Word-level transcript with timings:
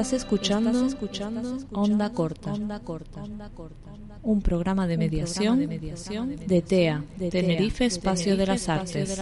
Estás 0.00 0.12
escuchando, 0.12 0.88
Onda 1.72 2.10
Corta, 2.10 2.54
un 4.22 4.42
programa 4.42 4.86
de 4.86 4.96
mediación, 4.96 5.68
de 6.46 6.62
TEA, 6.62 7.02
Tenerife 7.32 7.86
Espacio 7.86 8.36
de 8.36 8.46
las 8.46 8.68
Artes. 8.68 9.18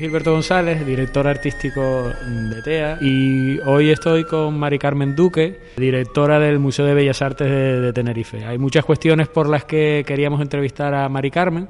Gilberto 0.00 0.32
González, 0.32 0.84
director 0.86 1.26
artístico 1.26 2.12
de 2.50 2.62
TEA, 2.62 2.98
y 3.00 3.58
hoy 3.60 3.90
estoy 3.90 4.24
con 4.24 4.58
Mari 4.58 4.78
Carmen 4.78 5.16
Duque, 5.16 5.58
directora 5.76 6.38
del 6.38 6.58
Museo 6.58 6.86
de 6.86 6.94
Bellas 6.94 7.20
Artes 7.22 7.50
de, 7.50 7.92
Tenerife. 7.92 8.44
Hay 8.44 8.58
muchas 8.58 8.84
cuestiones 8.84 9.28
por 9.28 9.48
las 9.48 9.64
que 9.64 10.04
queríamos 10.06 10.40
entrevistar 10.40 10.94
a 10.94 11.08
Mari 11.08 11.30
Carmen, 11.30 11.68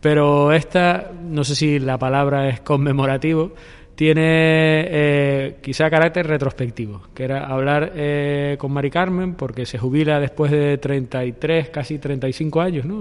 pero 0.00 0.52
esta, 0.52 1.10
no 1.22 1.44
sé 1.44 1.54
si 1.54 1.78
la 1.78 1.98
palabra 1.98 2.48
es 2.48 2.60
conmemorativo, 2.60 3.52
tiene 3.94 4.86
eh, 4.88 5.56
quizá 5.62 5.88
carácter 5.88 6.26
retrospectivo, 6.26 7.02
que 7.14 7.24
era 7.24 7.46
hablar 7.46 7.92
eh, 7.94 8.56
con 8.58 8.72
Mari 8.72 8.90
Carmen 8.90 9.34
porque 9.34 9.64
se 9.64 9.78
jubila 9.78 10.20
después 10.20 10.50
de 10.50 10.78
33, 10.78 11.70
casi 11.70 11.98
35 11.98 12.60
años, 12.60 12.84
¿no? 12.84 13.00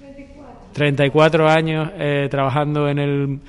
34, 0.00 0.72
34 0.72 1.48
años 1.48 1.90
eh, 1.98 2.28
trabajando 2.30 2.88
en 2.88 2.98
el 2.98 3.40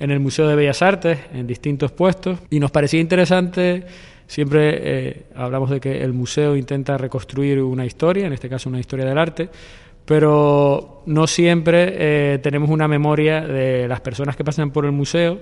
en 0.00 0.10
el 0.10 0.18
Museo 0.18 0.48
de 0.48 0.56
Bellas 0.56 0.82
Artes, 0.82 1.18
en 1.32 1.46
distintos 1.46 1.92
puestos, 1.92 2.38
y 2.48 2.58
nos 2.58 2.70
parecía 2.70 3.00
interesante, 3.00 3.84
siempre 4.26 4.78
eh, 4.82 5.22
hablamos 5.36 5.70
de 5.70 5.78
que 5.78 6.02
el 6.02 6.14
museo 6.14 6.56
intenta 6.56 6.96
reconstruir 6.96 7.60
una 7.60 7.84
historia, 7.84 8.26
en 8.26 8.32
este 8.32 8.48
caso 8.48 8.70
una 8.70 8.80
historia 8.80 9.04
del 9.04 9.18
arte, 9.18 9.50
pero 10.06 11.02
no 11.06 11.26
siempre 11.26 12.34
eh, 12.34 12.38
tenemos 12.38 12.70
una 12.70 12.88
memoria 12.88 13.42
de 13.42 13.86
las 13.86 14.00
personas 14.00 14.36
que 14.36 14.42
pasan 14.42 14.70
por 14.70 14.86
el 14.86 14.92
museo, 14.92 15.38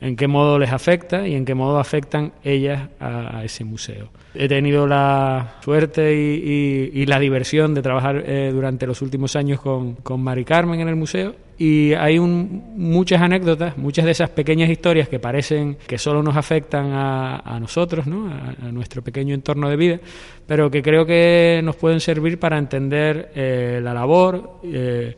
en 0.00 0.16
qué 0.16 0.26
modo 0.26 0.58
les 0.58 0.72
afecta 0.72 1.26
y 1.26 1.34
en 1.34 1.44
qué 1.44 1.54
modo 1.54 1.78
afectan 1.78 2.32
ellas 2.42 2.88
a, 3.00 3.42
ese 3.44 3.64
museo. 3.64 4.10
He 4.34 4.48
tenido 4.48 4.86
la 4.86 5.56
suerte 5.62 6.14
y, 6.14 7.06
la 7.06 7.18
diversión 7.18 7.74
de 7.74 7.82
trabajar 7.82 8.22
eh, 8.26 8.50
durante 8.52 8.86
los 8.86 9.02
últimos 9.02 9.36
años 9.36 9.60
con, 9.60 9.94
con 9.96 10.22
Mari 10.22 10.44
Carmen 10.44 10.80
en 10.80 10.88
el 10.88 10.96
museo 10.96 11.34
y 11.56 11.92
hay 11.94 12.18
muchas 12.18 13.22
anécdotas, 13.22 13.76
muchas 13.78 14.04
de 14.04 14.10
esas 14.10 14.30
pequeñas 14.30 14.68
historias 14.68 15.08
que 15.08 15.20
parecen 15.20 15.76
que 15.86 15.98
solo 15.98 16.22
nos 16.22 16.36
afectan 16.36 16.90
a, 16.92 17.58
nosotros, 17.60 18.06
¿no? 18.06 18.28
a, 18.28 18.72
nuestro 18.72 19.02
pequeño 19.02 19.34
entorno 19.34 19.68
de 19.68 19.76
vida, 19.76 20.00
pero 20.46 20.70
que 20.70 20.82
creo 20.82 21.06
que 21.06 21.60
nos 21.62 21.76
pueden 21.76 22.00
servir 22.00 22.38
para 22.38 22.58
entender 22.58 23.30
eh, 23.34 23.80
la 23.82 23.94
labor, 23.94 24.60
eh, 24.64 25.16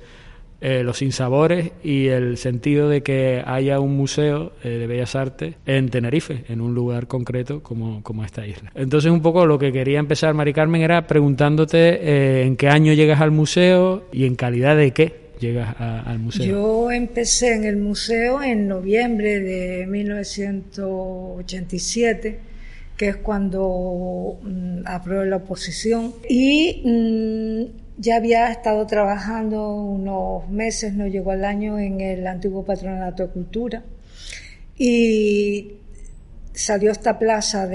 eh, 0.69 0.83
los 0.83 0.99
sinsabores 0.99 1.71
y 1.85 2.09
el 2.09 2.39
sentido 2.39 2.89
de 2.89 3.05
que 3.05 3.41
haya 3.47 3.79
un 3.79 3.97
museo 3.97 4.51
de 4.65 4.85
bellas 4.89 5.15
artes 5.15 5.55
en 5.65 5.91
Tenerife, 5.91 6.43
en 6.49 6.61
un 6.61 6.75
lugar 6.75 7.07
concreto 7.07 7.63
como, 7.63 8.03
como 8.03 8.25
esta 8.25 8.45
isla. 8.45 8.73
Entonces 8.75 9.13
un 9.13 9.23
poco 9.23 9.47
lo 9.47 9.61
que 9.61 9.71
quería 9.71 10.01
empezar, 10.01 10.35
Mari 10.35 10.53
Carmen, 10.53 10.83
era 10.83 11.07
preguntándote 11.07 12.43
en 12.43 12.57
qué 12.57 12.69
año 12.69 12.93
llegas 12.95 13.21
al 13.21 13.31
museo 13.31 14.09
y 14.13 14.25
en 14.25 14.35
calidad 14.35 14.77
de 14.77 14.91
qué 14.91 15.15
llegas 15.39 15.77
al 15.79 16.19
museo? 16.19 16.47
Yo 16.47 16.91
empecé 16.91 17.55
en 17.55 17.65
el 17.65 17.77
museo 17.77 18.43
en 18.43 18.67
noviembre 18.67 19.39
de 19.39 19.87
1987, 19.87 22.41
que 22.97 23.09
es 23.09 23.19
cuando 23.19 24.41
mm, 24.43 24.81
aprobé 24.87 25.27
la 25.27 25.37
oposición, 25.37 26.13
y 26.29 26.83
mm, 26.85 27.86
ya 27.99 28.17
había 28.17 28.51
estado 28.51 28.87
trabajando 28.87 29.75
unos 29.75 30.49
meses, 30.49 30.93
no 30.93 31.07
llegó 31.07 31.31
al 31.31 31.45
año, 31.45 31.79
en 31.79 32.01
el 32.01 32.27
antiguo 32.27 32.65
patronato 32.65 33.27
de 33.27 33.33
cultura, 33.33 33.83
y 34.77 35.77
salió 36.53 36.91
esta 36.91 37.19
plaza 37.19 37.69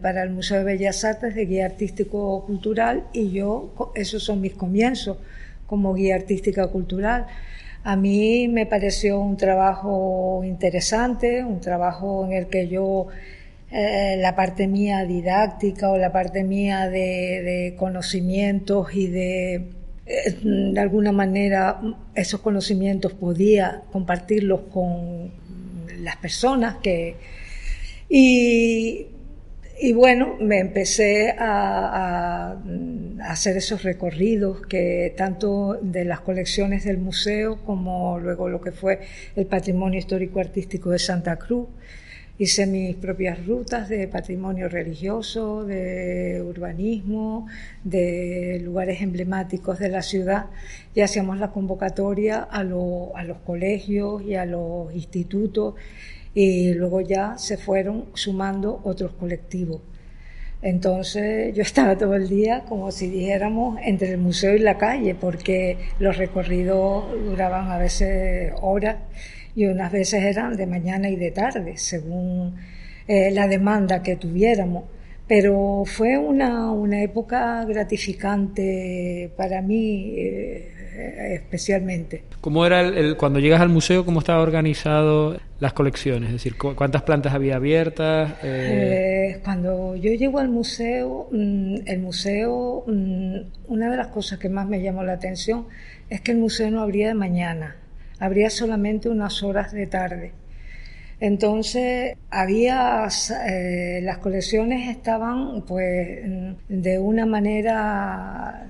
para 0.00 0.22
el 0.22 0.30
Museo 0.30 0.58
de 0.58 0.64
Bellas 0.64 1.04
Artes 1.04 1.34
de 1.34 1.46
guía 1.46 1.66
artístico 1.66 2.44
cultural 2.46 3.04
y 3.12 3.30
yo, 3.30 3.92
esos 3.94 4.22
son 4.22 4.40
mis 4.40 4.54
comienzos 4.54 5.18
como 5.66 5.94
guía 5.94 6.14
artística 6.14 6.66
cultural. 6.68 7.26
A 7.84 7.94
mí 7.94 8.48
me 8.48 8.66
pareció 8.66 9.20
un 9.20 9.36
trabajo 9.36 10.42
interesante, 10.44 11.44
un 11.44 11.60
trabajo 11.60 12.24
en 12.26 12.32
el 12.32 12.46
que 12.46 12.68
yo 12.68 13.08
eh, 13.70 14.16
la 14.18 14.34
parte 14.36 14.66
mía 14.66 15.04
didáctica 15.04 15.90
o 15.90 15.98
la 15.98 16.12
parte 16.12 16.44
mía 16.44 16.88
de, 16.88 17.74
conocimientos 17.78 18.94
y 18.94 19.08
de, 19.08 19.54
eh, 20.06 20.36
de 20.42 20.80
alguna 20.80 21.12
manera 21.12 21.80
esos 22.14 22.40
conocimientos 22.40 23.12
podía 23.14 23.82
compartirlos 23.92 24.62
con 24.72 25.30
las 25.98 26.16
personas 26.16 26.76
que 26.76 27.16
y 28.08 29.06
y 29.78 29.92
bueno, 29.92 30.36
me 30.40 30.58
empecé 30.58 31.34
a, 31.38 32.56
hacer 33.24 33.56
esos 33.56 33.82
recorridos 33.82 34.62
que 34.66 35.12
tanto 35.16 35.78
de 35.82 36.04
las 36.04 36.20
colecciones 36.20 36.84
del 36.84 36.98
museo 36.98 37.58
como 37.64 38.18
luego 38.18 38.48
lo 38.48 38.60
que 38.60 38.72
fue 38.72 39.00
el 39.34 39.46
patrimonio 39.46 39.98
histórico 39.98 40.40
artístico 40.40 40.90
de 40.90 40.98
Santa 40.98 41.36
Cruz. 41.36 41.68
Hice 42.38 42.66
mis 42.66 42.96
propias 42.96 43.46
rutas 43.46 43.88
de 43.88 44.08
patrimonio 44.08 44.68
religioso, 44.68 45.64
de 45.64 46.42
urbanismo, 46.46 47.46
de 47.82 48.60
lugares 48.62 49.00
emblemáticos 49.00 49.78
de 49.78 49.88
la 49.88 50.02
ciudad 50.02 50.46
y 50.94 51.00
hacíamos 51.00 51.38
la 51.38 51.50
convocatoria 51.50 52.46
a, 52.50 52.60
a 52.60 53.24
los 53.24 53.38
colegios 53.46 54.22
y 54.22 54.34
a 54.34 54.44
los 54.44 54.94
institutos 54.94 55.76
y 56.34 56.74
luego 56.74 57.00
ya 57.00 57.38
se 57.38 57.56
fueron 57.56 58.04
sumando 58.12 58.82
otros 58.84 59.12
colectivos. 59.12 59.80
Entonces 60.60 61.54
yo 61.54 61.62
estaba 61.62 61.96
todo 61.96 62.16
el 62.16 62.28
día, 62.28 62.64
como 62.68 62.90
si 62.90 63.08
dijéramos, 63.08 63.78
entre 63.82 64.10
el 64.10 64.18
museo 64.18 64.54
y 64.54 64.58
la 64.58 64.76
calle, 64.76 65.14
porque 65.14 65.78
los 65.98 66.18
recorridos 66.18 67.04
duraban 67.24 67.70
a 67.70 67.78
veces 67.78 68.52
horas 68.60 68.96
y 69.56 69.66
unas 69.66 69.90
veces 69.90 70.22
eran 70.22 70.56
de 70.56 70.66
mañana 70.66 71.08
y 71.08 71.16
de 71.16 71.32
tarde, 71.32 71.76
según 71.76 72.54
eh, 73.08 73.32
la 73.32 73.48
demanda 73.48 74.02
que 74.02 74.14
tuviéramos. 74.14 74.84
Pero 75.26 75.82
fue 75.84 76.16
una, 76.16 76.70
una 76.70 77.02
época 77.02 77.64
gratificante 77.64 79.32
para 79.36 79.60
mí. 79.62 80.14
Eh, 80.16 80.72
especialmente. 81.34 82.24
¿Cómo 82.40 82.64
era 82.64 82.80
el, 82.80 83.16
cuando 83.16 83.38
llegas 83.38 83.60
al 83.60 83.68
museo, 83.68 84.04
cómo 84.04 84.20
estaba 84.20 84.40
organizado 84.40 85.38
las 85.60 85.72
colecciones? 85.72 86.28
Es 86.28 86.34
decir, 86.34 86.56
¿cuántas 86.56 87.02
plantas 87.02 87.34
había 87.34 87.56
abiertas? 87.56 88.32
Eh, 88.42 89.34
eh, 89.34 89.40
cuando 89.44 89.96
yo 89.96 90.12
llego 90.12 90.38
al 90.38 90.48
museo, 90.48 91.28
mm, 91.30 91.76
el 91.86 91.98
museo, 92.00 92.84
mm, 92.86 93.36
una 93.68 93.90
de 93.90 93.96
las 93.96 94.08
cosas 94.08 94.38
que 94.38 94.48
más 94.48 94.66
me 94.66 94.82
llamó 94.82 95.02
la 95.02 95.14
atención 95.14 95.66
es 96.08 96.20
que 96.20 96.32
el 96.32 96.38
museo 96.38 96.70
no 96.70 96.80
abría 96.80 97.08
de 97.08 97.14
mañana, 97.14 97.76
abría 98.18 98.50
solamente 98.50 99.08
unas 99.08 99.42
horas 99.42 99.72
de 99.72 99.86
tarde. 99.86 100.32
Entonces, 101.20 102.16
había, 102.30 103.08
las 104.02 104.18
colecciones 104.18 104.88
estaban 104.90 105.62
pues 105.62 106.20
de 106.68 106.98
una 106.98 107.24
manera 107.24 108.68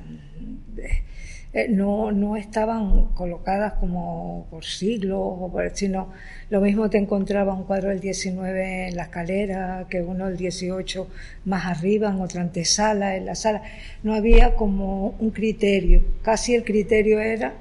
eh, 1.56 1.68
no, 1.70 2.12
no 2.12 2.36
estaban 2.36 3.06
colocadas 3.14 3.72
como 3.80 4.46
por 4.50 4.62
siglos, 4.62 5.18
o 5.18 5.50
por, 5.50 5.74
sino 5.74 6.12
lo 6.50 6.60
mismo 6.60 6.90
te 6.90 6.98
encontraba 6.98 7.54
un 7.54 7.64
cuadro 7.64 7.88
del 7.88 8.00
19 8.00 8.88
en 8.88 8.96
la 8.96 9.04
escalera, 9.04 9.86
que 9.88 10.02
uno 10.02 10.26
del 10.26 10.36
18 10.36 11.08
más 11.46 11.64
arriba, 11.64 12.10
en 12.10 12.20
otra 12.20 12.42
antesala, 12.42 13.16
en 13.16 13.24
la 13.24 13.34
sala. 13.34 13.62
No 14.02 14.12
había 14.12 14.54
como 14.54 15.16
un 15.18 15.30
criterio, 15.30 16.02
casi 16.20 16.54
el 16.54 16.62
criterio 16.62 17.20
era 17.20 17.54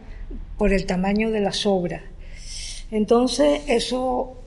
por 0.58 0.74
el 0.74 0.86
tamaño 0.86 1.32
de 1.32 1.42
las 1.42 1.66
obras. 1.66 2.02
Entonces, 2.92 3.62
eso 3.68 4.42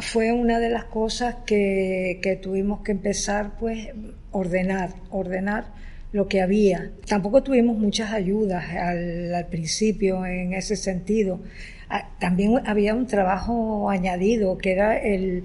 fue 0.00 0.32
una 0.32 0.58
de 0.58 0.70
las 0.70 0.84
cosas 0.84 1.36
que, 1.46 2.20
que 2.22 2.36
tuvimos 2.36 2.80
que 2.82 2.92
empezar, 2.92 3.58
pues, 3.58 3.88
ordenar, 4.30 4.90
ordenar 5.10 5.66
lo 6.14 6.28
que 6.28 6.40
había. 6.40 6.92
Tampoco 7.08 7.42
tuvimos 7.42 7.76
muchas 7.76 8.12
ayudas 8.12 8.64
al, 8.70 9.46
principio 9.50 10.24
en 10.24 10.54
ese 10.54 10.76
sentido. 10.76 11.40
Ah, 11.90 12.08
también 12.20 12.60
había 12.66 12.94
un 12.94 13.08
trabajo 13.08 13.90
añadido 13.90 14.56
que 14.56 14.72
era 14.72 14.96
el, 14.96 15.44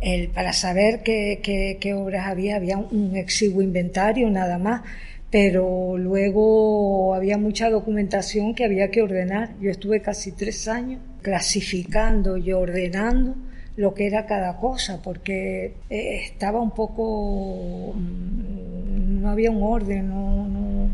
el 0.00 0.28
para 0.28 0.54
saber 0.54 1.02
qué, 1.02 1.40
qué, 1.78 1.94
obras 1.94 2.26
había, 2.26 2.56
había 2.56 2.78
un 2.78 3.16
exiguo 3.16 3.60
inventario 3.60 4.30
nada 4.30 4.56
más, 4.56 4.80
pero 5.30 5.98
luego 5.98 7.14
había 7.14 7.36
mucha 7.38 7.68
documentación 7.70 8.54
que 8.54 8.64
había 8.64 8.90
que 8.90 9.02
ordenar. 9.02 9.50
Yo 9.60 9.70
estuve 9.70 10.00
casi 10.00 10.32
tres 10.32 10.68
años 10.68 11.00
clasificando 11.22 12.36
y 12.36 12.52
ordenando 12.52 13.34
lo 13.76 13.94
que 13.94 14.06
era 14.06 14.26
cada 14.26 14.56
cosa, 14.56 15.00
porque 15.02 15.74
eh, 15.90 16.20
estaba 16.24 16.60
un 16.60 16.72
poco, 16.72 17.92
mm, 17.94 19.20
no 19.22 19.30
había 19.30 19.50
un 19.50 19.62
orden, 19.62 20.08
no, 20.08 20.48
no 20.48 20.90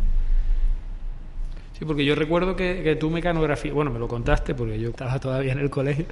Sí, 1.85 1.87
porque 1.87 2.05
yo 2.05 2.15
recuerdo 2.15 2.57
que, 2.57 2.83
que 2.83 2.97
tú 2.97 3.11
mecanografías, 3.11 3.75
bueno, 3.75 3.91
me 3.91 3.99
lo 3.99 4.09
contaste 4.09 4.55
porque 4.55 4.79
yo 4.79 4.91
estaba 4.91 5.19
todavía 5.19 5.53
en 5.53 5.59
el 5.59 5.69
colegio, 5.69 6.07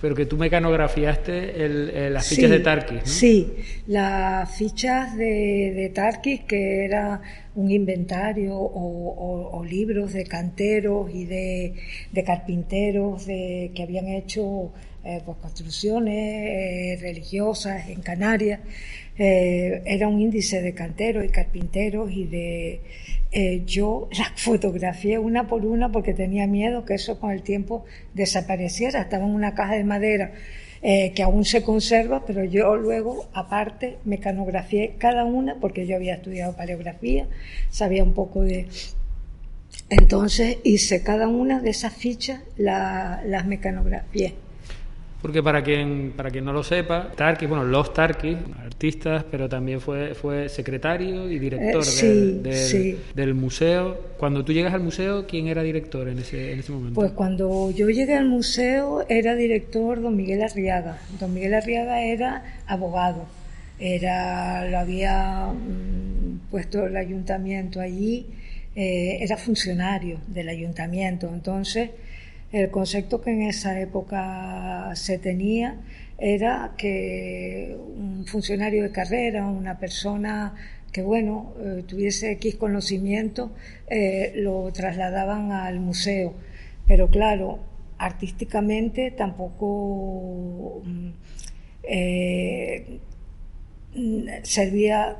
pero 0.00 0.14
que 0.14 0.24
tú 0.24 0.36
mecanografiaste 0.36 1.64
el, 1.64 2.14
las 2.14 2.28
fichas 2.28 2.50
de 2.50 2.60
Tarkis, 2.60 3.00
¿no? 3.00 3.06
Sí, 3.06 3.52
las 3.88 4.56
fichas 4.56 5.16
de, 5.16 5.72
de 5.74 5.90
Tarkis, 5.90 6.40
que 6.44 6.84
era 6.84 7.20
un 7.56 7.70
inventario 7.70 8.54
o, 8.56 9.64
libros 9.68 10.12
de 10.12 10.24
canteros 10.24 11.10
y 11.12 11.26
de, 11.26 11.74
de 12.12 12.24
carpinteros 12.24 13.26
de, 13.26 13.72
que 13.74 13.82
habían 13.82 14.08
hecho 14.08 14.72
eh, 15.04 15.20
pues, 15.24 15.36
construcciones 15.38 16.14
eh, 16.16 16.98
religiosas 17.02 17.88
en 17.88 18.00
Canarias. 18.00 18.60
Eh, 19.18 19.82
era 19.84 20.06
un 20.06 20.20
índice 20.20 20.62
de 20.62 20.74
canteros 20.74 21.24
y 21.24 21.28
carpinteros 21.28 22.10
y 22.12 22.24
de 22.26 22.80
eh, 23.32 23.64
yo 23.66 24.08
las 24.16 24.40
fotografié 24.40 25.18
una 25.18 25.48
por 25.48 25.66
una 25.66 25.90
porque 25.90 26.14
tenía 26.14 26.46
miedo 26.46 26.84
que 26.84 26.94
eso 26.94 27.18
con 27.18 27.32
el 27.32 27.42
tiempo 27.42 27.84
desapareciera. 28.14 29.00
Estaba 29.00 29.24
en 29.24 29.30
una 29.30 29.54
caja 29.54 29.74
de 29.74 29.84
madera 29.84 30.32
eh, 30.82 31.12
que 31.14 31.22
aún 31.22 31.44
se 31.44 31.62
conserva, 31.64 32.24
pero 32.24 32.44
yo 32.44 32.76
luego, 32.76 33.28
aparte, 33.32 33.98
mecanografié 34.04 34.94
cada 34.98 35.24
una 35.24 35.56
porque 35.56 35.86
yo 35.86 35.96
había 35.96 36.14
estudiado 36.14 36.54
paleografía, 36.56 37.26
sabía 37.70 38.04
un 38.04 38.14
poco 38.14 38.42
de... 38.42 38.68
Entonces 39.90 40.58
hice 40.64 41.02
cada 41.02 41.28
una 41.28 41.60
de 41.60 41.70
esas 41.70 41.94
fichas, 41.94 42.40
las 42.56 43.46
mecanografié. 43.46 44.34
Porque 45.20 45.42
para 45.42 45.64
quien, 45.64 46.12
para 46.16 46.30
quien 46.30 46.44
no 46.44 46.52
lo 46.52 46.62
sepa, 46.62 47.10
Tarki, 47.16 47.46
bueno, 47.46 47.64
los 47.64 47.92
Tarki, 47.92 48.36
artistas, 48.64 49.24
pero 49.28 49.48
también 49.48 49.80
fue, 49.80 50.14
fue 50.14 50.48
secretario 50.48 51.28
y 51.28 51.40
director 51.40 51.82
eh, 52.02 52.96
del, 53.14 53.34
museo. 53.34 53.98
Cuando 54.16 54.44
tú 54.44 54.52
llegas 54.52 54.74
al 54.74 54.80
museo, 54.80 55.26
¿quién 55.26 55.48
era 55.48 55.64
director 55.64 56.08
en 56.08 56.20
ese, 56.20 56.52
en 56.52 56.60
ese 56.60 56.70
momento? 56.70 56.94
Pues 56.94 57.10
cuando 57.12 57.72
yo 57.72 57.90
llegué 57.90 58.14
al 58.14 58.26
museo 58.26 59.04
era 59.08 59.34
director 59.34 60.00
don 60.00 60.16
Miguel 60.16 60.40
Arriaga. 60.40 60.98
Don 61.18 61.34
Miguel 61.34 61.54
Arriaga 61.54 62.00
era 62.00 62.62
abogado. 62.68 63.26
Era, 63.80 64.68
lo 64.68 64.78
había 64.78 65.48
mm, 65.52 66.50
puesto 66.50 66.86
el 66.86 66.96
ayuntamiento 66.96 67.80
allí, 67.80 68.26
eh, 68.76 69.18
era 69.20 69.36
funcionario 69.36 70.20
del 70.28 70.48
ayuntamiento. 70.48 71.28
Entonces, 71.32 71.90
el 72.52 72.70
concepto 72.70 73.20
que 73.20 73.30
en 73.30 73.42
esa 73.42 73.78
época 73.80 74.92
se 74.94 75.18
tenía 75.18 75.76
era 76.18 76.74
que 76.76 77.76
un 77.78 78.26
funcionario 78.26 78.82
de 78.82 78.90
carrera, 78.90 79.46
una 79.46 79.78
persona 79.78 80.54
que 80.92 81.02
bueno, 81.02 81.52
eh, 81.60 81.84
tuviese 81.86 82.32
X 82.32 82.56
conocimiento, 82.56 83.52
eh, 83.88 84.32
lo 84.36 84.72
trasladaban 84.72 85.52
al 85.52 85.80
museo. 85.80 86.34
Pero 86.86 87.08
claro, 87.08 87.58
artísticamente 87.98 89.10
tampoco 89.10 90.82
mm, 90.84 91.08
eh, 91.82 93.00
servía, 94.42 95.18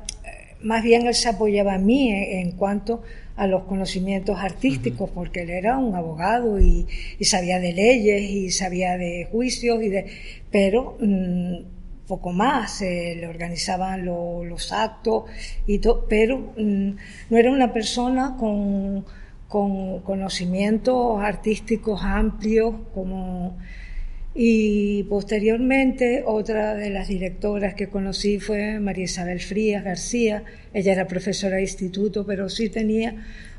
más 0.61 0.83
bien 0.83 1.07
él 1.07 1.13
se 1.13 1.29
apoyaba 1.29 1.75
a 1.75 1.77
mí 1.77 2.11
en 2.11 2.51
cuanto 2.51 3.01
a 3.35 3.47
los 3.47 3.63
conocimientos 3.63 4.37
artísticos, 4.37 5.09
porque 5.11 5.43
él 5.43 5.49
era 5.49 5.77
un 5.77 5.95
abogado 5.95 6.59
y, 6.59 6.85
sabía 7.21 7.59
de 7.59 7.71
leyes 7.71 8.29
y 8.29 8.51
sabía 8.51 8.97
de 8.97 9.29
juicios, 9.31 9.81
y 9.81 9.87
de, 9.87 10.05
pero 10.51 10.97
mm, 10.99 12.05
poco 12.05 12.33
más, 12.33 12.81
le 12.81 13.27
organizaban 13.27 14.03
los 14.03 14.73
actos, 14.73 15.23
y 15.67 15.79
pero 16.09 16.51
mm, 16.57 16.89
no 17.29 17.37
era 17.37 17.49
una 17.49 17.71
persona 17.71 18.35
con, 18.37 19.05
con 19.47 20.01
conocimientos 20.01 21.21
artísticos 21.21 22.01
amplios 22.03 22.75
como 22.93 23.57
y 24.35 25.03
posteriormente 25.03 26.23
otra 26.25 26.75
de 26.75 26.89
las 26.89 27.07
directoras 27.07 27.73
que 27.73 27.87
conocí 27.87 28.39
fue 28.39 28.79
María 28.79 29.05
Isabel 29.05 29.39
Frías 29.39 29.83
García. 29.83 30.43
Ella 30.73 30.93
era 30.93 31.07
profesora 31.07 31.55
de 31.55 31.63
instituto, 31.63 32.25
pero 32.25 32.47
sí 32.47 32.69
tenía 32.69 33.15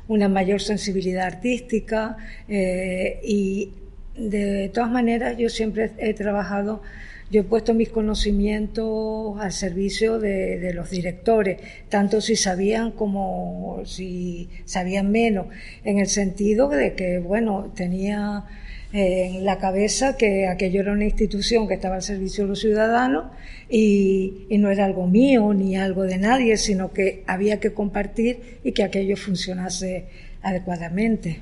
una 0.07 0.29
mayor 0.29 0.61
sensibilidad 0.61 1.25
artística 1.25 2.17
eh, 2.47 3.19
y 3.23 3.73
de 4.17 4.69
todas 4.73 4.91
maneras 4.91 5.37
yo 5.37 5.49
siempre 5.49 5.91
he 5.97 6.13
trabajado, 6.13 6.81
yo 7.29 7.41
he 7.41 7.43
puesto 7.43 7.73
mis 7.73 7.89
conocimientos 7.89 9.39
al 9.39 9.51
servicio 9.51 10.19
de, 10.19 10.59
de 10.59 10.73
los 10.73 10.89
directores, 10.89 11.61
tanto 11.89 12.21
si 12.21 12.35
sabían 12.35 12.91
como 12.91 13.81
si 13.85 14.49
sabían 14.65 15.11
menos, 15.11 15.47
en 15.83 15.99
el 15.99 16.07
sentido 16.07 16.69
de 16.69 16.93
que, 16.93 17.19
bueno, 17.19 17.71
tenía 17.75 18.45
en 18.93 19.45
la 19.45 19.57
cabeza 19.57 20.17
que 20.17 20.47
aquello 20.47 20.81
era 20.81 20.91
una 20.91 21.05
institución 21.05 21.67
que 21.67 21.75
estaba 21.75 21.95
al 21.95 22.01
servicio 22.01 22.43
de 22.43 22.49
los 22.49 22.59
ciudadanos 22.59 23.25
y, 23.69 24.47
no 24.59 24.69
era 24.69 24.85
algo 24.85 25.07
mío 25.07 25.53
ni 25.53 25.75
algo 25.75 26.03
de 26.03 26.17
nadie, 26.17 26.57
sino 26.57 26.91
que 26.91 27.23
había 27.25 27.59
que 27.59 27.73
compartir 27.73 28.59
y 28.63 28.73
que 28.73 28.83
aquello 28.83 29.15
funcionase 29.15 30.05
adecuadamente. 30.43 31.39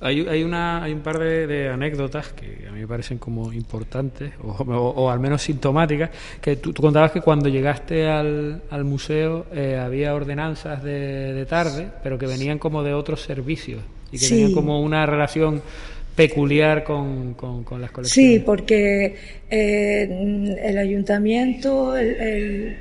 Hay, 0.00 0.20
hay, 0.28 0.42
una, 0.42 0.84
hay 0.84 0.92
un 0.92 1.00
par 1.00 1.18
de, 1.18 1.70
anécdotas 1.70 2.28
que 2.28 2.66
a 2.68 2.72
mí 2.72 2.80
me 2.80 2.86
parecen 2.86 3.16
como 3.16 3.52
importantes 3.54 4.32
o, 4.42 5.10
al 5.10 5.18
menos 5.18 5.42
sintomáticas, 5.42 6.10
que 6.42 6.56
tú, 6.56 6.74
contabas 6.74 7.10
que 7.10 7.22
cuando 7.22 7.48
llegaste 7.48 8.06
al, 8.06 8.62
al 8.68 8.84
museo 8.84 9.46
eh, 9.50 9.80
había 9.82 10.14
ordenanzas 10.14 10.82
de, 10.82 11.32
de, 11.32 11.46
tarde, 11.46 11.88
pero 12.02 12.18
que 12.18 12.26
venían 12.26 12.58
como 12.58 12.82
de 12.82 12.92
otros 12.92 13.22
servicios 13.22 13.80
y 14.12 14.18
que 14.18 14.28
tenían 14.28 14.52
como 14.52 14.82
una 14.82 15.06
relación 15.06 15.62
peculiar 16.14 16.84
con, 16.84 17.34
con, 17.34 17.80
las 17.80 17.90
colecciones. 17.90 18.10
Sí, 18.10 18.38
porque 18.38 19.16
eh, 19.50 20.56
el 20.62 20.78
ayuntamiento, 20.78 21.96
el, 21.96 22.76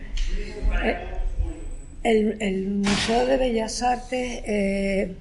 el, 2.03 2.67
Museo 2.67 3.25
de 3.25 3.37
Bellas 3.37 3.81
Artes, 3.81 4.41
eh, 4.45 5.15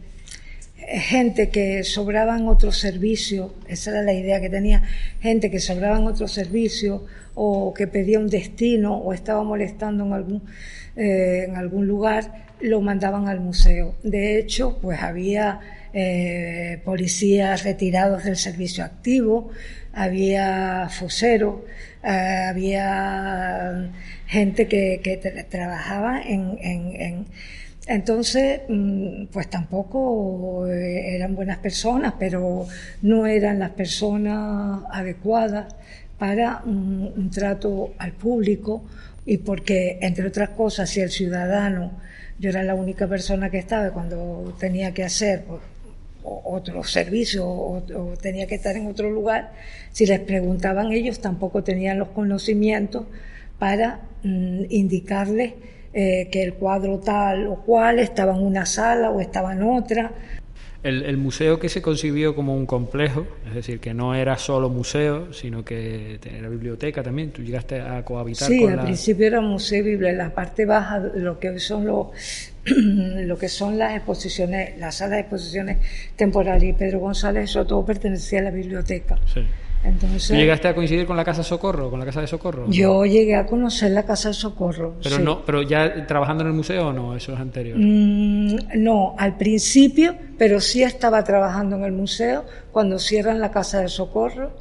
gente 0.77 1.49
que 1.49 1.85
sobraban 1.85 2.49
otros 2.49 2.77
servicios, 2.77 3.53
esa 3.69 3.91
era 3.91 4.03
la 4.03 4.13
idea 4.13 4.41
que 4.41 4.51
tenía, 4.51 4.83
gente 5.21 5.51
que 5.51 5.61
sobraban 5.61 6.07
otros 6.07 6.33
servicios 6.33 7.03
o 7.35 7.73
que 7.73 7.87
pedía 7.87 8.19
un 8.19 8.29
destino 8.29 8.97
o 8.97 9.13
estaba 9.13 9.43
molestando 9.43 10.05
en 10.05 10.13
algún, 10.13 10.43
eh, 10.97 11.47
en 11.49 11.57
algún 11.57 11.87
lugar, 11.87 12.47
lo 12.61 12.81
mandaban 12.81 13.29
al 13.29 13.41
museo. 13.41 13.95
De 14.03 14.39
hecho, 14.39 14.79
pues 14.81 15.01
había 15.01 15.61
eh, 15.93 16.81
policías 16.85 17.65
retirados 17.65 18.25
del 18.25 18.37
servicio 18.37 18.85
activo, 18.85 19.51
había 19.93 20.89
foseros, 20.91 21.61
eh, 22.03 22.47
había 22.49 23.91
gente 24.27 24.67
que, 24.67 25.47
trabajaba 25.51 26.23
en, 26.23 27.27
entonces, 27.87 28.61
mm, 28.69 29.27
pues 29.33 29.51
tampoco 29.51 30.67
eh, 30.69 31.17
eran 31.17 31.35
buenas 31.35 31.59
personas, 31.59 32.15
pero 32.19 32.67
no 33.03 33.27
eran 33.27 33.59
las 33.59 33.71
personas 33.71 34.83
adecuadas 34.91 35.75
para 36.19 36.63
un, 36.65 37.31
trato 37.31 37.95
al 37.99 38.13
público 38.13 38.85
y 39.27 39.39
porque, 39.39 39.99
entre 40.01 40.27
otras 40.27 40.51
cosas, 40.51 40.91
si 40.91 41.01
el 41.01 41.11
ciudadano, 41.11 41.93
yo 42.39 42.51
era 42.51 42.63
la 42.63 42.75
única 42.75 43.09
persona 43.09 43.51
que 43.51 43.59
estaba 43.59 43.91
cuando 43.91 44.55
tenía 44.59 44.95
que 44.95 45.05
hacer, 45.05 45.45
pues, 45.45 45.61
otro 46.25 46.85
servicio 46.85 47.47
o, 47.47 47.83
tenía 48.21 48.47
que 48.47 48.55
estar 48.55 48.77
en 48.77 48.87
otro 48.87 49.11
lugar, 49.11 49.53
si 49.91 50.07
les 50.07 50.21
preguntaban 50.21 50.93
ellos 50.93 51.21
tampoco 51.21 51.63
tenían 51.63 51.99
los 51.99 52.09
conocimientos 52.09 53.05
para 53.59 54.01
mm, 54.23 54.65
indicarles 54.71 55.55
eh, 55.95 56.29
que 56.33 56.43
el 56.43 56.55
cuadro 56.55 57.01
tal 57.01 57.47
o 57.47 57.57
cual 57.57 57.99
estaba 57.99 58.35
en 58.35 58.43
una 58.43 58.65
sala 58.65 59.11
o 59.11 59.21
estaba 59.21 59.53
en 59.53 59.63
otra. 59.63 60.13
El, 60.83 61.17
museo 61.17 61.61
que 61.61 61.69
se 61.69 61.81
concibió 61.81 62.35
como 62.35 62.57
un 62.57 62.67
complejo, 62.67 63.25
es 63.47 63.55
decir, 63.55 63.79
que 63.79 63.95
no 63.95 64.17
era 64.17 64.37
solo 64.37 64.69
museo, 64.69 65.33
sino 65.33 65.65
que 65.65 66.19
era 66.25 66.49
biblioteca 66.49 67.05
también, 67.05 67.31
tú 67.31 67.43
llegaste 67.43 67.81
a 67.81 68.05
cohabitar 68.05 68.49
sí, 68.49 68.61
con 68.61 68.73
al 68.73 68.85
principio 68.85 69.27
era 69.29 69.41
museo 69.41 69.87
y 69.87 69.97
la 69.97 70.35
parte 70.35 70.67
baja, 70.67 70.99
lo 70.99 71.39
que 71.39 71.59
son 71.61 71.87
los 71.87 72.09
lo 72.65 73.39
que 73.39 73.49
son 73.49 73.79
las 73.79 73.97
exposiciones, 73.97 74.79
la 74.79 74.91
sala 74.93 75.17
de 75.17 75.21
exposiciones 75.23 75.79
temporales 76.17 76.65
y 76.65 76.73
Pedro 76.73 77.01
González, 77.01 77.51
eso 77.51 77.65
todo 77.65 77.85
pertenecía 77.85 78.41
a 78.41 78.43
la 78.43 78.51
biblioteca. 78.51 79.19
Sí. 79.33 79.45
Entonces, 79.85 80.37
llegaste 80.37 80.69
a 80.69 80.75
coincidir 80.75 81.07
con 81.07 81.17
la 81.17 81.25
Casa 81.25 81.43
Socorro, 81.43 81.91
con 81.91 81.99
la 81.99 82.07
Casa 82.07 82.21
de 82.21 82.27
Socorro? 82.27 82.67
Yo 82.69 83.05
llegué 83.05 83.35
a 83.35 83.47
conocer 83.47 83.91
la 83.91 84.05
Casa 84.05 84.29
de 84.29 84.35
Socorro. 84.35 84.95
Pero 85.03 85.19
no, 85.19 85.45
pero 85.45 85.63
ya 85.63 86.07
trabajando 86.07 86.45
en 86.45 86.51
el 86.51 86.55
museo 86.55 86.89
o 86.89 86.93
no, 86.93 87.17
eso 87.17 87.33
es 87.33 87.41
anterior. 87.41 87.77
Mm, 87.79 88.57
no, 88.77 89.15
al 89.19 89.37
principio, 89.37 90.15
pero 90.39 90.61
sí 90.61 90.83
estaba 90.83 91.25
trabajando 91.25 91.77
en 91.77 91.85
el 91.85 91.93
museo 91.93 92.45
cuando 92.71 92.99
cierran 92.99 93.41
la 93.41 93.51
Casa 93.51 93.81
de 93.81 93.89
Socorro 93.89 94.53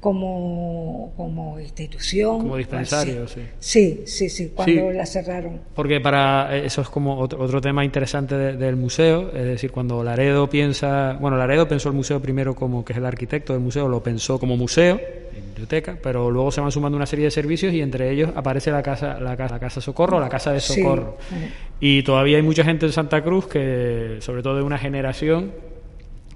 como, 0.00 1.12
como 1.16 1.58
institución. 1.58 2.38
Como 2.38 2.56
dispensario, 2.56 3.26
sí. 3.26 3.40
Sí, 3.58 4.02
sí, 4.06 4.28
sí, 4.28 4.52
cuando 4.54 4.92
la 4.92 5.06
cerraron. 5.06 5.60
Porque 5.74 6.00
para 6.00 6.56
eh, 6.56 6.66
eso 6.66 6.82
es 6.82 6.88
como 6.88 7.18
otro, 7.18 7.60
tema 7.60 7.84
interesante 7.84 8.36
del 8.36 8.76
museo, 8.76 9.30
es 9.34 9.44
decir, 9.44 9.72
cuando 9.72 10.04
Laredo 10.04 10.48
piensa, 10.48 11.16
bueno, 11.20 11.36
Laredo 11.36 11.66
pensó 11.66 11.88
el 11.88 11.94
museo 11.94 12.20
primero 12.20 12.54
como 12.54 12.84
que 12.84 12.92
es 12.92 12.98
el 12.98 13.06
arquitecto 13.06 13.52
del 13.52 13.62
museo, 13.62 13.88
lo 13.88 14.02
pensó 14.02 14.38
como 14.38 14.56
museo, 14.56 15.00
biblioteca, 15.34 15.98
pero 16.00 16.30
luego 16.30 16.52
se 16.52 16.60
van 16.60 16.70
sumando 16.70 16.96
una 16.96 17.06
serie 17.06 17.24
de 17.24 17.30
servicios 17.32 17.72
y 17.72 17.80
entre 17.80 18.10
ellos 18.10 18.30
aparece 18.36 18.70
la 18.70 18.82
casa, 18.82 19.18
la 19.18 19.36
casa, 19.36 19.54
la 19.54 19.60
casa 19.60 19.80
Socorro, 19.80 20.20
la 20.20 20.28
casa 20.28 20.52
de 20.52 20.60
Socorro. 20.60 21.16
Y 21.80 22.02
todavía 22.02 22.36
hay 22.36 22.42
mucha 22.42 22.62
gente 22.64 22.86
en 22.86 22.92
Santa 22.92 23.22
Cruz 23.22 23.46
que, 23.46 24.18
sobre 24.20 24.42
todo 24.42 24.56
de 24.56 24.62
una 24.62 24.78
generación, 24.78 25.52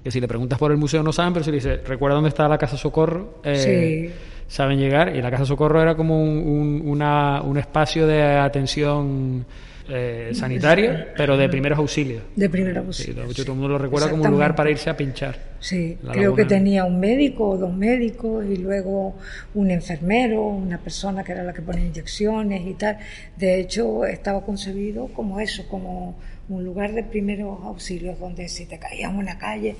que 0.03 0.11
si 0.11 0.19
le 0.19 0.27
preguntas 0.27 0.59
por 0.59 0.71
el 0.71 0.77
museo 0.77 1.01
no 1.01 1.13
saben, 1.13 1.33
pero 1.33 1.45
si 1.45 1.51
le 1.51 1.57
dices, 1.57 1.87
recuerda 1.87 2.15
dónde 2.15 2.29
está 2.29 2.47
la 2.47 2.57
Casa 2.57 2.77
Socorro, 2.77 3.39
eh, 3.43 4.11
saben 4.47 4.77
llegar. 4.77 5.15
Y 5.15 5.21
la 5.21 5.31
Casa 5.31 5.45
Socorro 5.45 5.81
era 5.81 5.95
como 5.95 6.21
un, 6.21 6.81
una, 6.85 7.41
un 7.41 7.57
espacio 7.57 8.05
de 8.05 8.21
atención 8.21 9.45
eh, 9.89 10.31
sanitaria, 10.33 11.13
pero 11.17 11.35
de 11.35 11.49
primeros 11.49 11.77
auxilios. 11.77 12.23
De 12.35 12.49
primeros 12.49 12.85
auxilios. 12.85 13.35
todo 13.35 13.51
el 13.51 13.59
mundo 13.59 13.69
lo 13.69 13.77
recuerda 13.77 14.09
como 14.09 14.23
un 14.23 14.31
lugar 14.31 14.55
para 14.55 14.69
irse 14.69 14.89
a 14.89 14.95
pinchar. 14.95 15.37
Sí, 15.59 15.97
creo 16.11 16.33
que 16.35 16.45
tenía 16.45 16.85
un 16.85 16.99
médico 16.99 17.49
o 17.49 17.57
dos 17.57 17.73
médicos 17.73 18.45
y 18.45 18.57
luego 18.57 19.15
un 19.53 19.71
enfermero, 19.71 20.41
una 20.41 20.77
persona 20.77 21.23
que 21.23 21.33
era 21.33 21.43
la 21.43 21.53
que 21.53 21.61
ponía 21.61 21.85
inyecciones 21.85 22.65
y 22.65 22.73
tal. 22.75 22.97
De 23.35 23.59
hecho, 23.59 24.05
estaba 24.05 24.41
concebido 24.45 25.07
como 25.07 25.39
eso, 25.39 25.67
como 25.67 26.15
un 26.49 26.63
lugar 26.63 26.91
de 26.91 27.03
primeros 27.03 27.59
auxilios 27.63 28.19
donde 28.19 28.49
si 28.49 28.65
te 28.65 28.77
caías 28.77 29.11
en 29.11 29.17
una 29.17 29.37
calle 29.37 29.75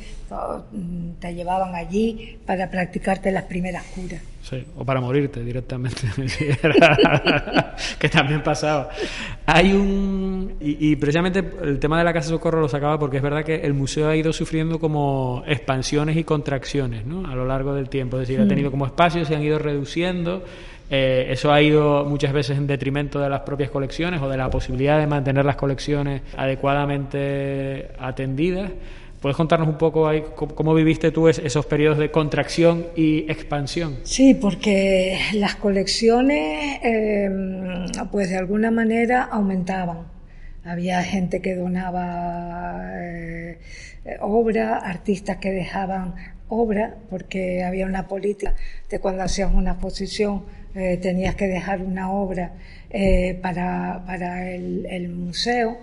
mm, 0.71 1.11
te 1.19 1.33
llevaban 1.33 1.75
allí 1.75 2.37
para 2.45 2.69
practicarte 2.69 3.31
las 3.31 3.43
primeras 3.43 3.83
curas. 3.87 4.21
Sí, 4.41 4.61
o 4.75 4.83
para 4.83 4.99
morirte 4.99 5.41
directamente, 5.41 6.01
que 7.99 8.09
también 8.09 8.43
pasaba. 8.43 8.89
Hay 9.45 9.71
un 9.71 10.55
y, 10.59 10.95
precisamente 10.97 11.43
el 11.61 11.79
tema 11.79 11.97
de 11.97 12.03
la 12.03 12.13
casa 12.13 12.27
de 12.27 12.35
socorro 12.35 12.59
lo 12.59 12.67
sacaba 12.67 12.99
porque 12.99 13.17
es 13.17 13.23
verdad 13.23 13.43
que 13.43 13.55
el 13.55 13.73
museo 13.73 14.09
ha 14.09 14.15
ido 14.15 14.33
sufriendo 14.33 14.79
como 14.79 15.43
expansiones 15.47 16.17
y 16.17 16.23
contracciones, 16.23 17.05
¿no? 17.05 17.25
A 17.29 17.35
lo 17.35 17.45
largo 17.45 17.73
del 17.73 17.89
tiempo, 17.89 18.17
es 18.17 18.27
decir, 18.27 18.41
ha 18.41 18.45
mm. 18.45 18.49
tenido 18.49 18.71
como 18.71 18.85
espacios 18.85 19.27
se 19.27 19.35
han 19.35 19.43
ido 19.43 19.59
reduciendo 19.59 20.43
eh, 20.95 21.31
eso 21.31 21.51
ha 21.51 21.59
ido 21.59 22.05
muchas 22.05 22.31
veces 22.33 22.55
en 22.55 22.67
detrimento 22.67 23.19
de 23.19 23.27
las 23.27 23.41
propias 23.41 23.71
colecciones 23.71 24.21
o 24.21 24.29
de 24.29 24.37
la 24.37 24.51
posibilidad 24.51 24.99
de 24.99 25.07
mantener 25.07 25.43
las 25.43 25.55
colecciones 25.55 26.21
adecuadamente 26.37 27.87
atendidas. 27.97 28.69
¿Puedes 29.19 29.35
contarnos 29.35 29.67
un 29.67 29.79
poco 29.79 30.07
ahí 30.07 30.23
cómo, 30.35 30.75
viviste 30.75 31.09
tú 31.09 31.29
esos 31.29 31.65
periodos 31.65 31.97
de 31.97 32.11
contracción 32.11 32.85
y 32.95 33.25
expansión? 33.31 34.01
Sí, 34.03 34.35
porque 34.35 35.17
las 35.33 35.55
colecciones, 35.55 36.79
em, 36.83 37.87
pues 38.11 38.29
de 38.29 38.37
alguna 38.37 38.69
manera 38.69 39.23
aumentaban. 39.23 40.05
Había 40.63 41.01
gente 41.01 41.41
que 41.41 41.55
donaba 41.55 42.83
eh, 43.01 43.57
obra, 44.21 44.77
artistas 44.77 45.37
que 45.37 45.49
dejaban 45.49 46.13
obra, 46.49 46.97
porque 47.09 47.63
había 47.63 47.87
una 47.87 48.07
política 48.07 48.53
de 48.91 48.99
cuando 48.99 49.23
hacías 49.23 49.51
una 49.51 49.71
exposición 49.71 50.43
eh, 50.75 50.97
tenías 50.97 51.35
que 51.35 51.47
dejar 51.47 51.81
una 51.81 52.11
obra 52.11 52.53
eh, 52.89 53.37
para, 53.41 54.03
para 54.05 54.51
el, 54.51 55.09
museo. 55.09 55.77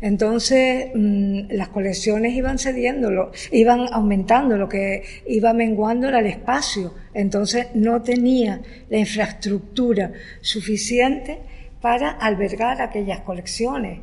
Entonces, 0.00 0.90
mm, 0.94 1.50
las 1.50 1.68
colecciones 1.68 2.34
iban 2.34 2.58
cediendo, 2.58 3.32
iban 3.50 3.86
aumentando, 3.92 4.56
lo 4.56 4.68
que 4.68 5.02
iba 5.26 5.52
menguando 5.52 6.08
era 6.08 6.20
el 6.20 6.26
espacio. 6.26 6.94
Entonces, 7.14 7.68
no 7.74 8.02
tenía 8.02 8.60
la 8.90 8.98
infraestructura 8.98 10.12
suficiente 10.40 11.38
para 11.80 12.10
albergar 12.10 12.80
aquellas 12.80 13.20
colecciones. 13.20 14.00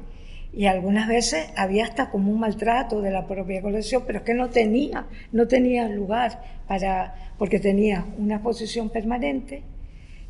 Y 0.53 0.67
algunas 0.67 1.07
veces 1.07 1.47
había 1.57 1.83
hasta 1.83 2.09
como 2.09 2.31
un 2.31 2.39
maltrato 2.39 3.01
de 3.01 3.11
la 3.11 3.27
propia 3.27 3.61
colección, 3.61 4.03
pero 4.07 4.19
es 4.19 4.25
que 4.25 4.33
no 4.33 4.49
tenía, 4.49 5.05
no 5.33 5.47
tenía 5.47 5.87
lugar 5.89 6.41
para, 6.67 7.15
porque 7.37 7.59
tenía 7.59 8.05
una 8.17 8.35
exposición 8.35 8.89
permanente, 8.89 9.63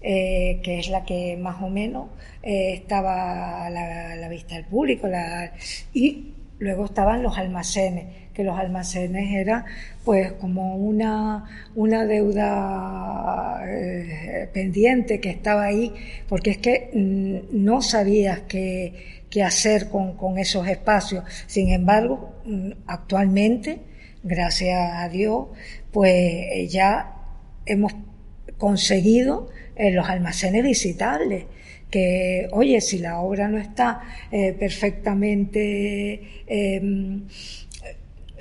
eh, 0.07 0.59
que 0.61 0.77
es 0.77 0.89
la 0.89 1.03
que 1.03 1.35
más 1.35 1.63
o 1.63 1.67
menos 1.67 2.09
eh, 2.43 2.73
estaba 2.75 3.65
a 3.65 3.69
la, 3.71 4.29
vista 4.29 4.53
del 4.53 4.65
público. 4.65 5.07
y 5.95 6.31
luego 6.59 6.85
estaban 6.85 7.23
los 7.23 7.35
almacenes, 7.39 8.29
que 8.31 8.43
los 8.43 8.55
almacenes 8.55 9.33
eran 9.33 9.65
pues 10.03 10.33
como 10.33 10.75
una, 10.75 11.45
una 11.73 12.05
deuda 12.05 13.63
eh, 13.67 14.47
pendiente 14.53 15.19
que 15.19 15.31
estaba 15.31 15.63
ahí, 15.63 15.91
porque 16.29 16.51
es 16.51 16.57
que 16.59 16.91
mm, 16.93 17.63
no 17.65 17.81
sabías 17.81 18.41
qué, 18.41 19.23
qué 19.31 19.41
hacer 19.41 19.89
con, 19.89 20.15
con, 20.17 20.37
esos 20.37 20.67
espacios. 20.67 21.23
Sin 21.47 21.69
embargo, 21.69 22.43
mm, 22.45 22.71
actualmente, 22.85 23.79
gracias 24.21 24.77
a 24.93 25.09
Dios, 25.09 25.47
pues 25.91 26.71
ya 26.71 27.11
hemos 27.65 27.95
conseguido 28.57 29.49
en 29.75 29.95
los 29.95 30.07
almacenes 30.07 30.63
visitables 30.63 31.45
que, 31.89 32.47
oye, 32.51 32.81
si 32.81 32.99
la 32.99 33.19
obra 33.19 33.47
no 33.47 33.57
está 33.57 34.01
eh, 34.31 34.53
perfectamente, 34.57 36.43
em, 36.47 37.21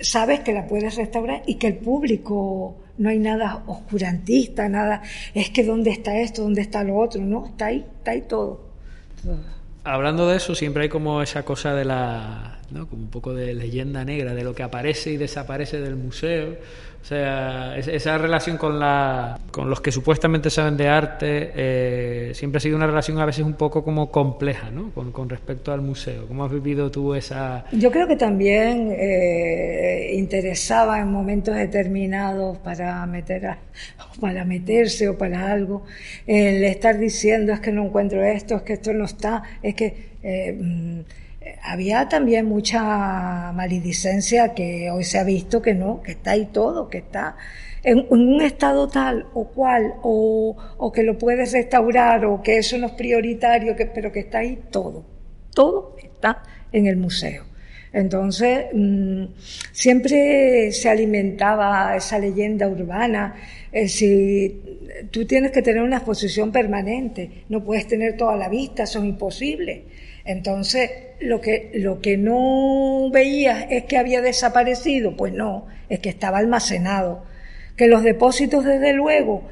sabes 0.01 0.41
que 0.41 0.53
la 0.53 0.67
puedes 0.67 0.97
restaurar 0.97 1.43
y 1.47 1.57
que 1.57 1.69
el 1.69 1.77
público 1.77 2.77
no 2.99 3.09
hay 3.09 3.19
nada 3.19 3.63
oscurantista, 3.67 4.69
nada, 4.69 5.03
es 5.35 5.51
que 5.51 5.65
dónde 5.65 5.91
está 5.91 6.19
esto, 6.19 6.43
dónde 6.43 6.63
está 6.63 6.85
lo 6.85 6.97
otro, 6.97 7.23
no, 7.23 7.47
está 7.47 7.67
ahí, 7.67 7.85
está 7.99 8.13
ahí 8.13 8.23
todo. 8.23 8.61
Hablando 9.85 10.29
de 10.29 10.37
eso, 10.37 10.55
siempre 10.55 10.85
hay 10.85 10.89
como 10.89 11.23
esa 11.23 11.45
cosa 11.45 11.75
de 11.75 11.85
la, 11.85 12.59
¿no? 12.71 12.89
como 12.89 13.03
un 13.03 13.11
poco 13.11 13.35
de 13.35 13.55
leyenda 13.55 14.05
negra, 14.05 14.35
de 14.35 14.45
lo 14.45 14.55
que 14.55 14.63
aparece 14.63 15.13
y 15.13 15.17
desaparece 15.17 15.81
del 15.81 15.97
museo 15.97 16.57
o 17.05 17.07
sea, 17.07 17.77
esa 17.77 18.17
relación 18.17 18.57
con, 18.57 18.81
la, 18.81 19.39
con 19.51 19.69
los 19.69 19.83
que 19.83 19.93
supuestamente 19.93 20.49
saben 20.49 20.75
de 20.79 20.89
arte 20.89 21.53
eh, 21.55 22.31
siempre 22.33 22.57
ha 22.57 22.61
sido 22.61 22.77
una 22.77 22.87
relación 22.87 23.19
a 23.19 23.27
veces 23.27 23.45
un 23.45 23.53
poco 23.53 23.85
como 23.85 24.11
compleja, 24.11 24.71
¿no? 24.71 24.91
Con, 24.91 25.29
respecto 25.29 25.71
al 25.71 25.83
museo. 25.83 26.27
¿Cómo 26.27 26.47
has 26.47 26.51
vivido 26.51 26.91
tú 26.91 27.13
esa...? 27.13 27.67
Yo 27.73 27.91
creo 27.91 28.09
que 28.09 28.17
también 28.17 28.91
eh, 28.99 30.15
interesaba 30.15 30.99
en 30.99 31.09
momentos 31.09 31.55
determinados 31.55 32.57
para, 32.57 33.05
meter 33.05 33.59
para 34.19 34.47
meterse 34.47 35.07
o 35.07 35.19
para 35.19 35.53
algo, 35.53 35.85
el 36.27 36.65
estar 36.65 36.99
diciendo 36.99 37.53
es 37.53 37.61
que 37.61 37.71
no 37.71 37.85
encuentro 37.85 38.25
esto, 38.25 38.57
es 38.57 38.63
que 38.63 38.73
esto 38.73 38.95
no 38.95 39.05
está, 39.05 39.43
es 39.63 39.75
que... 39.75 40.15
Eh, 40.23 40.59
mm, 40.59 41.01
había 41.63 42.09
también 42.09 42.47
mucha 42.47 43.53
maledicencia 43.53 44.55
que 44.55 44.91
hoy 44.91 45.05
se 45.05 45.19
ha 45.19 45.25
visto 45.25 45.63
que 45.63 45.75
no, 45.75 46.03
que 46.03 46.13
está 46.13 46.33
ahí 46.33 46.47
todo, 46.47 46.89
que 46.89 46.99
está 46.99 47.37
en, 47.83 48.07
un 48.09 48.41
estado 48.41 48.89
tal 48.89 49.27
o 49.35 49.49
cual, 49.49 49.95
o, 50.03 50.57
o, 50.79 50.93
que 50.93 51.03
lo 51.03 51.19
puedes 51.19 51.53
restaurar, 51.53 52.25
o 52.25 52.43
que 52.43 52.59
eso 52.59 52.79
no 52.79 52.87
es 52.87 52.93
prioritario, 52.93 53.77
que, 53.77 53.87
pero 53.87 54.11
que 54.11 54.21
está 54.21 54.39
ahí 54.39 54.59
todo. 54.71 55.05
Todo 55.55 55.97
está 56.03 56.43
en 56.73 56.87
el 56.87 56.97
museo. 56.97 57.45
Entonces, 57.93 58.67
mm, 58.73 59.27
siempre 59.71 60.73
se 60.73 60.89
alimentaba 60.89 61.95
esa 61.97 62.19
leyenda 62.19 62.67
urbana. 62.69 63.37
Eh, 63.71 63.89
si 63.89 64.61
tú 65.13 65.25
tienes 65.27 65.53
que 65.53 65.63
tener 65.63 65.83
una 65.83 65.99
exposición 65.99 66.51
permanente, 66.51 67.45
no 67.49 67.63
puedes 67.63 67.87
tener 67.87 68.17
toda 68.17 68.37
la 68.37 68.49
vista, 68.49 68.83
eso 68.83 68.99
es 68.99 69.05
imposible. 69.05 69.85
Entonces, 70.25 70.91
lo 71.21 71.41
que, 71.41 71.71
lo 71.75 72.01
que 72.01 72.17
no 72.17 73.11
veías 73.11 73.67
es 73.71 73.85
que 73.85 73.99
había 73.99 74.23
desaparecido, 74.23 75.17
pues 75.17 75.33
no, 75.33 75.67
es 75.89 76.01
que 76.01 76.09
estaba 76.09 76.39
almacenado. 76.39 77.25
Que 77.77 77.89
los 77.89 78.03
depósitos, 78.03 78.65
desde 78.65 78.93
luego, 78.93 79.43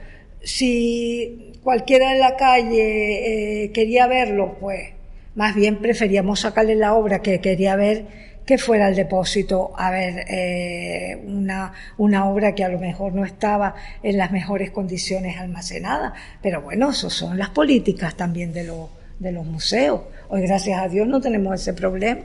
si 0.43 1.53
cualquiera 1.63 2.13
en 2.13 2.21
la 2.21 2.37
calle 2.37 3.65
eh, 3.65 3.73
quería 3.73 4.07
verlo, 4.07 4.57
pues 4.61 4.91
más 5.35 5.55
bien 5.55 5.79
preferíamos 5.79 6.41
sacarle 6.41 6.75
la 6.75 6.95
obra 6.95 7.21
que 7.23 7.41
quería 7.41 7.77
ver 7.77 8.33
que 8.47 8.59
fuera 8.59 8.89
el 8.89 8.97
depósito 8.97 9.73
a 9.77 9.91
ver 9.91 10.25
eh, 10.29 11.23
una, 11.27 11.73
una 11.97 12.29
obra 12.29 12.55
que 12.55 12.65
a 12.65 12.69
lo 12.69 12.81
mejor 12.81 13.15
no 13.15 13.25
estaba 13.25 13.77
en 14.03 14.19
las 14.19 14.33
mejores 14.33 14.73
condiciones 14.73 15.37
almacenada. 15.39 16.13
Pero 16.43 16.61
bueno, 16.61 16.91
eso 16.91 17.09
son 17.09 17.39
las 17.39 17.51
políticas 17.51 18.17
también 18.17 18.53
de, 18.53 18.65
los 18.65 18.89
de 19.23 19.33
los 19.33 19.47
museos. 19.47 20.03
Hoy, 20.29 20.43
gracias 20.43 20.81
a 20.81 20.89
Dios, 20.89 21.07
no 21.07 21.21
tenemos 21.21 21.55
ese 21.55 21.73
problema. 21.73 22.21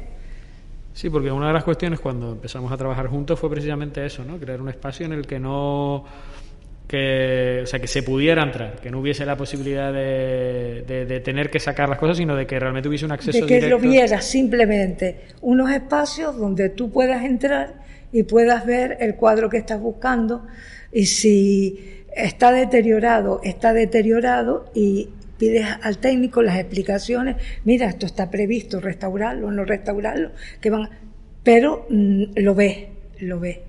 Sí, 0.93 1.09
porque 1.09 1.31
una 1.31 1.47
de 1.47 1.53
las 1.53 1.63
cuestiones 1.63 1.99
cuando 1.99 2.31
empezamos 2.31 2.71
a 2.71 2.77
trabajar 2.77 3.07
juntos 3.07 3.39
fue 3.39 3.49
precisamente 3.51 4.03
eso, 4.05 4.25
¿no? 4.25 4.37
Crear 4.37 4.59
un 4.59 4.69
espacio 4.69 5.05
en 5.05 5.13
el 5.13 5.27
que 5.27 5.39
no 5.39 6.03
que, 6.87 7.59
o 7.63 7.67
sea, 7.67 7.79
que 7.79 7.87
se 7.87 8.01
pudiera 8.01 8.41
entrar, 8.41 8.79
que 8.81 8.89
no 8.89 8.99
hubiese 8.99 9.25
la 9.25 9.35
posibilidad 9.35 9.91
de, 9.91 10.83
de, 10.87 11.19
tener 11.19 11.49
que 11.49 11.59
sacar 11.59 11.89
las 11.89 11.99
cosas, 11.99 12.17
sino 12.17 12.35
de 12.35 12.47
que 12.47 12.57
realmente 12.57 12.87
hubiese 12.87 13.05
un 13.05 13.11
acceso 13.11 13.45
de 13.45 13.59
que 13.59 13.67
lo 13.67 13.77
vieras 13.77 14.25
simplemente 14.25 15.21
unos 15.41 15.69
espacios 15.69 16.37
donde 16.37 16.69
tú 16.69 16.89
puedas 16.89 17.23
entrar 17.25 17.75
y 18.11 18.23
puedas 18.23 18.65
ver 18.65 18.97
el 19.01 19.15
cuadro 19.15 19.49
que 19.49 19.57
estás 19.57 19.81
buscando 19.81 20.47
y 20.93 21.05
si 21.07 22.05
está 22.15 22.51
deteriorado, 22.51 23.41
está 23.43 23.73
deteriorado 23.73 24.71
y 24.73 25.09
pides 25.37 25.65
al 25.81 25.97
técnico 25.99 26.41
las 26.41 26.57
explicaciones, 26.57 27.37
mira, 27.63 27.87
esto 27.87 28.05
está 28.05 28.29
previsto, 28.29 28.79
restaurarlo, 28.79 29.51
no 29.51 29.65
restaurarlo, 29.65 30.31
que 30.59 30.69
van, 30.69 30.89
pero 31.43 31.85
mm, 31.89 32.23
lo 32.37 32.55
ves, 32.55 32.87
lo 33.19 33.39
ves. 33.39 33.59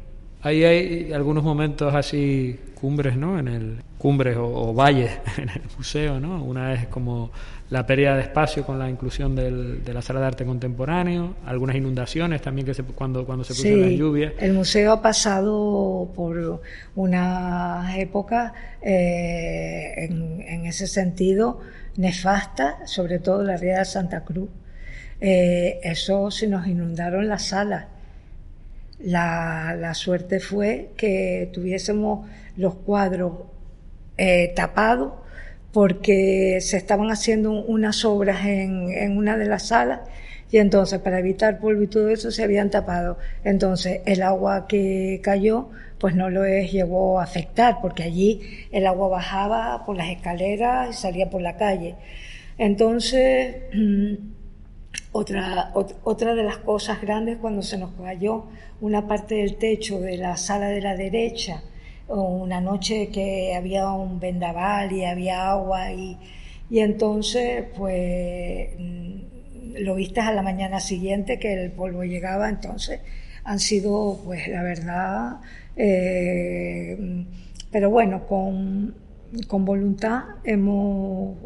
Ahí 0.42 0.64
hay 0.64 1.12
algunos 1.12 1.42
momentos 1.42 1.94
así 1.94 2.58
cumbres, 2.74 3.16
¿no? 3.16 3.38
En 3.38 3.48
el 3.48 3.76
cumbres 3.98 4.36
o, 4.38 4.72
valles 4.72 5.10
en 5.36 5.48
el 5.48 5.62
museo, 5.76 6.20
¿no? 6.20 6.42
Una 6.44 6.74
es 6.74 6.86
como 6.86 7.30
la 7.70 7.86
pérdida 7.86 8.16
de 8.16 8.22
espacio 8.22 8.64
con 8.64 8.78
la 8.78 8.88
inclusión 8.88 9.34
del, 9.34 9.84
de 9.84 9.94
la 9.94 10.00
sala 10.02 10.20
de 10.20 10.26
arte 10.26 10.44
contemporáneo, 10.44 11.36
algunas 11.44 11.76
inundaciones 11.76 12.40
también 12.40 12.66
que 12.66 12.74
se, 12.74 12.82
cuando 12.82 13.26
cuando 13.26 13.44
se 13.44 13.54
pusieron 13.54 13.82
las 13.82 13.90
lluvias. 13.92 14.32
El 14.38 14.54
museo 14.54 14.92
ha 14.92 15.02
pasado 15.02 16.10
por 16.14 16.62
una 16.96 17.94
época 17.98 18.54
eh, 18.80 19.94
en, 19.96 20.40
en, 20.40 20.66
ese 20.66 20.86
sentido 20.86 21.60
nefasta, 21.96 22.86
sobre 22.86 23.18
todo 23.18 23.42
la 23.42 23.56
ría 23.56 23.78
de 23.78 23.84
Santa 23.84 24.24
Cruz. 24.24 24.48
Eh, 25.20 25.80
eso 25.82 26.30
se 26.30 26.46
nos 26.46 26.66
inundaron 26.66 27.28
las 27.28 27.46
salas 27.46 27.86
la, 29.00 29.94
suerte 29.94 30.40
fue 30.40 30.90
que 30.96 31.50
tuviésemos 31.52 32.28
los 32.56 32.74
cuadros 32.76 33.32
eh, 34.16 34.52
tapados 34.54 35.12
porque 35.72 36.58
se 36.60 36.76
estaban 36.76 37.10
haciendo 37.10 37.52
unas 37.52 38.04
obras 38.04 38.46
en, 38.46 39.16
una 39.16 39.36
de 39.36 39.46
las 39.46 39.68
salas 39.68 40.00
y 40.50 40.58
entonces 40.58 40.98
para 41.00 41.18
evitar 41.18 41.58
polvo 41.58 41.82
y 41.82 41.88
todo 41.88 42.08
eso 42.08 42.30
se 42.30 42.42
habían 42.42 42.70
tapado. 42.70 43.18
Entonces 43.44 44.00
el 44.06 44.22
agua 44.22 44.66
que 44.66 45.20
cayó 45.22 45.68
pues 45.98 46.14
no 46.14 46.30
lo 46.30 46.44
llegó 46.46 47.20
a 47.20 47.24
afectar 47.24 47.78
porque 47.82 48.04
allí 48.04 48.40
el 48.70 48.86
agua 48.86 49.08
bajaba 49.08 49.84
por 49.84 49.96
las 49.96 50.08
escaleras 50.08 50.90
y 50.90 50.92
salía 50.94 51.28
por 51.28 51.42
la 51.42 51.56
calle. 51.56 51.96
Entonces 52.56 53.56
otra, 55.12 55.72
otra 56.02 56.34
de 56.34 56.42
las 56.44 56.58
cosas 56.58 57.00
grandes 57.00 57.38
cuando 57.38 57.62
se 57.62 57.76
nos 57.76 57.90
cayó 57.92 58.46
una 58.80 59.06
parte 59.06 59.34
del 59.36 59.56
techo 59.56 60.00
de 60.00 60.16
la 60.16 60.36
sala 60.36 60.68
de 60.68 60.80
la 60.80 60.96
derecha, 60.96 61.62
una 62.08 62.60
noche 62.60 63.08
que 63.08 63.54
había 63.54 63.90
un 63.90 64.18
vendaval 64.18 64.92
y 64.92 65.04
había 65.04 65.50
agua 65.50 65.92
y, 65.92 66.18
y 66.70 66.80
entonces 66.80 67.64
pues 67.76 68.70
mm, 68.78 69.18
lo 69.80 69.94
viste 69.94 70.20
a 70.20 70.32
la 70.32 70.42
mañana 70.42 70.80
siguiente 70.80 71.38
que 71.38 71.52
el 71.52 71.70
polvo 71.72 72.04
llegaba, 72.04 72.48
entonces 72.48 73.00
han 73.44 73.60
sido 73.60 74.20
pues 74.24 74.48
la 74.48 74.62
verdad, 74.62 75.36
eh, 75.76 77.24
pero 77.70 77.90
bueno, 77.90 78.26
con, 78.26 78.94
con 79.46 79.64
voluntad 79.64 80.22
hemos 80.44 81.36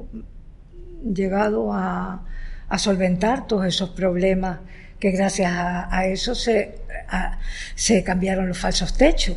llegado 1.04 1.72
a, 1.72 2.24
a 2.68 2.78
solventar 2.78 3.46
todos 3.46 3.66
esos 3.66 3.90
problemas 3.90 4.60
que 4.98 5.10
gracias 5.10 5.52
a, 5.52 6.06
eso 6.06 6.34
se, 6.34 6.76
se 7.74 8.04
cambiaron 8.04 8.46
los 8.46 8.56
falsos 8.56 8.96
techos, 8.96 9.36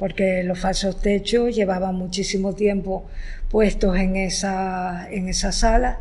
porque 0.00 0.42
los 0.42 0.58
falsos 0.58 1.00
techos 1.00 1.54
llevaban 1.54 1.94
muchísimo 1.94 2.54
tiempo 2.54 3.04
puestos 3.50 3.96
en 3.96 4.16
esa, 4.16 5.06
en 5.10 5.28
esa 5.28 5.52
sala 5.52 6.00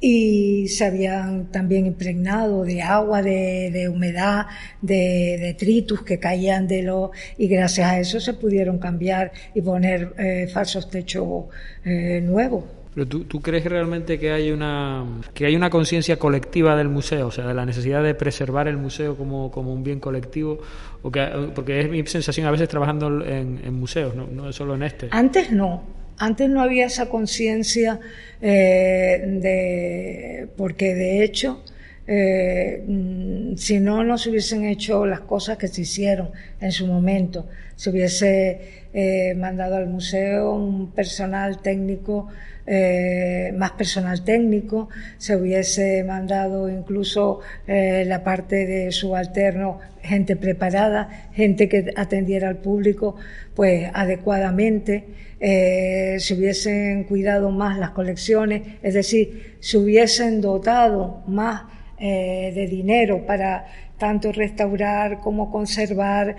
y 0.00 0.68
se 0.68 0.86
habían 0.86 1.50
también 1.52 1.86
impregnado 1.86 2.64
de 2.64 2.80
agua, 2.82 3.22
de, 3.22 3.88
humedad, 3.88 4.46
de 4.80 5.38
detritus 5.38 6.02
que 6.02 6.18
caían 6.18 6.66
de 6.66 6.82
los 6.82 7.10
y 7.38 7.48
gracias 7.48 7.90
a 7.90 7.98
eso 8.00 8.18
se 8.18 8.32
pudieron 8.32 8.78
cambiar 8.78 9.32
y 9.54 9.60
poner 9.60 10.14
eh, 10.18 10.48
falsos 10.52 10.90
techos 10.90 11.44
eh, 11.84 12.20
nuevos. 12.22 12.64
Pero 12.94 13.06
tú, 13.08 13.40
crees 13.40 13.64
realmente 13.64 14.20
que 14.20 14.30
hay 14.30 14.52
una 14.52 15.04
que 15.34 15.46
hay 15.46 15.56
una 15.56 15.68
conciencia 15.68 16.16
colectiva 16.16 16.76
del 16.76 16.88
museo, 16.88 17.26
o 17.26 17.30
sea, 17.32 17.46
de 17.46 17.54
la 17.54 17.66
necesidad 17.66 18.04
de 18.04 18.14
preservar 18.14 18.68
el 18.68 18.76
museo 18.76 19.16
como, 19.16 19.50
como 19.50 19.72
un 19.72 19.82
bien 19.82 19.98
colectivo, 19.98 20.60
o 21.02 21.10
que, 21.10 21.50
porque 21.54 21.80
es 21.80 21.90
mi 21.90 22.06
sensación 22.06 22.46
a 22.46 22.52
veces 22.52 22.68
trabajando 22.68 23.24
en, 23.24 23.74
museos, 23.74 24.14
no, 24.14 24.28
no 24.28 24.52
solo 24.52 24.76
en 24.76 24.84
este. 24.84 25.08
Antes 25.10 25.50
no, 25.50 25.82
antes 26.18 26.48
no 26.48 26.62
había 26.62 26.86
esa 26.86 27.08
conciencia 27.08 27.98
eh, 28.40 29.22
de 29.42 30.48
porque 30.56 30.94
de 30.94 31.24
hecho 31.24 31.64
eh, 32.06 32.84
mm, 32.86 33.56
si 33.56 33.80
no, 33.80 34.04
no 34.04 34.18
se 34.18 34.30
hubiesen 34.30 34.64
hecho 34.64 35.06
las 35.06 35.20
cosas 35.20 35.56
que 35.56 35.68
se 35.68 35.82
hicieron 35.82 36.30
en 36.60 36.72
su 36.72 36.86
momento. 36.86 37.46
Se 37.76 37.90
hubiese 37.90 38.86
eh, 38.92 39.34
mandado 39.34 39.76
al 39.76 39.86
museo 39.86 40.54
un 40.54 40.92
personal 40.92 41.60
técnico 41.62 42.28
eh, 42.66 43.52
más 43.56 43.72
personal 43.72 44.24
técnico, 44.24 44.88
se 45.18 45.36
hubiese 45.36 46.02
mandado 46.02 46.70
incluso 46.70 47.40
la 47.66 48.24
parte 48.24 48.66
de 48.66 48.90
subalterno, 48.90 49.80
gente 50.00 50.34
preparada, 50.34 51.28
gente 51.34 51.68
que 51.68 51.92
atendiera 51.94 52.48
al 52.48 52.56
público 52.56 53.16
pues 53.54 53.90
adecuadamente, 53.92 55.04
se 55.38 56.34
hubiesen 56.34 57.04
cuidado 57.04 57.50
más 57.50 57.78
las 57.78 57.90
colecciones, 57.90 58.62
es 58.82 58.94
decir, 58.94 59.56
se 59.60 59.76
hubiesen 59.76 60.40
dotado 60.40 61.22
más 61.26 61.64
de 61.98 62.66
dinero 62.68 63.24
para 63.24 63.66
tanto 63.98 64.32
restaurar 64.32 65.20
como 65.20 65.50
conservar, 65.50 66.36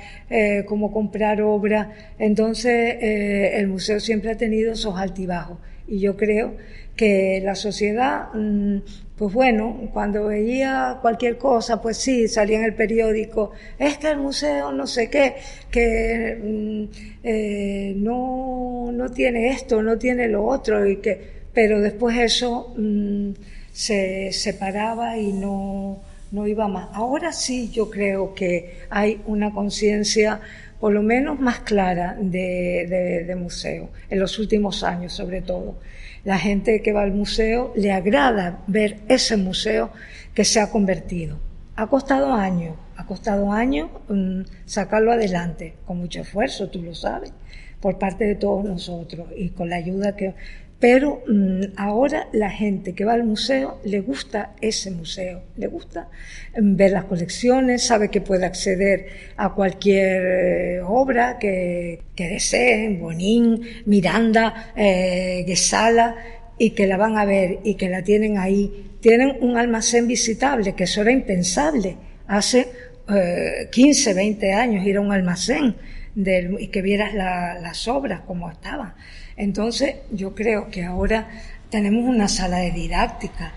como 0.68 0.92
comprar 0.92 1.42
obra. 1.42 1.92
Entonces, 2.20 2.98
el 3.02 3.68
museo 3.68 4.00
siempre 4.00 4.32
ha 4.32 4.38
tenido 4.38 4.74
esos 4.74 4.98
altibajos. 4.98 5.58
Y 5.88 6.00
yo 6.00 6.18
creo 6.18 6.56
que 6.96 7.42
la 7.44 7.56
sociedad, 7.56 8.30
mm, 8.34 8.78
pues 9.18 9.34
bueno, 9.34 9.90
cuando 9.94 10.28
veía 10.28 11.00
cualquier 11.02 11.38
cosa, 11.38 11.82
pues 11.82 11.98
sí, 11.98 12.28
salía 12.28 12.60
en 12.60 12.66
el 12.66 12.76
periódico, 12.76 13.52
es 13.78 13.98
que 13.98 14.10
el 14.10 14.18
museo 14.18 14.72
no 14.72 14.88
sé 14.88 15.10
qué, 15.10 15.36
que 15.72 16.38
mm, 16.42 16.84
eh, 17.24 17.94
no, 17.98 18.92
no 18.92 19.10
tiene 19.12 19.50
esto, 19.50 19.82
no 19.84 19.98
tiene 19.98 20.28
lo 20.28 20.46
otro, 20.46 20.86
y 20.88 20.98
que, 20.98 21.36
pero 21.54 21.80
después 21.82 22.18
eso 22.18 22.74
mm, 22.78 23.32
se 23.76 24.32
separaba 24.32 25.18
y 25.18 25.34
no, 25.34 26.00
no 26.32 26.48
iba 26.48 26.70
más. 26.70 26.88
Ahora 26.94 27.34
sí 27.34 27.70
yo 27.72 27.92
creo 27.92 28.34
que 28.34 28.80
hay 28.90 29.22
una 29.26 29.52
conciencia 29.52 30.40
por 30.80 30.94
lo 30.94 31.04
menos 31.04 31.42
más 31.42 31.60
clara 31.60 32.16
de, 32.18 33.36
museo, 33.38 33.90
en 34.10 34.20
los 34.20 34.40
últimos 34.40 34.82
años 34.86 35.12
sobre 35.12 35.42
todo. 35.42 35.76
La 36.24 36.38
gente 36.38 36.82
que 36.82 36.94
va 36.94 37.02
al 37.02 37.12
museo 37.12 37.74
le 37.76 37.92
agrada 37.92 38.64
ver 38.66 39.00
ese 39.10 39.36
museo 39.36 39.92
que 40.34 40.46
se 40.46 40.62
ha 40.62 40.72
convertido. 40.72 41.38
Ha 41.76 41.88
costado 41.88 42.32
años, 42.32 42.78
ha 42.96 43.06
costado 43.06 43.52
años 43.52 43.90
mm, 44.08 44.44
sacarlo 44.66 45.12
adelante, 45.12 45.74
con 45.86 45.98
mucho 45.98 46.22
esfuerzo, 46.22 46.70
tú 46.70 46.82
lo 46.82 46.96
sabes, 46.96 47.34
por 47.82 48.00
parte 48.00 48.24
de 48.24 48.36
todos 48.36 48.64
nosotros 48.64 49.28
y 49.36 49.50
con 49.50 49.70
la 49.70 49.76
ayuda 49.76 50.16
que 50.16 50.34
pero 50.80 51.24
mm, 51.28 51.62
ahora 51.78 52.28
la 52.34 52.50
gente 52.50 52.94
que 52.94 53.06
va 53.06 53.14
al 53.14 53.24
museo 53.24 53.80
le 53.86 54.02
gusta 54.02 54.54
ese 54.62 54.92
museo, 54.92 55.44
le 55.58 55.68
gusta 55.68 56.10
mm, 56.60 56.76
ver 56.76 56.92
las 56.92 57.06
colecciones, 57.06 57.84
sabe 57.84 58.10
que 58.10 58.22
puede 58.22 58.46
acceder 58.46 59.08
a 59.38 59.54
cualquier 59.54 60.22
eh, 60.26 60.82
obra 60.82 61.38
que, 61.40 62.02
que, 62.16 62.28
deseen, 62.28 63.00
Bonín, 63.00 63.62
Miranda, 63.86 64.72
eh, 64.76 65.44
Gesala, 65.48 66.16
y 66.58 66.72
que 66.72 66.88
la 66.88 66.98
van 66.98 67.18
a 67.18 67.26
ver 67.26 67.60
y 67.64 67.76
que 67.76 67.90
la 67.90 68.02
tienen 68.02 68.38
ahí 68.38 68.86
tienen 69.02 69.38
un 69.42 69.56
almacén 69.58 70.08
visitable, 70.08 70.74
que 70.74 70.86
eso 70.86 71.02
era 71.02 71.12
impensable 71.12 71.96
hace 72.28 72.68
15, 73.72 74.10
eh, 74.10 74.14
20 74.16 74.54
años, 74.54 74.84
ir 74.84 74.98
a 74.98 75.02
un 75.02 75.12
almacén 75.12 75.76
y 76.16 76.68
que 76.70 76.82
vieras 76.82 77.14
las 77.14 77.88
obras 77.88 78.22
como 78.22 78.50
estaban. 78.50 78.96
Entonces, 79.38 79.96
yo 80.12 80.34
creo 80.34 80.70
que 80.70 80.84
ahora 80.84 81.30
tenemos 81.70 82.06
una 82.06 82.28
sala 82.28 82.60
de 82.60 82.72
didáctica, 82.72 83.54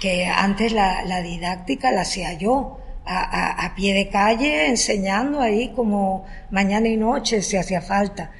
que 0.00 0.26
antes 0.26 0.72
la, 0.72 1.20
didáctica 1.22 1.92
la 1.92 2.02
hacía 2.02 2.34
yo, 2.34 2.78
a, 3.04 3.72
pie 3.76 3.92
de 3.92 4.08
calle, 4.08 4.68
enseñando 4.68 5.40
ahí 5.40 5.72
como 5.74 6.24
mañana 6.50 6.88
y 6.88 6.96
noche 6.96 7.42
si 7.42 7.56
hacía 7.56 7.80
falta. 7.80 8.30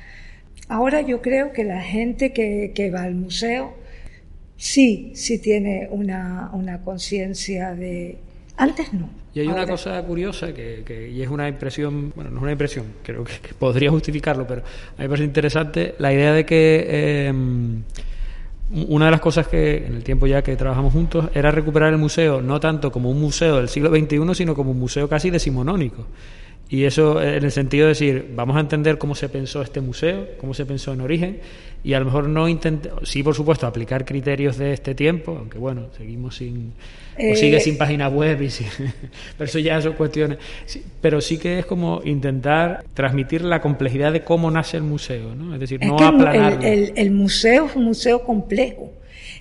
Ahora 0.69 1.01
yo 1.01 1.21
creo 1.21 1.53
que 1.53 1.65
la 1.65 1.83
gente 1.83 2.33
que, 2.33 2.73
que 2.75 2.91
va 2.91 3.03
al 3.03 3.15
museo 3.15 3.75
sí, 4.57 5.13
sí 5.15 5.39
tiene 5.39 5.89
una, 5.91 6.51
una 6.53 6.83
conciencia 6.85 7.75
de... 7.75 8.19
Antes 8.57 8.93
no. 8.93 9.20
Y 9.33 9.41
hay 9.41 9.47
una 9.47 9.67
cosa 9.67 10.03
curiosa 10.03 10.53
que, 10.53 10.83
que, 10.85 11.09
y 11.09 11.23
es 11.23 11.29
una 11.29 11.49
impresión, 11.49 12.13
bueno, 12.15 12.31
no 12.31 12.39
es 12.39 12.43
una 12.43 12.53
impresión, 12.53 12.87
creo 13.03 13.25
que, 13.25 13.55
podría 13.59 13.91
justificarlo, 13.91 14.47
pero 14.47 14.63
a 14.63 14.65
mí 14.65 15.05
me 15.05 15.09
parece 15.09 15.25
interesante 15.25 15.95
la 15.99 16.13
idea 16.13 16.33
de 16.33 16.45
que 16.45 17.27
em, 17.29 17.83
una 18.89 19.07
de 19.07 19.11
las 19.13 19.21
cosas 19.21 19.47
que 19.47 19.87
en 19.87 19.95
el 19.95 20.03
tiempo 20.03 20.27
ya 20.27 20.43
que 20.43 20.57
trabajamos 20.57 20.93
juntos 20.93 21.29
era 21.35 21.51
recuperar 21.51 21.93
el 21.93 21.99
museo 21.99 22.41
no 22.41 22.59
tanto 22.61 22.91
como 22.91 23.11
un 23.11 23.21
museo 23.21 23.57
del 23.57 23.69
siglo 23.69 23.91
XXI, 23.91 24.35
sino 24.35 24.55
como 24.55 24.73
un 24.73 24.79
museo 24.79 25.09
casi 25.09 25.31
decimonónico. 25.31 26.07
Y 26.69 26.85
eso 26.85 27.21
en 27.21 27.43
el 27.43 27.51
sentido 27.51 27.87
de 27.87 27.91
decir, 27.91 28.33
vamos 28.35 28.57
a 28.57 28.61
entender 28.61 28.97
cómo 28.97 29.17
se 29.17 29.29
pensó 29.29 29.61
este 29.61 29.81
museo, 29.81 30.29
cómo 30.39 30.55
se 30.55 30.65
pensó 30.65 30.93
en 30.93 31.01
origen, 31.01 31.41
y 31.83 31.95
a 31.95 31.99
lo 31.99 32.05
mejor 32.05 32.29
no 32.29 32.49
intentar, 32.49 32.93
sí, 33.03 33.25
por 33.25 33.35
supuesto, 33.35 33.67
aplicar 33.67 34.05
criterios 34.05 34.57
de 34.57 34.73
este 34.73 34.95
tiempo, 34.95 35.37
aunque 35.37 35.59
bueno, 35.59 35.89
seguimos 35.97 36.37
sin, 36.37 36.73
o 37.17 37.35
sigue 37.35 37.57
eh, 37.57 37.61
sin 37.61 37.77
página 37.77 38.09
web, 38.09 38.43
y 38.43 38.49
pero 39.37 39.49
eso 39.49 39.59
ya 39.59 39.81
son 39.81 39.95
cuestiones. 39.95 40.39
pero 41.01 41.21
sí 41.21 41.39
que 41.39 41.61
es 41.61 41.67
como 41.67 42.01
intentar 42.05 42.85
transmitir 42.95 43.43
la 43.43 43.61
complejidad 43.61 44.13
de 44.13 44.23
cómo 44.23 44.51
nace 44.51 44.77
el 44.77 44.83
museo, 44.83 45.35
¿no? 45.35 45.55
Es 45.55 45.61
decir, 45.61 45.85
no 45.85 45.99
aplanarlo. 45.99 46.63
El, 46.63 46.93
el 46.97 47.11
museo 47.11 47.67
es 47.67 47.77
un 47.77 47.85
museo 47.85 48.23
complejo. 48.23 48.93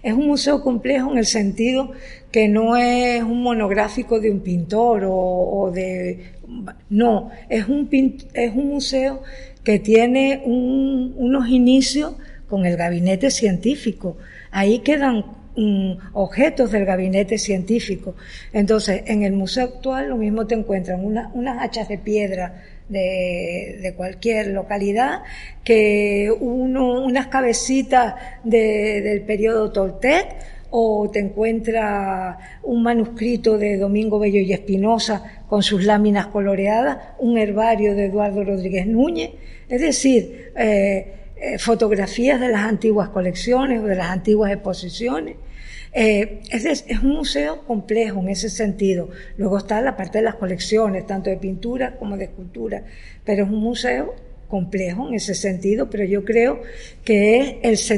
Es 0.02 0.14
un 0.14 0.28
museo 0.28 0.62
complejo 0.62 1.12
en 1.12 1.18
el 1.18 1.26
sentido 1.26 1.92
que 2.32 2.48
no 2.48 2.78
es 2.78 3.24
un 3.24 3.42
monográfico 3.42 4.20
de 4.20 4.32
un 4.32 4.40
pintor 4.42 5.04
o, 5.06 5.72
de... 5.74 6.34
No, 6.90 7.30
es 7.50 7.68
un, 7.68 7.90
es 8.34 8.56
un 8.56 8.68
museo 8.70 9.22
que 9.64 9.80
tiene 9.80 10.42
unos 10.46 11.50
inicios 11.50 12.14
con 12.48 12.66
el 12.66 12.76
gabinete 12.78 13.30
científico. 13.30 14.18
Ahí 14.52 14.80
quedan 14.80 15.26
objetos 16.13 16.72
del 16.72 16.86
gabinete 16.86 17.38
científico. 17.38 18.15
Entonces, 18.54 19.04
en 19.06 19.24
el 19.24 19.34
museo 19.34 19.65
actual 19.65 20.10
lo 20.10 20.17
mismo 20.17 20.48
te 20.48 20.56
encuentran 20.56 21.04
unas 21.04 21.63
hachas 21.63 21.88
de 21.88 21.98
piedra 21.98 22.63
de, 22.89 23.93
cualquier 23.95 24.48
localidad 24.48 25.22
que 25.63 26.32
uno, 26.39 27.04
unas 27.04 27.28
cabecitas 27.28 28.15
del 28.43 29.22
periodo 29.22 29.72
Toltec 29.72 30.36
o 30.72 31.10
te 31.12 31.19
encuentra 31.19 32.60
un 32.63 32.84
manuscrito 32.84 33.58
de 33.58 33.78
Domingo 33.78 34.19
Bello 34.19 34.39
y 34.39 34.54
Espinosa 34.54 35.43
con 35.48 35.63
sus 35.63 35.84
láminas 35.84 36.28
coloreadas, 36.28 36.98
un 37.19 37.38
herbario 37.38 37.95
de 37.95 38.06
Eduardo 38.06 38.43
Rodríguez 38.43 38.86
Núñez, 38.86 39.32
es 39.67 39.82
decir, 39.82 40.52
eh, 40.56 41.13
eh, 41.41 41.58
fotografías 41.58 42.39
de 42.39 42.50
las 42.50 42.65
antiguas 42.65 43.10
colecciones 43.10 43.82
o 43.82 43.86
de 43.86 43.95
las 43.95 44.10
antiguas 44.10 44.52
exposiciones. 44.52 45.38
Eh, 45.91 46.41
es, 46.52 46.86
un 47.02 47.10
museo 47.10 47.65
complejo 47.65 48.19
en 48.19 48.30
ese 48.30 48.49
sentido. 48.49 49.10
Luego 49.38 49.58
está 49.58 49.82
la 49.82 49.97
parte 49.97 50.19
de 50.19 50.23
las 50.23 50.36
colecciones, 50.36 51.08
tanto 51.08 51.30
de 51.30 51.38
pintura 51.38 51.95
como 51.97 52.17
de 52.17 52.25
escultura, 52.25 52.84
pero 53.25 53.45
es 53.45 53.49
un 53.49 53.60
museo 53.60 54.13
complejo 54.47 55.08
en 55.08 55.15
ese 55.15 55.36
sentido, 55.36 55.89
pero 55.89 56.04
yo 56.04 56.25
creo 56.25 56.62
que 57.04 57.60
es 57.62 57.93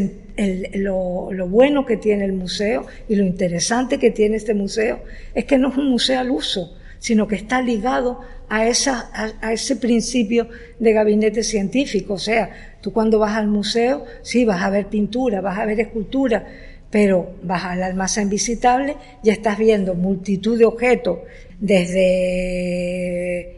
lo, 0.73 1.29
bueno 1.47 1.85
que 1.85 1.97
tiene 1.97 2.25
el 2.25 2.33
museo 2.33 2.85
y 3.07 3.15
lo 3.15 3.23
interesante 3.23 3.97
que 3.97 4.11
tiene 4.11 4.35
este 4.35 4.53
museo 4.53 4.99
es 5.33 5.45
que 5.45 5.57
no 5.57 5.69
es 5.69 5.77
un 5.77 5.89
museo 5.89 6.19
al 6.19 6.29
uso, 6.29 6.75
sino 6.99 7.27
que 7.27 7.35
está 7.35 7.61
ligado 7.61 8.19
a, 8.49 8.67
esa, 8.67 9.09
a, 9.41 9.53
ese 9.53 9.77
principio 9.77 10.49
de 10.77 10.91
gabinete 10.91 11.41
científico. 11.41 12.15
O 12.15 12.19
sea, 12.19 12.75
tú 12.81 12.91
cuando 12.91 13.17
vas 13.17 13.37
al 13.37 13.47
museo, 13.47 14.05
sí, 14.21 14.43
vas 14.43 14.61
a 14.61 14.69
ver 14.69 14.87
pintura, 14.87 15.39
vas 15.39 15.57
a 15.57 15.65
ver 15.65 15.79
escultura, 15.79 16.45
pero 16.91 17.35
vas 17.41 17.63
al 17.63 17.81
almacén 17.81 18.29
visitable 18.29 18.97
y 19.23 19.29
estás 19.29 19.57
viendo 19.57 19.95
multitud 19.95 20.59
de 20.59 20.65
objetos 20.65 21.19
desde 21.61 22.01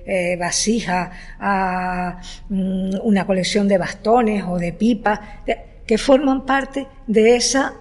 eh, 0.05 0.35
vasija 0.37 1.11
a 1.39 2.21
mm, 2.49 2.95
una 3.03 3.25
colección 3.25 3.67
de 3.67 3.77
bastones 3.77 4.43
o 4.47 4.59
de 4.59 4.73
pipas, 4.73 5.19
que 5.85 5.97
forman 5.97 6.45
parte 6.45 6.85
de, 7.07 7.35
esa, 7.35 7.73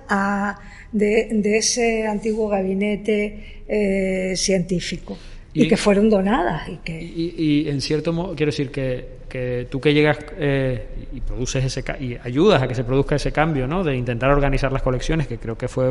de, 0.91 1.57
ese 1.57 2.07
antiguo 2.07 2.49
gabinete 2.49 3.63
eh, 3.69 4.35
científico 4.37 5.17
y, 5.53 5.69
que 5.69 5.77
fueron 5.77 6.09
donadas. 6.09 6.69
Y, 6.69 6.77
que... 6.79 7.01
y, 7.03 7.69
en 7.69 7.81
cierto 7.81 8.13
modo, 8.13 8.35
quiero 8.35 8.51
decir 8.51 8.71
que, 8.71 9.22
que 9.33 9.67
tú 9.71 9.81
que 9.81 9.95
llegas 9.95 10.19
eh, 10.37 11.07
y 11.11 11.23
produces 11.23 11.65
ese 11.65 11.83
y 11.99 12.19
ayudas 12.23 12.61
a 12.61 12.69
que 12.69 12.75
se 12.75 12.85
produzca 12.85 13.15
ese 13.15 13.33
cambio, 13.33 13.67
¿no? 13.67 13.83
De 13.83 13.97
intentar 13.97 14.29
organizar 14.29 14.71
las 14.71 14.83
colecciones, 14.83 15.27
que 15.27 15.39
creo 15.39 15.57
que 15.57 15.69
fue 15.69 15.91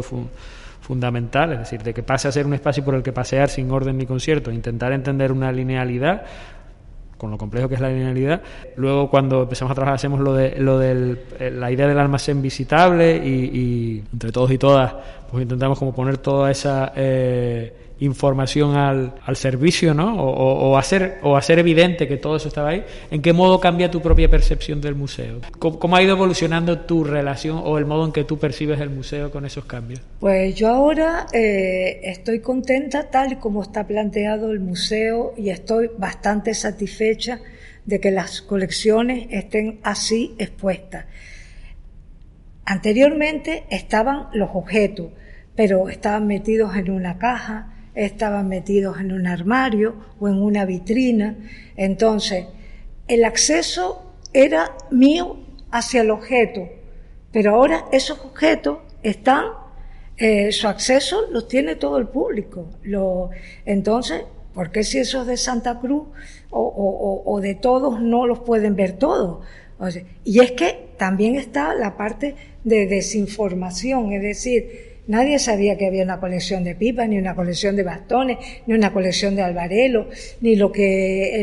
fundamental, 0.79 1.53
es 1.53 1.59
decir, 1.59 1.81
de 1.81 1.91
que 1.91 2.03
pase 2.03 2.27
a 2.27 2.31
ser 2.31 2.45
un 2.45 2.53
espacio 2.53 2.85
por 2.85 2.93
el 2.93 3.01
que 3.01 3.11
pasear 3.11 3.49
sin 3.49 3.71
orden 3.71 3.97
ni 3.97 4.05
concierto, 4.05 4.51
intentar 4.51 4.93
entender 4.93 5.31
una 5.31 5.51
linealidad 5.51 6.23
con 7.17 7.31
lo 7.31 7.37
complejo 7.39 7.67
que 7.67 7.75
es 7.75 7.81
la 7.81 7.89
linealidad. 7.89 8.41
Luego, 8.75 9.09
cuando 9.09 9.43
empezamos 9.43 9.71
a 9.71 9.75
trabajar, 9.75 9.95
hacemos 9.95 10.19
lo 10.19 10.33
de, 10.33 10.55
lo 10.59 10.77
de 10.77 11.17
eh, 11.39 11.49
la 11.49 11.71
idea 11.71 11.87
del 11.87 11.97
almacén 11.97 12.43
visitable 12.43 13.17
y, 13.17 14.03
entre 14.13 14.31
todos 14.31 14.51
y 14.51 14.59
todas, 14.59 14.93
pues 15.31 15.43
intentamos 15.43 15.79
como 15.79 15.93
poner 15.93 16.17
toda 16.17 16.51
esa 16.51 16.91
eh, 16.95 17.73
información 18.01 18.75
al, 18.75 19.13
al 19.23 19.35
servicio, 19.35 19.93
¿no? 19.93 20.15
O, 20.15 20.75
hacer, 20.77 21.19
o 21.21 21.37
hacer 21.37 21.59
evidente 21.59 22.07
que 22.07 22.17
todo 22.17 22.35
eso 22.35 22.47
estaba 22.47 22.69
ahí. 22.69 22.83
¿En 23.11 23.21
qué 23.21 23.31
modo 23.31 23.59
cambia 23.59 23.91
tu 23.91 24.01
propia 24.01 24.27
percepción 24.27 24.81
del 24.81 24.95
museo? 24.95 25.39
¿Cómo, 25.59 25.95
ha 25.95 26.01
ido 26.01 26.13
evolucionando 26.13 26.79
tu 26.79 27.03
relación 27.03 27.61
o 27.63 27.77
el 27.77 27.85
modo 27.85 28.05
en 28.05 28.11
que 28.11 28.23
tú 28.23 28.39
percibes 28.39 28.81
el 28.81 28.89
museo 28.89 29.29
con 29.29 29.45
esos 29.45 29.65
cambios? 29.65 30.01
Pues 30.19 30.55
yo 30.55 30.69
ahora 30.69 31.27
eh, 31.31 32.01
estoy 32.03 32.39
contenta 32.39 33.09
tal 33.11 33.33
y 33.33 33.35
como 33.35 33.61
está 33.61 33.85
planteado 33.85 34.51
el 34.51 34.59
museo 34.59 35.33
y 35.37 35.49
estoy 35.51 35.91
bastante 35.97 36.55
satisfecha 36.55 37.39
de 37.85 37.99
que 37.99 38.09
las 38.09 38.41
colecciones 38.41 39.27
estén 39.29 39.79
así 39.83 40.33
expuestas. 40.39 41.05
Anteriormente 42.65 43.65
estaban 43.69 44.27
los 44.33 44.49
objetos, 44.53 45.07
pero 45.55 45.89
estaban 45.89 46.27
metidos 46.27 46.75
en 46.75 46.91
una 46.91 47.17
caja, 47.17 47.73
estaban 47.95 48.47
metidos 48.47 48.99
en 48.99 49.11
un 49.11 49.27
armario 49.27 49.95
o 50.19 50.27
en 50.27 50.41
una 50.41 50.65
vitrina. 50.65 51.35
Entonces, 51.75 52.45
el 53.07 53.25
acceso 53.25 54.13
era 54.33 54.75
mío 54.89 55.37
hacia 55.71 56.01
el 56.01 56.11
objeto, 56.11 56.69
pero 57.31 57.55
ahora 57.55 57.85
esos 57.91 58.19
objetos 58.19 58.79
están, 59.03 59.45
eh, 60.17 60.51
su 60.51 60.67
acceso 60.67 61.27
los 61.31 61.47
tiene 61.47 61.75
todo 61.75 61.97
el 61.97 62.07
público. 62.07 62.69
Lo, 62.83 63.29
entonces, 63.65 64.23
¿por 64.53 64.71
qué 64.71 64.83
si 64.83 64.99
esos 64.99 65.27
de 65.27 65.37
Santa 65.37 65.79
Cruz 65.79 66.07
o, 66.49 67.23
o, 67.25 67.41
de 67.41 67.55
todos 67.55 68.01
no 68.01 68.27
los 68.27 68.39
pueden 68.39 68.75
ver 68.75 68.93
todos? 68.93 69.43
y 70.23 70.41
es 70.41 70.51
que 70.51 70.91
también 70.99 71.37
está 71.37 71.73
la 71.73 71.97
parte 71.97 72.35
de 72.63 72.85
desinformación, 72.85 74.13
es 74.13 74.21
decir, 74.21 74.90
Nadie 75.11 75.39
sabía 75.39 75.77
que 75.77 75.87
había 75.87 76.05
una 76.05 76.21
colección 76.21 76.63
de 76.63 76.73
pipas, 76.73 77.09
ni 77.09 77.17
una 77.17 77.35
colección 77.35 77.75
de 77.75 77.83
bastones, 77.83 78.37
ni 78.65 78.73
una 78.73 78.93
colección 78.93 79.35
de 79.35 79.41
albarelo, 79.41 80.07
ni 80.39 80.55
lo 80.55 80.71
que 80.71 81.41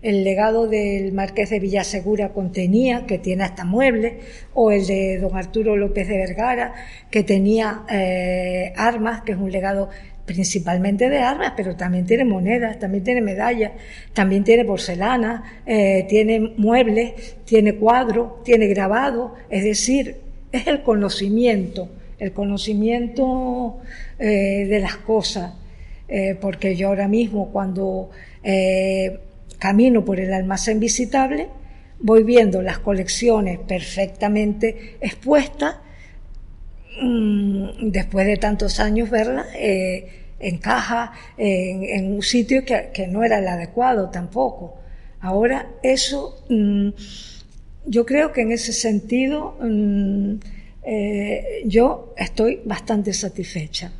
el, 0.00 0.24
legado 0.24 0.68
del 0.68 1.12
marqués 1.12 1.50
de 1.50 1.58
Villasegura 1.58 2.28
contenía, 2.28 3.06
que 3.08 3.18
tiene 3.18 3.42
hasta 3.42 3.64
muebles, 3.64 4.12
o 4.54 4.70
el 4.70 4.86
de 4.86 5.18
don 5.18 5.36
Arturo 5.36 5.76
López 5.76 6.06
de 6.06 6.18
Vergara, 6.18 6.72
que 7.10 7.24
tenía 7.24 7.82
eh, 7.90 8.72
armas, 8.76 9.22
que 9.22 9.32
es 9.32 9.38
un 9.38 9.50
legado 9.50 9.90
principalmente 10.24 11.10
de 11.10 11.18
armas, 11.18 11.54
pero 11.56 11.74
también 11.74 12.06
tiene 12.06 12.24
monedas, 12.24 12.78
también 12.78 13.02
tiene 13.02 13.22
medallas, 13.22 13.72
también 14.12 14.44
tiene 14.44 14.64
porcelana, 14.64 15.62
eh, 15.66 16.06
tiene 16.08 16.38
muebles, 16.56 17.38
tiene 17.44 17.74
cuadros, 17.74 18.44
tiene 18.44 18.68
grabado, 18.68 19.34
es 19.50 19.64
decir, 19.64 20.18
es 20.52 20.68
el 20.68 20.82
conocimiento 20.84 21.88
el 22.20 22.32
conocimiento 22.32 23.78
eh, 24.18 24.66
de 24.68 24.80
las 24.80 24.96
cosas, 24.98 25.54
eh, 26.06 26.36
porque 26.40 26.76
yo 26.76 26.88
ahora 26.88 27.08
mismo 27.08 27.50
cuando 27.50 28.10
eh, 28.42 29.18
camino 29.58 30.04
por 30.04 30.20
el 30.20 30.32
almacén 30.32 30.78
visitable, 30.78 31.48
voy 32.00 32.22
viendo 32.22 32.62
las 32.62 32.78
colecciones 32.78 33.58
perfectamente 33.60 34.96
expuestas, 35.00 35.76
mm, 37.00 37.90
después 37.90 38.26
de 38.26 38.36
tantos 38.36 38.80
años, 38.80 39.08
verla, 39.08 39.46
eh, 39.54 40.26
encaja 40.40 41.12
en, 41.36 42.14
un 42.14 42.22
sitio 42.22 42.64
que, 42.64 43.06
no 43.06 43.22
era 43.22 43.38
el 43.38 43.48
adecuado 43.48 44.10
tampoco. 44.10 44.78
Ahora, 45.20 45.68
eso, 45.82 46.42
mm, 46.48 46.88
yo 47.86 48.06
creo 48.06 48.32
que 48.32 48.40
en 48.42 48.52
ese 48.52 48.72
sentido, 48.72 49.56
mm, 49.60 50.36
eh, 50.82 51.62
yo 51.66 52.14
estoy 52.16 52.60
bastante 52.64 53.12
satisfecha. 53.12 53.92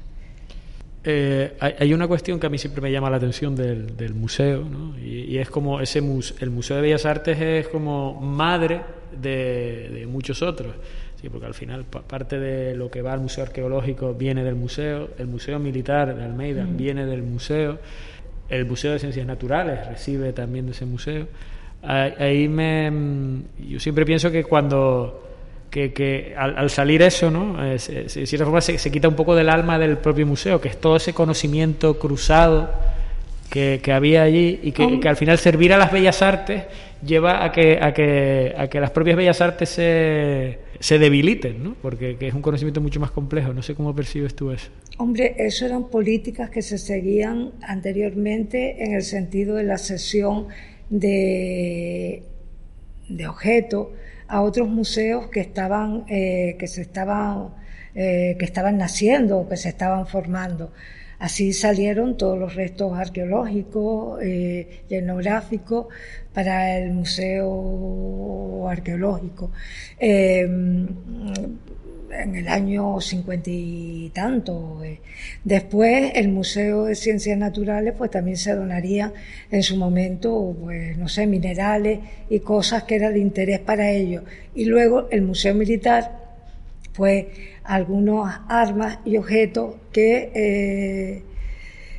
Eh, 1.02 1.56
hay, 1.58 1.94
una 1.94 2.06
cuestión 2.06 2.38
que 2.38 2.46
a 2.46 2.50
mí 2.50 2.58
siempre 2.58 2.82
me 2.82 2.92
llama 2.92 3.08
la 3.08 3.16
atención 3.16 3.56
del, 3.56 4.14
museo, 4.14 4.64
¿no? 4.64 4.98
y, 4.98 5.38
es 5.38 5.48
como 5.48 5.80
ese 5.80 6.00
el 6.40 6.50
Museo 6.50 6.76
de 6.76 6.82
Bellas 6.82 7.06
Artes 7.06 7.40
es 7.40 7.68
como 7.68 8.20
madre 8.20 8.82
de, 9.18 10.06
muchos 10.10 10.42
otros, 10.42 10.74
¿sí? 11.18 11.30
porque 11.30 11.46
al 11.46 11.54
final 11.54 11.84
parte 11.84 12.38
de 12.38 12.74
lo 12.74 12.90
que 12.90 13.00
va 13.00 13.14
al 13.14 13.20
Museo 13.20 13.44
Arqueológico 13.44 14.12
viene 14.12 14.44
del 14.44 14.56
museo, 14.56 15.08
el 15.16 15.26
Museo 15.26 15.58
Militar 15.58 16.14
de 16.14 16.22
Almeida 16.22 16.64
mm. 16.64 16.76
viene 16.76 17.06
del 17.06 17.22
museo, 17.22 17.78
el 18.50 18.66
Museo 18.66 18.92
de 18.92 18.98
Ciencias 18.98 19.26
Naturales 19.26 19.86
recibe 19.86 20.34
también 20.34 20.66
de 20.66 20.72
ese 20.72 20.84
museo. 20.84 21.28
Ahí, 21.82 22.46
me, 22.46 22.92
yo 23.70 23.80
siempre 23.80 24.04
pienso 24.04 24.30
que 24.30 24.44
cuando 24.44 25.29
que, 25.70 25.92
que 25.92 26.34
al, 26.36 26.68
salir 26.68 27.02
eso, 27.02 27.30
¿no? 27.30 27.62
de 27.62 27.78
cierta 27.78 28.44
forma 28.44 28.60
se, 28.60 28.90
quita 28.90 29.08
un 29.08 29.14
poco 29.14 29.34
del 29.34 29.48
alma 29.48 29.78
del 29.78 29.98
propio 29.98 30.26
museo, 30.26 30.60
que 30.60 30.68
es 30.68 30.80
todo 30.80 30.96
ese 30.96 31.12
conocimiento 31.12 31.98
cruzado 31.98 32.70
que, 33.48 33.80
había 33.92 34.22
allí 34.22 34.60
y 34.62 34.72
que, 34.72 35.08
al 35.08 35.16
final 35.16 35.38
servir 35.38 35.72
a 35.72 35.78
las 35.78 35.92
bellas 35.92 36.22
artes 36.22 36.64
lleva 37.04 37.44
a 37.44 37.52
que, 37.52 37.78
a 37.80 37.94
que, 37.94 38.54
a 38.56 38.68
que 38.68 38.80
las 38.80 38.90
propias 38.90 39.16
bellas 39.16 39.40
artes 39.40 39.68
se, 39.70 40.58
se 40.80 40.98
debiliten, 40.98 41.62
¿no? 41.62 41.76
porque 41.80 42.16
es 42.18 42.34
un 42.34 42.42
conocimiento 42.42 42.80
mucho 42.80 43.00
más 43.00 43.10
complejo. 43.10 43.52
No 43.52 43.62
sé 43.62 43.74
cómo 43.74 43.94
percibes 43.94 44.34
tú 44.34 44.50
eso. 44.50 44.70
Hombre, 44.98 45.34
eso 45.38 45.66
eran 45.66 45.88
políticas 45.88 46.50
que 46.50 46.62
se 46.62 46.78
seguían 46.78 47.52
anteriormente 47.62 48.84
en 48.84 48.94
el 48.94 49.02
sentido 49.02 49.56
de 49.56 49.64
la 49.64 49.78
cesión 49.78 50.48
de, 50.88 52.22
de 53.08 53.26
objetos 53.26 53.88
a 54.30 54.42
otros 54.42 54.68
museos 54.68 55.26
que 55.28 55.40
estaban, 55.40 56.04
eh, 56.08 56.56
que 56.58 56.68
se 56.68 56.82
estaban, 56.82 57.50
eh, 57.94 58.36
que 58.38 58.44
estaban 58.44 58.78
naciendo, 58.78 59.48
que 59.48 59.56
se 59.56 59.68
estaban 59.68 60.06
formando. 60.06 60.72
Así 61.18 61.52
salieron 61.52 62.16
todos 62.16 62.38
los 62.38 62.54
restos 62.54 62.96
arqueológicos 62.96 64.22
eh, 64.22 64.84
y 64.88 64.94
etnográficos 64.94 65.88
para 66.32 66.78
el 66.78 66.92
Museo 66.92 68.68
Arqueológico. 68.68 69.50
Eh, 69.98 70.48
en 72.12 72.36
el 72.36 72.48
año 72.48 73.00
cincuenta 73.00 73.50
y 73.50 74.10
tanto. 74.14 74.82
Eh. 74.84 75.00
Después, 75.44 76.12
el 76.14 76.28
Museo 76.28 76.84
de 76.84 76.94
Ciencias 76.94 77.38
Naturales, 77.38 77.94
pues 77.96 78.10
también 78.10 78.36
se 78.36 78.54
donaría 78.54 79.12
en 79.50 79.62
su 79.62 79.76
momento, 79.76 80.56
pues, 80.60 80.96
no 80.96 81.08
sé, 81.08 81.26
minerales 81.26 82.00
y 82.28 82.40
cosas 82.40 82.84
que 82.84 82.96
eran 82.96 83.14
de 83.14 83.20
interés 83.20 83.60
para 83.60 83.90
ellos. 83.90 84.24
Y 84.54 84.64
luego, 84.66 85.08
el 85.10 85.22
Museo 85.22 85.54
Militar, 85.54 86.18
pues, 86.94 87.26
algunas 87.64 88.40
armas 88.48 88.98
y 89.04 89.16
objetos 89.16 89.76
que, 89.92 90.30
eh, 90.34 91.22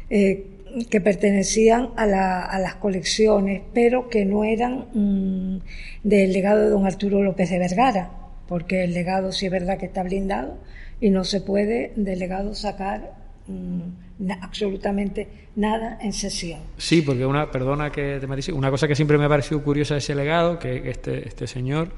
eh, 0.09 0.47
que 0.89 1.01
pertenecían 1.01 1.89
a, 1.97 2.05
las 2.05 2.75
colecciones, 2.75 3.61
pero 3.73 4.09
que 4.09 4.25
no 4.25 4.43
eran 4.45 4.85
mm, 4.93 5.59
del 6.03 6.33
legado 6.33 6.61
de 6.61 6.69
don 6.69 6.85
Arturo 6.85 7.21
López 7.21 7.49
de 7.49 7.59
Vergara 7.59 8.20
porque 8.51 8.83
el 8.83 8.93
legado 8.93 9.31
sí 9.31 9.45
es 9.45 9.51
verdad 9.53 9.77
que 9.77 9.85
está 9.85 10.03
blindado 10.03 10.57
y 10.99 11.09
no 11.09 11.23
se 11.23 11.39
puede 11.39 11.93
del 11.95 12.19
legado 12.19 12.53
sacar 12.53 13.13
mm, 13.47 14.29
absolutamente 14.41 15.47
nada 15.55 15.97
en 16.01 16.11
sesión. 16.11 16.59
Sí, 16.77 17.01
porque 17.01 17.25
una, 17.25 17.49
perdona 17.49 17.93
que 17.93 18.17
te 18.19 18.27
matice, 18.27 18.51
una 18.51 18.69
cosa 18.69 18.89
que 18.89 18.95
siempre 18.95 19.17
me 19.17 19.23
ha 19.23 19.29
parecido 19.29 19.63
curiosa 19.63 19.93
de 19.93 19.99
ese 19.99 20.15
legado, 20.15 20.59
que 20.59 20.89
este, 20.89 21.29
este 21.29 21.47
señor, 21.47 21.93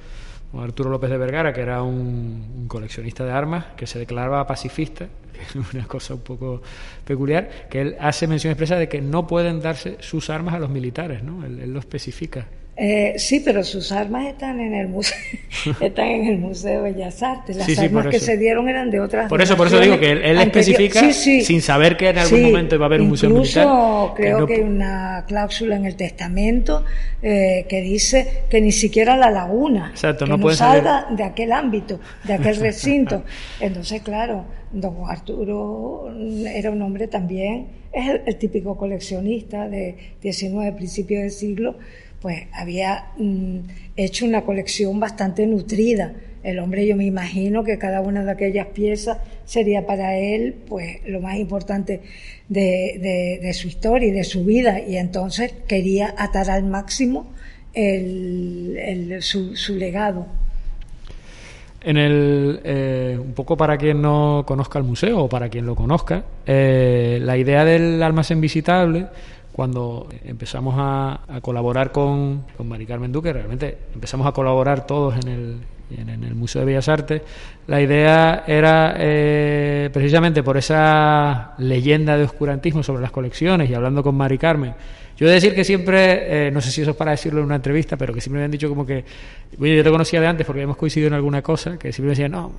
Arturo 0.54 0.92
López 0.92 1.10
de 1.10 1.18
Vergara, 1.18 1.54
que 1.54 1.62
era 1.62 1.82
un, 1.82 2.66
coleccionista 2.68 3.26
de 3.26 3.32
armas, 3.32 3.66
que 3.76 3.88
se 3.88 3.98
declaraba 3.98 4.46
pacifista, 4.46 5.08
que 5.34 5.60
es 5.60 5.74
una 5.74 5.88
cosa 5.88 6.14
un 6.14 6.22
poco 6.22 6.62
peculiar, 7.04 7.68
que 7.68 7.82
él 7.82 7.96
hace 8.00 8.28
mención 8.28 8.52
expresa 8.52 8.76
de 8.76 8.88
que 8.88 9.02
no 9.02 9.26
pueden 9.26 9.60
darse 9.60 9.98
sus 10.02 10.30
armas 10.30 10.54
a 10.54 10.60
los 10.60 10.70
militares, 10.70 11.24
¿no? 11.24 11.44
él 11.48 11.74
lo 11.74 11.80
especifica. 11.80 12.46
Eh, 12.76 13.14
sí, 13.18 13.40
pero 13.40 13.64
sus 13.64 13.92
armas 13.92 14.26
están 14.26 14.60
en 14.60 14.74
el 14.74 14.88
museo, 14.88 15.16
están 15.80 16.08
en 16.08 16.26
el 16.26 16.38
Museo 16.40 16.82
de 16.82 16.92
Bellas 16.92 17.22
Artes. 17.22 17.56
Las 17.56 17.78
armas 17.78 18.08
que 18.08 18.20
se 18.20 18.36
dieron 18.36 18.68
eran 18.68 18.90
de 18.90 19.00
otras. 19.00 19.30
Por 19.30 19.44
eso, 19.44 19.56
por 19.56 19.68
eso 19.68 19.80
digo 19.80 20.00
que 20.00 20.12
él, 20.12 20.40
especifica 20.40 21.14
sin 21.14 21.62
saber 21.62 21.98
que 21.98 22.10
en 22.10 22.18
algún 22.18 22.42
momento 22.42 22.80
va 22.80 22.86
a 22.86 22.88
haber 22.88 23.02
un 23.02 23.10
museo 23.10 23.30
militar. 23.30 23.66
Incluso 23.68 24.14
creo 24.16 24.48
que, 24.48 24.56
hay 24.56 24.62
una 24.62 25.24
cláusula 25.28 25.76
en 25.76 25.86
el 25.86 25.96
testamento 25.96 26.84
eh, 27.22 27.68
que 27.70 27.82
dice 27.82 28.46
que 28.50 28.60
ni 28.60 28.72
siquiera 28.72 29.18
la 29.18 29.30
laguna 29.30 29.94
que 29.94 30.26
no, 30.26 30.50
salga 30.52 31.06
de 31.12 31.24
aquel 31.24 31.52
ámbito, 31.52 32.00
de 32.24 32.34
aquel 32.34 32.56
recinto. 32.60 33.24
Entonces, 33.60 34.02
claro, 34.02 34.46
don 34.72 34.96
Arturo 35.08 36.12
era 36.48 36.72
un 36.72 36.82
hombre 36.82 37.08
también, 37.08 37.68
es 37.92 38.10
el, 38.10 38.22
el 38.26 38.36
típico 38.38 38.76
coleccionista 38.76 39.70
de 39.70 40.16
19 40.24 40.72
principios 40.72 41.22
del 41.22 41.32
siglo 41.32 41.76
pues 42.24 42.44
había 42.54 43.08
mm, 43.18 43.58
hecho 43.98 44.26
una 44.26 44.44
colección 44.44 44.98
bastante 44.98 45.46
nutrida. 45.46 46.14
El 46.42 46.60
hombre, 46.60 46.88
yo 46.88 46.96
me 46.96 47.06
imagino 47.06 47.66
que 47.66 47.78
cada 47.78 48.00
una 48.00 48.24
de 48.24 48.32
aquellas 48.32 48.68
piezas 48.68 49.18
sería 49.44 49.86
para 49.86 50.18
él, 50.18 50.56
pues, 50.68 51.06
lo 51.06 51.20
más 51.20 51.36
importante 51.36 52.00
de, 52.48 53.52
su 53.54 53.68
historia 53.68 54.08
y 54.08 54.12
de 54.12 54.24
su 54.24 54.46
vida. 54.46 54.80
Y 54.80 54.96
entonces 54.96 55.54
quería 55.68 56.16
atar 56.18 56.50
al 56.50 56.64
máximo 56.64 57.28
su, 59.20 59.76
legado. 59.76 60.26
En 61.82 61.98
el, 61.98 62.62
eh, 62.64 63.18
un 63.22 63.34
poco 63.34 63.58
para 63.58 63.78
quien 63.78 64.02
no 64.02 64.46
conozca 64.48 64.80
el 64.80 64.86
museo 64.86 65.24
o 65.24 65.30
para 65.30 65.50
quien 65.50 65.66
lo 65.66 65.76
conozca, 65.76 66.24
eh, 66.46 67.20
la 67.22 67.36
idea 67.36 67.66
del 67.66 68.02
almacén 68.02 68.40
visitable 68.40 69.08
cuando 69.54 70.08
empezamos 70.26 70.76
a, 70.78 71.22
colaborar 71.42 71.92
con, 71.92 72.44
con 72.58 72.68
Mari 72.68 72.86
Carmen 72.86 73.12
Duque, 73.12 73.32
realmente 73.32 73.78
empezamos 73.94 74.28
a 74.28 74.32
colaborar 74.32 74.86
todos 74.86 75.16
en 75.24 75.30
el, 75.30 75.60
Museo 76.34 76.62
de 76.62 76.66
Bellas 76.66 76.90
Artes, 76.90 77.22
la 77.68 77.80
idea 77.80 78.44
era 78.48 78.96
eh, 78.98 79.92
precisamente 79.94 80.42
por 80.42 80.58
esa 80.58 81.54
leyenda 81.60 82.18
de 82.18 82.24
oscurantismo 82.24 82.82
sobre 82.82 83.04
las 83.04 83.12
colecciones 83.12 83.70
y 83.70 83.76
hablando 83.76 84.02
con 84.02 84.16
Mari 84.16 84.40
Carmen. 84.40 84.74
Yo 85.16 85.28
he 85.28 85.30
de 85.30 85.36
decir 85.36 85.54
que 85.54 85.64
siempre, 85.64 86.48
eh, 86.48 86.52
no 86.52 86.60
sé 86.60 86.72
si 86.72 86.82
eso 86.82 86.92
es 86.92 86.98
para 86.98 87.12
decirlo 87.12 87.42
en 87.42 87.46
una 87.46 87.58
entrevista, 87.58 87.96
pero 87.96 88.12
que 88.12 88.22
siempre 88.22 88.40
me 88.40 88.46
han 88.46 88.52
dicho 88.52 88.68
como 88.68 88.88
que, 88.88 89.06
oye, 89.60 89.78
yo 89.78 89.84
te 89.84 89.92
conocía 89.92 90.20
de 90.20 90.26
antes 90.26 90.48
porque 90.48 90.64
hemos 90.64 90.78
coincidido 90.78 91.10
en 91.10 91.14
alguna 91.14 91.44
cosa, 91.44 91.78
que 91.78 91.94
siempre 91.94 92.08
me 92.08 92.12
decían, 92.12 92.32
no, 92.32 92.52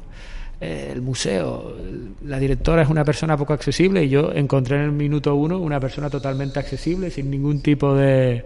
el 0.64 1.02
museo, 1.02 1.76
la 2.24 2.38
directora 2.38 2.82
es 2.82 2.88
una 2.88 3.04
persona 3.04 3.36
poco 3.36 3.52
accesible 3.52 4.04
y 4.04 4.08
yo 4.08 4.32
encontré 4.32 4.76
en 4.76 4.82
el 4.82 4.92
minuto 4.92 5.34
uno 5.34 5.58
una 5.58 5.80
persona 5.80 6.10
totalmente 6.10 6.58
accesible, 6.58 7.10
sin 7.10 7.30
ningún 7.30 7.60
tipo 7.60 7.94
de, 7.94 8.44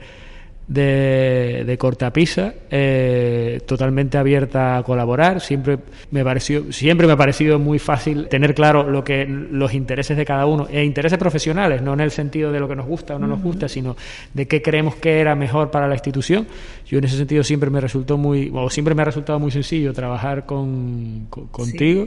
de, 0.69 1.65
de 1.67 1.79
cortapisa, 1.79 2.53
eh, 2.71 3.61
totalmente 3.67 4.19
abierta 4.19 4.77
a 4.77 4.83
colaborar. 4.83 5.41
Siempre 5.41 5.79
me 6.11 6.23
pareció, 6.23 6.71
siempre 6.73 7.07
me 7.07 7.15
ha 7.15 7.17
parecido 7.17 7.59
muy 7.59 7.79
fácil 7.79 8.29
tener 8.29 8.55
claro 8.55 8.89
lo 8.89 9.03
que 9.03 9.27
los 9.27 9.73
intereses 9.73 10.17
de 10.17 10.27
cada 10.27 10.45
uno, 10.45 10.69
e 10.71 10.85
intereses 10.85 11.19
profesionales, 11.19 11.81
no 11.81 11.95
en 11.95 12.01
el 12.01 12.11
sentido 12.11 12.53
de 12.53 12.61
lo 12.61 12.69
que 12.69 12.77
nos 12.77 12.87
gusta 12.87 13.17
o 13.17 13.19
no 13.19 13.27
nos 13.27 13.43
gusta, 13.43 13.69
sino 13.69 13.97
de 14.35 14.47
qué 14.47 14.61
creemos 14.61 14.97
que 14.97 15.21
era 15.21 15.35
mejor 15.35 15.71
para 15.71 15.89
la 15.89 15.95
institución. 15.95 16.47
Yo 16.87 16.99
en 16.99 17.05
ese 17.05 17.17
sentido 17.17 17.43
siempre 17.43 17.71
me 17.71 17.81
resultó 17.81 18.19
muy, 18.19 18.51
o 18.55 18.69
siempre 18.69 18.95
me 18.95 19.03
ha 19.03 19.07
resultado 19.07 19.39
muy 19.39 19.51
sencillo 19.51 19.93
trabajar 19.95 20.45
con, 20.45 21.27
contigo, 21.51 22.07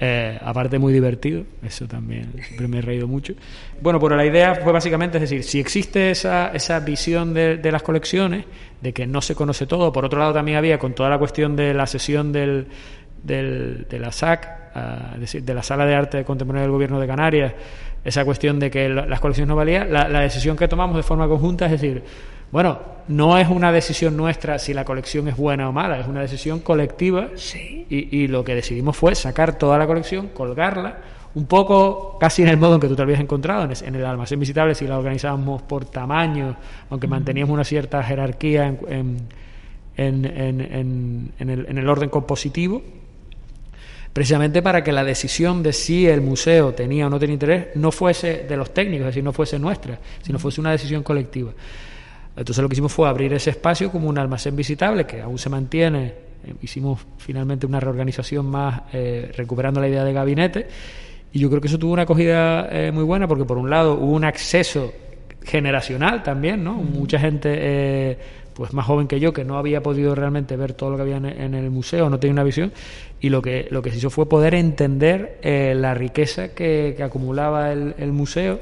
eh, 0.00 0.38
aparte 0.42 0.78
muy 0.78 0.92
divertido, 0.92 1.44
eso 1.62 1.86
también 1.86 2.32
siempre 2.42 2.68
me 2.68 2.78
he 2.78 2.82
reído 2.82 3.06
mucho. 3.06 3.34
Bueno, 3.80 4.00
pero 4.00 4.16
la 4.16 4.24
idea 4.24 4.54
fue 4.56 4.72
básicamente, 4.72 5.18
es 5.18 5.22
decir, 5.22 5.44
si 5.44 5.60
existe 5.60 6.10
esa, 6.10 6.52
esa 6.52 6.80
visión 6.80 7.34
de, 7.34 7.58
de 7.58 7.72
las 7.72 7.82
colecciones, 7.82 7.97
de 8.00 8.92
que 8.92 9.06
no 9.06 9.20
se 9.20 9.34
conoce 9.34 9.66
todo, 9.66 9.92
por 9.92 10.04
otro 10.04 10.18
lado 10.18 10.32
también 10.32 10.58
había 10.58 10.78
con 10.78 10.94
toda 10.94 11.10
la 11.10 11.18
cuestión 11.18 11.56
de 11.56 11.74
la 11.74 11.86
sesión 11.86 12.32
del, 12.32 12.68
del, 13.22 13.86
de 13.88 13.98
la 13.98 14.12
SAC, 14.12 14.48
ah, 14.74 15.10
es 15.14 15.20
decir, 15.20 15.42
de 15.42 15.54
la 15.54 15.62
Sala 15.62 15.86
de 15.86 15.94
Arte 15.94 16.24
Contemporánea 16.24 16.62
del 16.62 16.72
Gobierno 16.72 17.00
de 17.00 17.06
Canarias, 17.06 17.52
esa 18.04 18.24
cuestión 18.24 18.58
de 18.58 18.70
que 18.70 18.88
las 18.88 19.20
colecciones 19.20 19.48
no 19.48 19.56
valían, 19.56 19.92
la, 19.92 20.20
decisión 20.20 20.56
que 20.56 20.68
tomamos 20.68 20.96
de 20.96 21.02
forma 21.02 21.26
conjunta 21.28 21.66
es 21.66 21.72
decir, 21.72 22.02
bueno, 22.50 22.80
no 23.08 23.36
es 23.36 23.48
una 23.48 23.72
decisión 23.72 24.16
nuestra 24.16 24.58
si 24.58 24.72
la 24.72 24.84
colección 24.84 25.28
es 25.28 25.36
buena 25.36 25.68
o 25.68 25.72
mala, 25.72 26.00
es 26.00 26.06
una 26.06 26.20
decisión 26.20 26.60
colectiva 26.60 27.28
y, 27.90 28.16
y 28.16 28.28
lo 28.28 28.44
que 28.44 28.54
decidimos 28.54 28.96
fue 28.96 29.14
sacar 29.14 29.58
toda 29.58 29.76
la 29.76 29.86
colección, 29.86 30.28
colgarla, 30.28 30.98
un 31.34 31.46
poco 31.46 32.16
casi 32.18 32.42
en 32.42 32.48
el 32.48 32.56
modo 32.56 32.74
en 32.74 32.80
que 32.80 32.88
tú 32.88 32.96
te 32.96 33.02
habías 33.02 33.20
encontrado, 33.20 33.68
en 33.70 33.94
el 33.94 34.04
almacén 34.04 34.40
visitable, 34.40 34.74
si 34.74 34.86
la 34.86 34.98
organizábamos 34.98 35.62
por 35.62 35.84
tamaño, 35.84 36.56
aunque 36.90 37.06
manteníamos 37.06 37.52
una 37.52 37.64
cierta 37.64 38.02
jerarquía 38.02 38.66
en, 38.66 39.28
en, 39.96 40.24
en, 40.24 41.32
en 41.38 41.50
el, 41.50 41.78
el, 41.78 41.88
orden 41.88 42.08
compositivo. 42.08 42.82
precisamente 44.12 44.62
para 44.62 44.82
que 44.82 44.90
la 44.90 45.04
decisión 45.04 45.62
de 45.62 45.72
si 45.72 46.06
el 46.06 46.20
museo 46.20 46.72
tenía 46.72 47.06
o 47.06 47.10
no 47.10 47.18
tenía 47.18 47.34
interés 47.34 47.66
no 47.74 47.92
fuese 47.92 48.44
de 48.48 48.56
los 48.56 48.72
técnicos, 48.72 49.02
es 49.02 49.14
decir, 49.14 49.24
no 49.24 49.32
fuese 49.32 49.58
nuestra, 49.58 49.98
sino 50.22 50.38
fuese 50.38 50.60
una 50.60 50.72
decisión 50.72 51.02
colectiva. 51.02 51.52
Entonces 52.36 52.62
lo 52.62 52.68
que 52.68 52.74
hicimos 52.74 52.92
fue 52.92 53.08
abrir 53.08 53.32
ese 53.32 53.50
espacio 53.50 53.90
como 53.90 54.08
un 54.08 54.16
almacén 54.16 54.56
visitable 54.56 55.04
que 55.04 55.20
aún 55.20 55.38
se 55.38 55.50
mantiene. 55.50 56.14
Hicimos 56.62 57.00
finalmente 57.18 57.66
una 57.66 57.80
reorganización 57.80 58.46
más 58.46 58.82
eh, 58.92 59.32
recuperando 59.36 59.80
la 59.80 59.88
idea 59.88 60.04
de 60.04 60.12
gabinete 60.12 60.68
y 61.32 61.38
yo 61.38 61.48
creo 61.48 61.60
que 61.60 61.68
eso 61.68 61.78
tuvo 61.78 61.92
una 61.92 62.02
acogida 62.02 62.68
eh, 62.70 62.90
muy 62.92 63.04
buena 63.04 63.28
porque 63.28 63.44
por 63.44 63.58
un 63.58 63.70
lado 63.70 63.94
hubo 63.94 64.12
un 64.12 64.24
acceso 64.24 64.92
generacional 65.42 66.22
también, 66.22 66.64
¿no? 66.64 66.74
Mucha 66.74 67.18
gente 67.18 68.18
pues 68.54 68.74
más 68.74 68.86
joven 68.86 69.06
que 69.06 69.20
yo, 69.20 69.32
que 69.32 69.44
no 69.44 69.56
había 69.56 69.84
podido 69.84 70.16
realmente 70.16 70.56
ver 70.56 70.72
todo 70.72 70.90
lo 70.90 70.96
que 70.96 71.02
había 71.02 71.16
en, 71.18 71.54
el 71.54 71.70
museo, 71.70 72.10
no 72.10 72.18
tenía 72.18 72.32
una 72.32 72.42
visión, 72.42 72.72
y 73.20 73.28
lo 73.28 73.40
que, 73.40 73.68
lo 73.70 73.82
que 73.82 73.92
se 73.92 73.98
hizo 73.98 74.10
fue 74.10 74.28
poder 74.28 74.54
entender 74.56 75.38
eh, 75.42 75.74
la 75.76 75.94
riqueza 75.94 76.48
que, 76.48 76.96
acumulaba 77.00 77.72
el 77.72 78.12
museo 78.12 78.58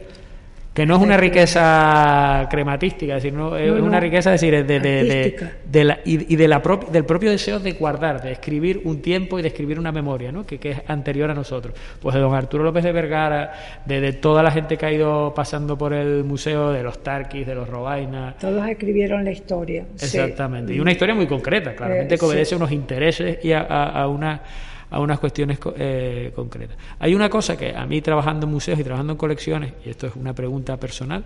que 0.76 0.84
no 0.84 0.96
es 0.96 1.02
una 1.02 1.16
riqueza 1.16 2.46
crematística, 2.50 3.18
sino 3.18 3.56
es 3.56 3.70
una 3.70 3.98
riqueza 3.98 4.30
decir, 4.32 4.66
de, 4.66 4.78
de, 4.78 5.84
la, 5.84 6.00
y, 6.04 6.36
de 6.36 6.48
la 6.48 6.62
del 6.92 7.06
propio 7.06 7.30
deseo 7.30 7.58
de 7.58 7.72
guardar, 7.72 8.20
de 8.20 8.32
escribir 8.32 8.82
un 8.84 9.00
tiempo 9.00 9.38
y 9.38 9.42
de 9.42 9.48
escribir 9.48 9.78
una 9.78 9.90
memoria, 9.90 10.30
¿no? 10.30 10.44
que, 10.44 10.58
es 10.62 10.82
anterior 10.86 11.30
a 11.30 11.34
nosotros. 11.34 11.74
Pues 11.98 12.14
de 12.14 12.20
don 12.20 12.34
Arturo 12.34 12.62
López 12.62 12.84
de 12.84 12.92
Vergara, 12.92 13.54
de, 13.86 14.12
toda 14.12 14.42
la 14.42 14.50
gente 14.50 14.76
que 14.76 14.84
ha 14.84 14.92
ido 14.92 15.32
pasando 15.34 15.78
por 15.78 15.94
el 15.94 16.24
museo, 16.24 16.70
de 16.72 16.82
los 16.82 17.02
Tarquis, 17.02 17.46
de 17.46 17.54
los 17.54 17.66
Robaina. 17.66 18.34
Todos 18.38 18.68
escribieron 18.68 19.24
la 19.24 19.30
historia. 19.30 19.86
Exactamente, 19.94 20.74
y 20.74 20.80
una 20.80 20.92
historia 20.92 21.14
muy 21.14 21.26
concreta, 21.26 21.74
claramente 21.74 22.16
eh, 22.16 22.18
que 22.18 22.24
obedece 22.26 22.54
a 22.54 22.58
unos 22.58 22.72
intereses 22.72 23.42
y 23.42 23.52
a 23.52 24.06
una 24.10 24.42
a 24.90 25.00
unas 25.00 25.18
cuestiones 25.18 25.58
eh, 25.76 26.32
concretas. 26.34 26.76
Hay 26.98 27.14
una 27.14 27.28
cosa 27.28 27.56
que 27.56 27.74
a 27.74 27.86
mí 27.86 28.00
trabajando 28.00 28.46
en 28.46 28.52
museos 28.52 28.78
y 28.78 28.84
trabajando 28.84 29.12
en 29.14 29.18
colecciones, 29.18 29.72
y 29.84 29.90
esto 29.90 30.06
es 30.06 30.16
una 30.16 30.32
pregunta 30.32 30.76
personal, 30.76 31.24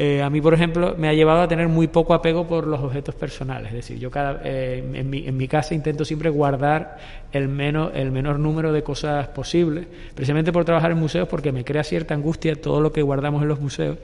eh, 0.00 0.22
a 0.22 0.30
mí, 0.30 0.40
por 0.40 0.54
ejemplo, 0.54 0.94
me 0.96 1.08
ha 1.08 1.12
llevado 1.12 1.40
a 1.40 1.48
tener 1.48 1.66
muy 1.66 1.88
poco 1.88 2.14
apego 2.14 2.46
por 2.46 2.68
los 2.68 2.78
objetos 2.80 3.16
personales. 3.16 3.70
Es 3.70 3.74
decir, 3.74 3.98
yo 3.98 4.12
cada, 4.12 4.40
eh, 4.44 4.84
en, 4.94 5.10
mi, 5.10 5.26
en, 5.26 5.36
mi, 5.36 5.48
casa 5.48 5.74
intento 5.74 6.04
siempre 6.04 6.30
guardar 6.30 6.98
el, 7.32 7.48
menos, 7.48 7.90
el 7.94 8.12
menor 8.12 8.38
número 8.38 8.72
de 8.72 8.84
cosas 8.84 9.26
posible, 9.28 9.88
precisamente 10.14 10.52
por 10.52 10.64
trabajar 10.64 10.92
en 10.92 10.98
museos, 10.98 11.26
porque 11.26 11.50
me 11.50 11.64
crea 11.64 11.82
cierta 11.82 12.14
angustia 12.14 12.54
todo 12.54 12.80
lo 12.80 12.92
que 12.92 13.02
guardamos 13.02 13.42
en 13.42 13.48
los 13.48 13.60
museos 13.60 13.98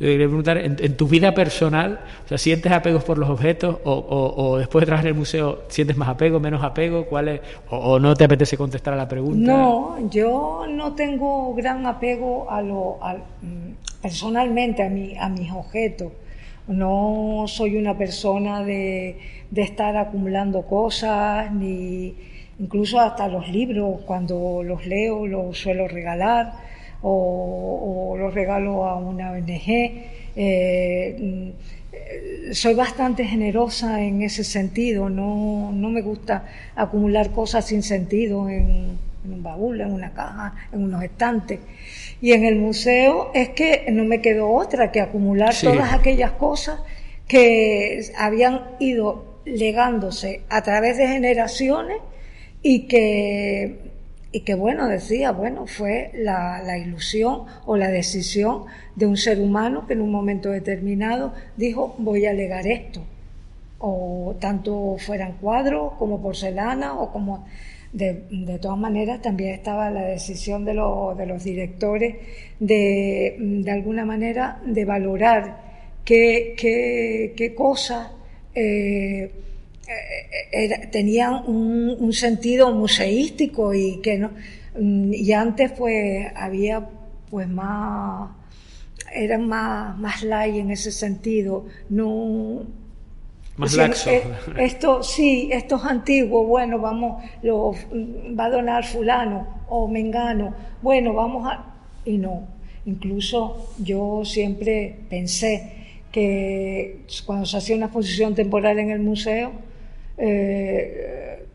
yo 0.00 0.06
preguntar, 0.16 0.58
en, 0.58 0.96
tu 0.96 1.08
vida 1.08 1.34
personal, 1.34 1.98
o 2.24 2.28
sea, 2.28 2.38
¿sientes 2.38 2.70
apegos 2.70 3.02
por 3.02 3.18
los 3.18 3.28
objetos 3.28 3.78
o, 3.82 4.56
después 4.56 4.82
de 4.82 4.86
trabajar 4.86 5.06
en 5.06 5.14
el 5.14 5.18
museo 5.18 5.62
sientes 5.68 5.96
más 5.96 6.08
apego, 6.08 6.38
menos 6.38 6.62
apego? 6.62 7.06
¿Cuál 7.06 7.40
o, 7.68 7.98
no 7.98 8.14
te 8.14 8.24
apetece 8.24 8.56
contestar 8.56 8.94
a 8.94 8.96
la 8.96 9.08
pregunta? 9.08 9.50
No, 9.50 10.08
yo 10.08 10.66
no 10.68 10.94
tengo 10.94 11.52
gran 11.54 11.84
apego 11.84 12.48
a 12.48 12.62
lo, 12.62 12.98
mm, 13.42 14.00
personalmente 14.00 14.84
a, 14.84 14.88
mi, 14.88 15.16
a 15.16 15.28
mis 15.28 15.50
objetos. 15.50 16.12
No 16.68 17.46
soy 17.48 17.76
una 17.76 17.98
persona 17.98 18.62
de, 18.62 19.18
de 19.50 19.62
estar 19.62 19.96
acumulando 19.96 20.62
cosas, 20.62 21.52
ni 21.52 22.14
incluso 22.60 23.00
hasta 23.00 23.26
los 23.26 23.48
libros, 23.48 24.02
cuando 24.06 24.62
los 24.62 24.86
leo, 24.86 25.26
los 25.26 25.58
suelo 25.58 25.88
regalar 25.88 26.67
o, 27.02 28.16
los 28.18 28.34
regalo 28.34 28.84
a 28.84 28.96
una 28.96 29.32
ONG. 29.32 29.66
Eh, 30.36 31.52
soy 32.52 32.74
bastante 32.74 33.24
generosa 33.24 34.02
en 34.02 34.22
ese 34.22 34.44
sentido, 34.44 35.08
no, 35.08 35.70
no, 35.72 35.90
me 35.90 36.02
gusta 36.02 36.44
acumular 36.74 37.30
cosas 37.30 37.66
sin 37.66 37.82
sentido 37.82 38.48
en, 38.48 38.98
un 39.24 39.42
baúl, 39.42 39.80
en 39.80 39.92
una 39.92 40.12
caja, 40.12 40.54
en 40.72 40.84
unos 40.84 41.02
estantes. 41.02 41.60
Y 42.20 42.32
en 42.32 42.44
el 42.44 42.56
museo 42.56 43.30
es 43.34 43.50
que 43.50 43.86
no 43.90 44.04
me 44.04 44.20
quedó 44.20 44.50
otra 44.50 44.90
que 44.90 45.00
acumular 45.00 45.54
todas 45.60 45.92
aquellas 45.92 46.32
cosas 46.32 46.80
que 47.26 48.10
habían 48.16 48.62
ido 48.78 49.40
legándose 49.44 50.42
a 50.48 50.62
través 50.62 50.96
de 50.96 51.08
generaciones 51.08 51.98
y 52.62 52.86
que 52.86 53.87
y 54.30 54.40
que 54.40 54.54
bueno, 54.54 54.88
decía, 54.88 55.32
bueno, 55.32 55.66
fue 55.66 56.10
la, 56.14 56.62
la, 56.62 56.76
ilusión 56.78 57.44
o 57.64 57.76
la 57.76 57.88
decisión 57.88 58.64
de 58.94 59.06
un 59.06 59.16
ser 59.16 59.40
humano 59.40 59.86
que 59.86 59.94
en 59.94 60.02
un 60.02 60.10
momento 60.10 60.50
determinado 60.50 61.32
dijo, 61.56 61.94
voy 61.98 62.26
a 62.26 62.34
legar 62.34 62.66
esto, 62.66 63.02
o 63.78 64.36
tanto 64.38 64.96
fueran 64.98 65.32
cuadros 65.40 65.94
como 65.94 66.20
porcelana 66.22 66.98
o 66.98 67.12
como... 67.12 67.46
De, 67.90 68.24
de 68.30 68.58
todas 68.58 68.76
maneras, 68.76 69.22
también 69.22 69.54
estaba 69.54 69.90
la 69.90 70.02
decisión 70.02 70.66
de, 70.66 70.72
de 70.72 71.26
los 71.26 71.42
directores 71.42 72.16
de, 72.60 73.34
de 73.38 73.70
alguna 73.70 74.04
manera, 74.04 74.60
de 74.62 74.84
valorar 74.84 75.56
qué, 76.04 76.54
qué, 76.54 77.32
qué 77.34 77.54
cosas 77.54 78.10
eh, 78.54 79.30
eh, 79.88 80.88
tenían 80.92 81.44
un, 81.46 82.12
sentido 82.12 82.72
museístico 82.72 83.72
y 83.74 84.00
que 84.00 84.18
no 84.18 84.30
mm, 84.78 85.12
y 85.14 85.32
antes 85.32 85.72
pues 85.72 86.26
había 86.34 86.88
pues 87.30 87.48
más 87.48 88.30
eran 89.12 89.48
más 89.48 89.96
más 89.98 90.22
light 90.22 90.56
en 90.56 90.70
ese 90.70 90.92
sentido. 90.92 91.66
No 91.88 92.66
más 93.58 93.74
laxo. 93.74 94.10
Eh, 94.10 94.22
esto 94.58 95.02
sí, 95.02 95.50
esto 95.52 95.76
es 95.76 95.84
antiguo, 95.84 96.44
bueno, 96.44 96.78
vamos, 96.78 97.22
lo 97.42 97.74
va 98.38 98.44
a 98.44 98.50
donar 98.50 98.84
fulano 98.84 99.64
o 99.68 99.88
mengano, 99.88 100.54
bueno, 100.80 101.12
vamos 101.12 101.46
a... 101.50 101.64
Y 102.04 102.18
no, 102.18 102.46
incluso 102.86 103.74
yo 103.78 104.22
siempre 104.24 105.00
pensé 105.10 105.72
que 106.12 107.04
cuando 107.26 107.44
se 107.44 107.58
hacía 107.58 107.76
una 107.76 107.86
exposición 107.86 108.34
temporal 108.34 108.78
en 108.78 108.90
el 108.90 109.00
museo, 109.00 109.52
eh, 110.18 111.46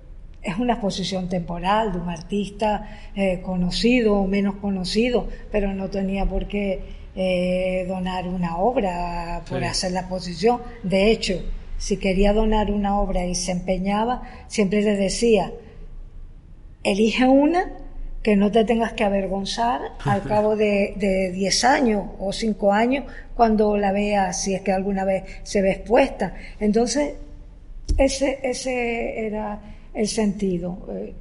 es 0.43 0.57
una 0.57 0.73
exposición 0.73 1.29
temporal 1.29 1.93
de 1.93 1.99
un 1.99 2.09
artista 2.09 3.09
eh, 3.15 3.41
conocido 3.41 4.15
o 4.15 4.27
menos 4.27 4.55
conocido, 4.55 5.27
pero 5.51 5.73
no 5.73 5.89
tenía 5.89 6.25
por 6.25 6.47
qué 6.47 6.81
eh, 7.15 7.85
donar 7.87 8.27
una 8.27 8.57
obra 8.57 9.41
por 9.47 9.63
hacer 9.63 9.93
la 9.93 10.01
exposición. 10.01 10.61
De 10.83 11.11
hecho, 11.11 11.41
si 11.77 11.97
quería 11.97 12.33
donar 12.33 12.71
una 12.71 12.99
obra 12.99 13.25
y 13.25 13.35
se 13.35 13.51
empeñaba, 13.51 14.23
siempre 14.47 14.81
le 14.81 14.97
decía, 14.97 15.53
elige 16.83 17.25
una 17.25 17.71
que 18.21 18.35
no 18.35 18.51
te 18.51 18.65
tengas 18.65 18.93
que 18.93 19.03
avergonzar 19.05 19.81
al 20.05 20.23
cabo 20.23 20.57
de 20.57 21.31
10 21.33 21.63
años 21.63 22.05
o 22.19 22.33
5 22.33 22.73
años 22.73 23.05
cuando 23.35 23.77
la 23.77 23.93
veas, 23.93 24.41
si 24.41 24.53
es 24.53 24.61
que 24.61 24.73
alguna 24.73 25.05
vez 25.05 25.23
se 25.43 25.61
ve 25.61 25.71
expuesta. 25.71 26.35
Entonces, 26.59 27.13
ese, 27.97 28.39
ese 28.43 29.25
era 29.25 29.59
el 29.93 30.07
sentido. 30.07 30.77
Eh, 30.91 31.13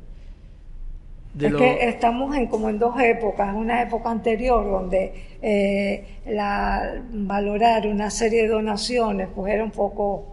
es 1.40 1.54
que 1.54 1.88
estamos 1.88 2.36
en, 2.36 2.46
como 2.46 2.68
en 2.68 2.78
dos 2.78 3.00
épocas, 3.00 3.54
una 3.54 3.82
época 3.82 4.10
anterior 4.10 4.64
donde 4.70 5.14
eh, 5.40 6.18
la, 6.26 7.02
valorar 7.10 7.86
una 7.86 8.10
serie 8.10 8.42
de 8.42 8.48
donaciones 8.48 9.28
pues 9.34 9.54
era 9.54 9.64
un 9.64 9.70
poco 9.70 10.26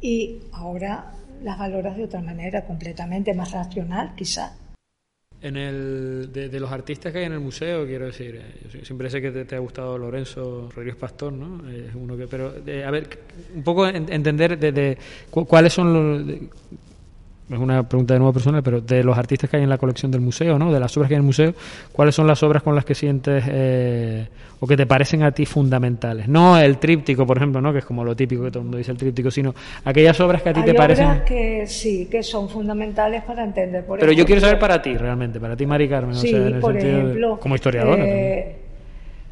y 0.00 0.38
ahora 0.52 1.12
las 1.44 1.56
valoras 1.56 1.96
de 1.96 2.04
otra 2.04 2.20
manera, 2.20 2.64
completamente 2.64 3.32
más 3.32 3.52
racional 3.52 4.12
quizás. 4.16 4.59
En 5.42 5.56
el, 5.56 6.30
de, 6.32 6.60
los 6.60 6.70
artistas 6.70 7.12
que 7.12 7.20
hay 7.20 7.24
en 7.24 7.32
el 7.32 7.40
museo, 7.40 7.86
quiero 7.86 8.04
decir, 8.04 8.36
eh, 8.36 8.84
siempre 8.84 9.08
sé 9.08 9.22
que 9.22 9.30
te, 9.30 9.56
ha 9.56 9.58
gustado 9.58 9.96
Lorenzo 9.96 10.68
Rodríguez 10.74 10.96
Pastor, 10.96 11.32
¿no? 11.32 11.62
Uno 11.94 12.16
que, 12.16 12.26
pero, 12.26 12.48
a 12.48 12.90
ver, 12.90 13.18
un 13.54 13.64
poco 13.64 13.86
entender 13.86 14.58
de, 14.58 14.98
cuáles 15.30 15.72
son 15.72 15.94
los, 15.94 16.38
es 17.50 17.58
una 17.58 17.82
pregunta 17.88 18.14
de 18.14 18.20
nuevo 18.20 18.32
personal, 18.32 18.62
pero 18.62 18.80
de 18.80 19.02
los 19.02 19.18
artistas 19.18 19.50
que 19.50 19.56
hay 19.56 19.62
en 19.64 19.68
la 19.68 19.78
colección 19.78 20.10
del 20.10 20.20
museo, 20.20 20.58
¿no? 20.58 20.72
De 20.72 20.78
las 20.78 20.96
obras 20.96 21.08
que 21.08 21.14
hay 21.14 21.16
en 21.16 21.22
el 21.22 21.26
museo, 21.26 21.52
¿cuáles 21.92 22.14
son 22.14 22.26
las 22.26 22.42
obras 22.42 22.62
con 22.62 22.74
las 22.74 22.84
que 22.84 22.94
sientes 22.94 23.44
eh, 23.48 24.28
o 24.60 24.66
que 24.66 24.76
te 24.76 24.86
parecen 24.86 25.24
a 25.24 25.32
ti 25.32 25.46
fundamentales? 25.46 26.28
No 26.28 26.58
el 26.58 26.78
tríptico, 26.78 27.26
por 27.26 27.38
ejemplo, 27.38 27.60
¿no? 27.60 27.72
Que 27.72 27.80
es 27.80 27.84
como 27.84 28.04
lo 28.04 28.14
típico 28.14 28.44
que 28.44 28.50
todo 28.50 28.60
el 28.60 28.64
mundo 28.66 28.78
dice 28.78 28.92
el 28.92 28.98
tríptico, 28.98 29.30
sino 29.30 29.54
aquellas 29.84 30.20
obras 30.20 30.42
que 30.42 30.50
a 30.50 30.52
ti 30.52 30.62
te 30.62 30.74
parecen. 30.74 31.06
Obras 31.06 31.22
que 31.22 31.66
sí, 31.66 32.06
que 32.10 32.22
son 32.22 32.48
fundamentales 32.48 33.24
para 33.24 33.42
entender. 33.42 33.84
Por 33.84 33.98
pero 33.98 34.12
yo 34.12 34.24
quiero 34.24 34.40
saber 34.40 34.58
para 34.58 34.80
ti, 34.80 34.96
realmente, 34.96 35.40
para 35.40 35.56
ti, 35.56 35.66
Mari 35.66 35.88
Carmen. 35.88 36.14
Sí, 36.14 36.32
por 36.60 36.76
ejemplo. 36.76 37.40
como 37.40 37.56
historiadora. 37.56 38.04
Eh, 38.06 38.56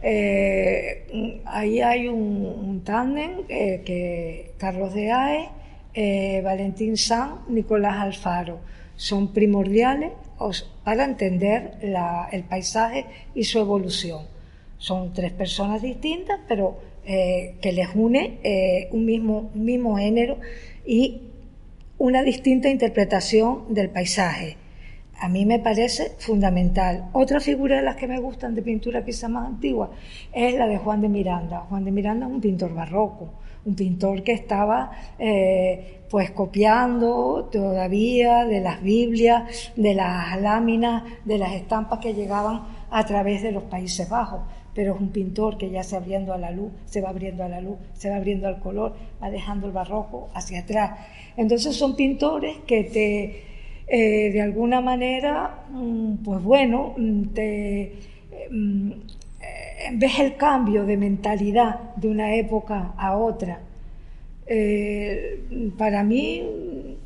eh, 0.02 1.40
ahí 1.46 1.80
hay 1.80 2.08
un, 2.08 2.16
un 2.16 2.80
tándem 2.82 3.46
que 3.46 4.52
Carlos 4.58 4.92
de 4.94 5.10
Ae 5.12 5.48
eh, 5.94 6.40
Valentín 6.44 6.96
San, 6.96 7.40
Nicolás 7.48 7.96
Alfaro. 7.96 8.60
Son 8.96 9.32
primordiales 9.32 10.12
para 10.84 11.04
entender 11.04 11.78
el 12.32 12.44
paisaje 12.44 13.06
y 13.34 13.44
su 13.44 13.58
evolución. 13.58 14.26
Son 14.78 15.12
tres 15.12 15.32
personas 15.32 15.82
distintas, 15.82 16.38
pero 16.48 16.78
eh, 17.04 17.56
que 17.60 17.72
les 17.72 17.88
une 17.94 18.38
eh, 18.42 18.88
un, 18.92 19.04
mismo, 19.04 19.50
mismo 19.54 19.96
género 19.96 20.38
y 20.86 21.22
una 21.98 22.22
distinta 22.22 22.68
interpretación 22.68 23.72
del 23.74 23.90
paisaje. 23.90 24.56
a 25.20 25.28
mí 25.28 25.44
me 25.46 25.58
parece 25.58 26.12
fundamental. 26.18 27.08
Otra 27.12 27.40
figura 27.40 27.76
de 27.78 27.82
las 27.82 27.96
que 27.96 28.06
me 28.06 28.20
gustan 28.20 28.54
de 28.54 28.62
pintura 28.62 29.04
quizá 29.04 29.28
más 29.28 29.48
antigua 29.48 29.90
es 30.32 30.54
la 30.54 30.66
de 30.68 30.78
Juan 30.78 31.00
de 31.00 31.08
Miranda. 31.08 31.60
Juan 31.68 31.84
de 31.84 31.90
Miranda 31.90 32.26
es 32.26 32.32
un 32.32 32.40
pintor 32.40 32.72
barroco, 32.72 33.32
un 33.68 33.74
pintor 33.74 34.22
que 34.22 34.32
estaba 34.32 34.90
eh, 35.18 36.00
pues 36.10 36.30
copiando 36.30 37.48
todavía 37.52 38.44
de 38.46 38.60
las 38.60 38.82
Biblias, 38.82 39.72
de 39.76 39.94
las 39.94 40.40
láminas, 40.40 41.04
de 41.24 41.38
las 41.38 41.52
estampas 41.52 41.98
que 41.98 42.14
llegaban 42.14 42.62
a 42.90 43.04
través 43.04 43.42
de 43.42 43.52
los 43.52 43.64
Países 43.64 44.08
Bajos 44.08 44.40
pero 44.78 44.94
es 44.94 45.00
un 45.00 45.08
pintor 45.08 45.58
que 45.58 45.70
ya 45.70 45.82
se 45.82 45.96
abriendo 45.96 46.32
a 46.32 46.38
la 46.38 46.52
luz, 46.52 46.70
se 46.84 47.00
va 47.00 47.08
abriendo 47.08 47.42
a 47.42 47.48
la 47.48 47.60
luz, 47.60 47.78
se 47.94 48.10
va 48.10 48.14
abriendo 48.14 48.46
al 48.46 48.60
color, 48.60 48.94
va 49.20 49.28
dejando 49.28 49.66
el 49.66 49.72
barroco 49.72 50.28
hacia 50.34 50.60
atrás. 50.60 51.00
Entonces 51.36 51.74
son 51.74 51.96
pintores 51.96 52.58
que 52.64 52.84
te, 52.84 53.42
eh, 53.88 54.30
de 54.30 54.40
alguna 54.40 54.80
manera, 54.80 55.64
mm, 55.72 56.18
pues 56.18 56.40
bueno, 56.44 56.94
mm, 56.96 57.22
te, 57.34 57.92
mm, 58.52 58.92
eh, 58.92 58.96
ves 59.92 60.18
el 60.18 60.36
cambio 60.36 60.84
de 60.84 60.96
mentalidad 60.96 61.94
de 61.96 62.08
una 62.08 62.34
época 62.34 62.94
a 62.96 63.16
otra. 63.16 63.60
Eh, 64.46 65.70
para 65.76 66.02
mí 66.02 66.96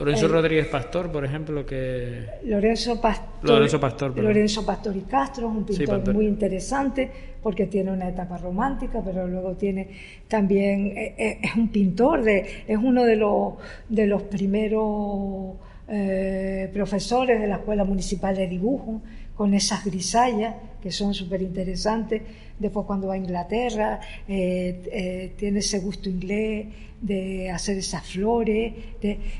Lorenzo 0.00 0.28
Rodríguez 0.28 0.66
Pastor, 0.68 1.12
por 1.12 1.26
ejemplo, 1.26 1.66
que... 1.66 2.24
Lorenzo 2.44 2.98
Pastor, 2.98 3.50
Lorenzo 3.50 3.78
Pastor, 3.78 4.18
Lorenzo 4.18 4.64
Pastor 4.64 4.96
y 4.96 5.00
Castro 5.02 5.50
es 5.50 5.54
un 5.54 5.64
pintor 5.64 6.14
muy 6.14 6.26
interesante 6.26 7.10
porque 7.42 7.66
tiene 7.66 7.92
una 7.92 8.08
etapa 8.08 8.38
romántica, 8.38 9.02
pero 9.04 9.26
luego 9.26 9.52
tiene 9.56 9.88
también, 10.26 10.86
eh, 10.96 11.14
eh, 11.18 11.38
es 11.42 11.54
un 11.54 11.68
pintor, 11.68 12.22
de, 12.22 12.64
es 12.66 12.78
uno 12.78 13.04
de 13.04 13.16
los, 13.16 13.54
de 13.90 14.06
los 14.06 14.22
primeros 14.22 15.56
eh, 15.86 16.70
profesores 16.72 17.38
de 17.38 17.46
la 17.46 17.56
Escuela 17.56 17.84
Municipal 17.84 18.34
de 18.34 18.46
Dibujo, 18.46 19.02
con 19.40 19.54
esas 19.54 19.86
grisallas 19.86 20.54
que 20.82 20.90
son 20.90 21.14
súper 21.14 21.40
interesantes. 21.40 22.20
Después 22.58 22.84
cuando 22.84 23.06
va 23.06 23.14
a 23.14 23.16
Inglaterra, 23.16 23.98
tiene 24.26 25.60
ese 25.60 25.78
gusto 25.78 26.10
inglés 26.10 26.66
de 27.00 27.50
hacer 27.50 27.78
esas 27.78 28.04
flores. 28.04 28.74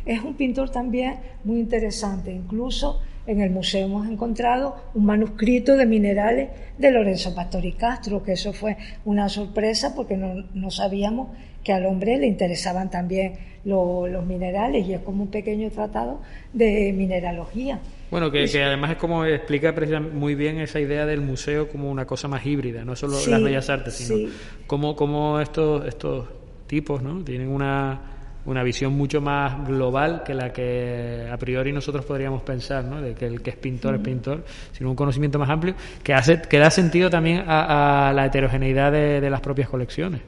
Es 0.06 0.22
un 0.22 0.36
pintor 0.36 0.70
también 0.70 1.16
muy 1.44 1.60
interesante. 1.60 2.32
Incluso 2.32 3.02
en 3.26 3.42
el 3.42 3.50
museo 3.50 3.84
hemos 3.84 4.08
encontrado 4.08 4.74
un 4.94 5.04
manuscrito 5.04 5.76
de 5.76 5.84
minerales 5.84 6.48
de 6.78 6.90
Lorenzo 6.92 7.34
Pastori 7.34 7.72
Castro, 7.72 8.22
que 8.22 8.32
eso 8.32 8.54
fue 8.54 8.78
una 9.04 9.28
sorpresa 9.28 9.94
porque 9.94 10.16
no, 10.16 10.70
sabíamos 10.70 11.28
que 11.62 11.74
al 11.74 11.84
hombre 11.84 12.16
le 12.16 12.26
interesaban 12.26 12.90
también 12.90 13.34
los 13.66 14.24
minerales 14.24 14.86
y 14.86 14.94
es 14.94 15.00
como 15.00 15.24
un 15.24 15.30
pequeño 15.30 15.70
tratado 15.70 16.22
de 16.54 16.90
mineralogía. 16.94 17.80
Bueno, 18.10 18.30
que, 18.30 18.44
además 18.62 18.92
es 18.92 18.96
como 18.96 19.24
explica 19.24 19.72
muy 20.00 20.34
bien 20.34 20.58
esa 20.58 20.80
idea 20.80 21.06
del 21.06 21.20
museo 21.20 21.68
como 21.68 21.90
una 21.90 22.06
cosa 22.06 22.26
más 22.26 22.44
híbrida, 22.44 22.84
no 22.84 22.96
solo 22.96 23.16
las 23.26 23.42
bellas 23.42 23.70
artes, 23.70 23.94
sino 23.94 24.28
como, 24.66 24.96
como 24.96 25.40
estos, 25.40 25.86
estos 25.86 26.26
tipos, 26.66 27.02
¿no? 27.02 27.22
Tienen 27.22 27.48
una, 27.48 28.00
una 28.46 28.62
visión 28.64 28.94
mucho 28.94 29.20
más 29.20 29.66
global 29.66 30.22
que 30.24 30.34
la 30.34 30.52
que 30.52 31.28
a 31.30 31.36
priori 31.36 31.72
nosotros 31.72 32.04
podríamos 32.04 32.42
pensar, 32.42 32.84
¿no? 32.84 33.00
De 33.00 33.14
que 33.14 33.26
el 33.26 33.42
que 33.42 33.50
es 33.50 33.56
pintor 33.56 33.94
es 33.94 34.00
pintor, 34.00 34.44
sino 34.72 34.90
un 34.90 34.96
conocimiento 34.96 35.38
más 35.38 35.48
amplio 35.48 35.74
que, 36.02 36.12
hace, 36.12 36.42
que 36.42 36.58
da 36.58 36.70
sentido 36.70 37.10
también 37.10 37.44
a, 37.46 38.12
la 38.14 38.26
heterogeneidad 38.26 38.90
de, 38.90 39.30
las 39.30 39.40
propias 39.40 39.68
colecciones. 39.68 40.20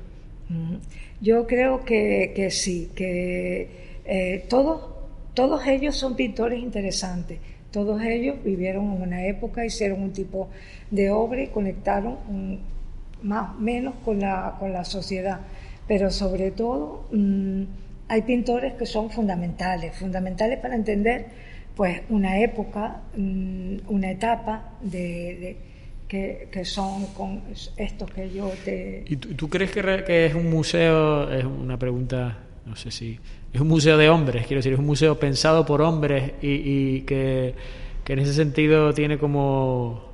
Yo 1.21 1.47
creo 1.47 1.85
que, 1.85 2.33
que 2.35 2.51
sí, 2.51 2.91
que 2.95 4.01
eh, 4.05 4.45
todos, 4.49 4.83
todos 5.35 5.67
ellos 5.67 5.97
son 5.97 6.15
pintores 6.15 6.61
interesantes. 6.61 7.39
Todos 7.73 8.03
ellos 8.03 8.37
vivieron 8.45 8.93
en 8.93 9.03
una 9.03 9.27
época, 9.27 9.65
hicieron 9.65 10.03
un 10.03 10.13
tipo 10.13 10.49
de 10.91 11.11
obra 11.11 11.43
y 11.43 11.49
conectaron 11.49 12.19
más 13.23 13.57
o 13.57 13.61
menos 13.61 13.95
con 14.05 14.21
la, 14.21 14.57
con 14.61 14.73
la 14.73 14.85
sociedad. 14.85 15.41
Pero 15.89 16.11
sobre 16.11 16.51
todo 16.51 17.09
mm, 17.13 17.63
hay 18.09 18.23
pintores 18.23 18.75
que 18.75 18.87
son 18.87 19.11
fundamentales, 19.11 19.97
fundamentales 19.97 20.59
para 20.59 20.75
entender 20.75 21.27
pues 21.75 22.03
una 22.11 22.39
época, 22.41 23.01
mm, 23.17 23.77
una 23.89 24.11
etapa 24.11 24.75
de, 24.83 25.57
que, 26.07 26.65
son 26.65 27.07
con 27.15 27.43
estos 27.77 28.11
que 28.11 28.31
yo 28.31 28.51
te... 28.65 29.05
¿Y 29.09 29.17
tú, 29.17 29.49
crees 29.49 29.71
que, 29.71 29.81
que, 30.05 30.27
es 30.27 30.35
un 30.35 30.51
museo, 30.51 31.33
es 31.33 31.45
una 31.45 31.79
pregunta, 31.79 32.39
no 32.67 32.77
sé 32.77 32.91
si, 32.91 33.19
es 33.53 33.61
un 33.61 33.69
museo 33.69 33.97
de 33.99 34.09
hombres, 34.09 34.47
quiero 34.47 34.59
decir, 34.59 34.73
es 34.73 34.79
un 34.79 34.87
museo 34.87 35.19
pensado 35.19 35.67
por 35.67 35.83
hombres 35.83 36.33
y, 36.41 36.49
y 36.49 37.01
que, 37.03 37.55
que 38.05 38.13
en 38.15 38.19
ese 38.21 38.33
sentido 38.33 38.93
tiene 38.95 39.19
como 39.19 40.13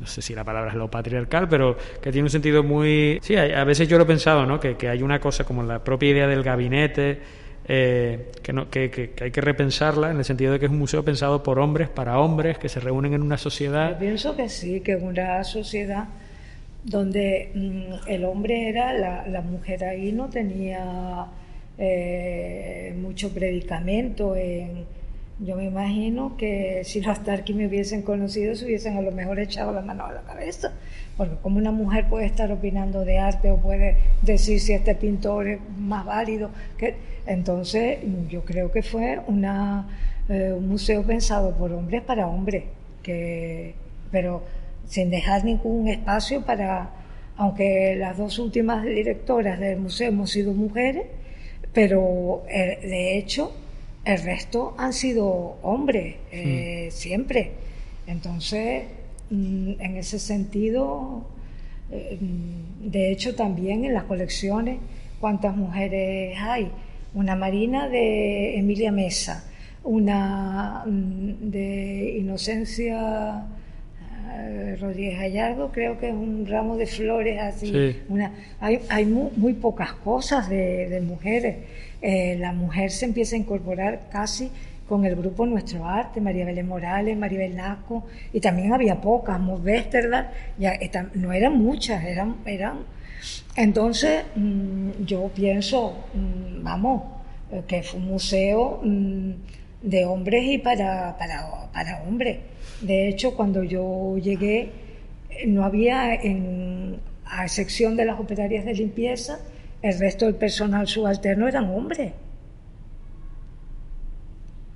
no 0.00 0.06
sé 0.06 0.20
si 0.20 0.34
la 0.34 0.44
palabra 0.44 0.70
es 0.70 0.76
lo 0.76 0.90
patriarcal, 0.90 1.48
pero 1.48 1.76
que 2.00 2.10
tiene 2.12 2.26
un 2.26 2.30
sentido 2.30 2.62
muy... 2.62 3.18
Sí, 3.22 3.36
a 3.36 3.64
veces 3.64 3.88
yo 3.88 3.96
lo 3.96 4.04
he 4.04 4.06
pensado, 4.06 4.44
¿no? 4.44 4.60
Que, 4.60 4.76
hay 4.88 5.02
una 5.02 5.20
cosa 5.20 5.44
como 5.44 5.62
la 5.62 5.82
propia 5.82 6.10
idea 6.10 6.26
del 6.26 6.42
gabinete, 6.42 7.20
eh, 7.68 8.32
que, 8.42 8.52
no, 8.52 8.68
que, 8.68 8.90
que, 8.90 9.12
hay 9.24 9.30
que 9.30 9.40
repensarla 9.40 10.10
en 10.10 10.18
el 10.18 10.24
sentido 10.24 10.52
de 10.52 10.58
que 10.58 10.66
es 10.66 10.70
un 10.70 10.78
museo 10.78 11.04
pensado 11.04 11.42
por 11.42 11.58
hombres, 11.58 11.88
para 11.88 12.18
hombres, 12.18 12.58
que 12.58 12.68
se 12.68 12.80
reúnen 12.80 13.14
en 13.14 13.22
una 13.22 13.38
sociedad. 13.38 13.92
Yo 13.92 13.98
pienso 13.98 14.36
que 14.36 14.48
sí, 14.48 14.80
que 14.80 14.92
es 14.92 15.02
una 15.02 15.42
sociedad 15.44 16.04
donde 16.84 17.50
mm, 17.54 18.08
el 18.08 18.24
hombre 18.24 18.68
era, 18.68 18.92
la, 18.92 19.26
la, 19.26 19.40
mujer 19.40 19.82
ahí 19.84 20.12
no 20.12 20.28
tenía 20.28 21.26
eh, 21.78 22.94
mucho 23.00 23.32
predicamento 23.32 24.34
en 24.36 24.86
yo 25.38 25.54
me 25.54 25.64
imagino 25.64 26.34
que 26.38 26.80
si 26.84 27.02
los 27.02 27.22
Tarky 27.22 27.52
me 27.52 27.66
hubiesen 27.66 28.00
conocido, 28.00 28.54
se 28.54 28.64
hubiesen 28.64 28.96
a 28.96 29.02
lo 29.02 29.12
mejor 29.12 29.38
echado 29.38 29.70
la 29.70 29.82
mano 29.82 30.06
a 30.06 30.12
la 30.12 30.22
cabeza. 30.22 30.72
Porque 31.18 31.36
como 31.42 31.58
una 31.58 31.72
mujer 31.72 32.08
puede 32.08 32.24
estar 32.24 32.50
opinando 32.50 33.04
de 33.04 33.18
arte 33.18 33.50
o 33.50 33.58
puede 33.58 33.96
decir 34.22 34.60
si 34.60 34.72
este 34.72 34.94
pintor 34.94 35.48
es 35.48 35.60
más 35.78 36.06
válido. 36.06 36.50
Que... 36.78 36.94
Entonces, 37.26 37.98
yo 38.30 38.44
creo 38.44 38.72
que 38.72 38.82
fue 38.82 39.14
eh, 39.14 40.52
un 40.52 40.68
museo 40.68 41.02
pensado 41.02 41.54
por 41.56 41.72
hombres 41.72 42.02
para 42.02 42.28
hombres, 42.28 42.64
que, 43.02 43.74
pero 44.10 44.42
sin 44.86 45.10
dejar 45.10 45.44
ningún 45.44 45.88
espacio 45.88 46.46
para, 46.46 46.90
aunque 47.36 47.96
las 47.98 48.16
dos 48.16 48.38
últimas 48.38 48.84
directoras 48.84 49.58
del 49.60 49.80
museo 49.80 50.08
hemos 50.08 50.30
sido 50.30 50.54
mujeres, 50.54 51.06
pero 51.76 52.42
eh, 52.48 52.78
de 52.80 53.18
hecho 53.18 53.52
el 54.02 54.22
resto 54.22 54.74
han 54.78 54.94
sido 54.94 55.58
hombres, 55.60 56.16
eh, 56.32 56.88
siempre. 56.90 57.50
Entonces, 58.06 58.84
mm, 59.28 59.72
en 59.78 59.96
ese 59.98 60.18
sentido, 60.18 61.26
eh, 61.90 62.16
de 62.80 63.12
hecho 63.12 63.34
también 63.34 63.84
en 63.84 63.92
las 63.92 64.04
colecciones, 64.04 64.78
¿cuántas 65.20 65.54
mujeres 65.54 66.38
hay? 66.40 66.70
Una 67.12 67.36
Marina 67.36 67.90
de 67.90 68.56
Emilia 68.56 68.90
Mesa, 68.90 69.44
una 69.84 70.82
mm, 70.86 71.50
de 71.50 72.16
Inocencia 72.20 73.44
Rodríguez 74.80 75.18
Gallardo, 75.18 75.70
creo 75.72 75.98
que 75.98 76.08
es 76.08 76.14
un 76.14 76.46
ramo 76.46 76.76
de 76.76 76.86
flores 76.86 77.40
así. 77.40 77.96
Una, 78.08 78.32
hay 78.60 78.80
hay 78.88 79.06
muy, 79.06 79.54
pocas 79.54 79.92
cosas 79.92 80.48
de, 80.48 80.88
de 80.88 81.00
mujeres. 81.00 81.56
Eh, 82.02 82.36
la 82.38 82.52
mujer 82.52 82.90
se 82.90 83.06
empieza 83.06 83.36
a 83.36 83.38
incorporar 83.38 84.08
casi 84.10 84.50
con 84.88 85.04
el 85.04 85.16
grupo 85.16 85.46
Nuestro 85.46 85.84
Arte, 85.84 86.20
María 86.20 86.44
Belén 86.44 86.68
Morales, 86.68 87.16
Maribel 87.16 87.56
Nasco, 87.56 88.06
y 88.32 88.40
también 88.40 88.72
había 88.72 89.00
pocas, 89.00 89.40
Mos 89.40 89.60
ya, 90.58 90.78
no 91.14 91.32
eran 91.32 91.58
muchas, 91.58 92.04
eran, 92.04 92.36
eran. 92.44 92.78
Entonces, 93.56 94.24
mm, 94.36 95.04
yo 95.04 95.30
pienso, 95.34 96.06
mm, 96.14 96.62
vamos, 96.62 97.02
eh, 97.50 97.62
que 97.66 97.82
fue 97.82 97.98
un 97.98 98.06
museo 98.06 98.80
mm, 98.82 99.30
de 99.86 100.04
hombres 100.04 100.44
y 100.44 100.58
para, 100.58 101.16
para, 101.16 101.70
para 101.72 102.02
hombres. 102.02 102.38
De 102.80 103.08
hecho, 103.08 103.36
cuando 103.36 103.62
yo 103.62 104.18
llegué, 104.18 104.70
no 105.46 105.64
había, 105.64 106.14
en, 106.14 106.98
a 107.24 107.44
excepción 107.44 107.96
de 107.96 108.04
las 108.04 108.18
operarias 108.18 108.64
de 108.64 108.74
limpieza, 108.74 109.38
el 109.82 109.98
resto 109.98 110.26
del 110.26 110.34
personal 110.34 110.88
subalterno 110.88 111.46
eran 111.46 111.70
hombres. 111.70 112.12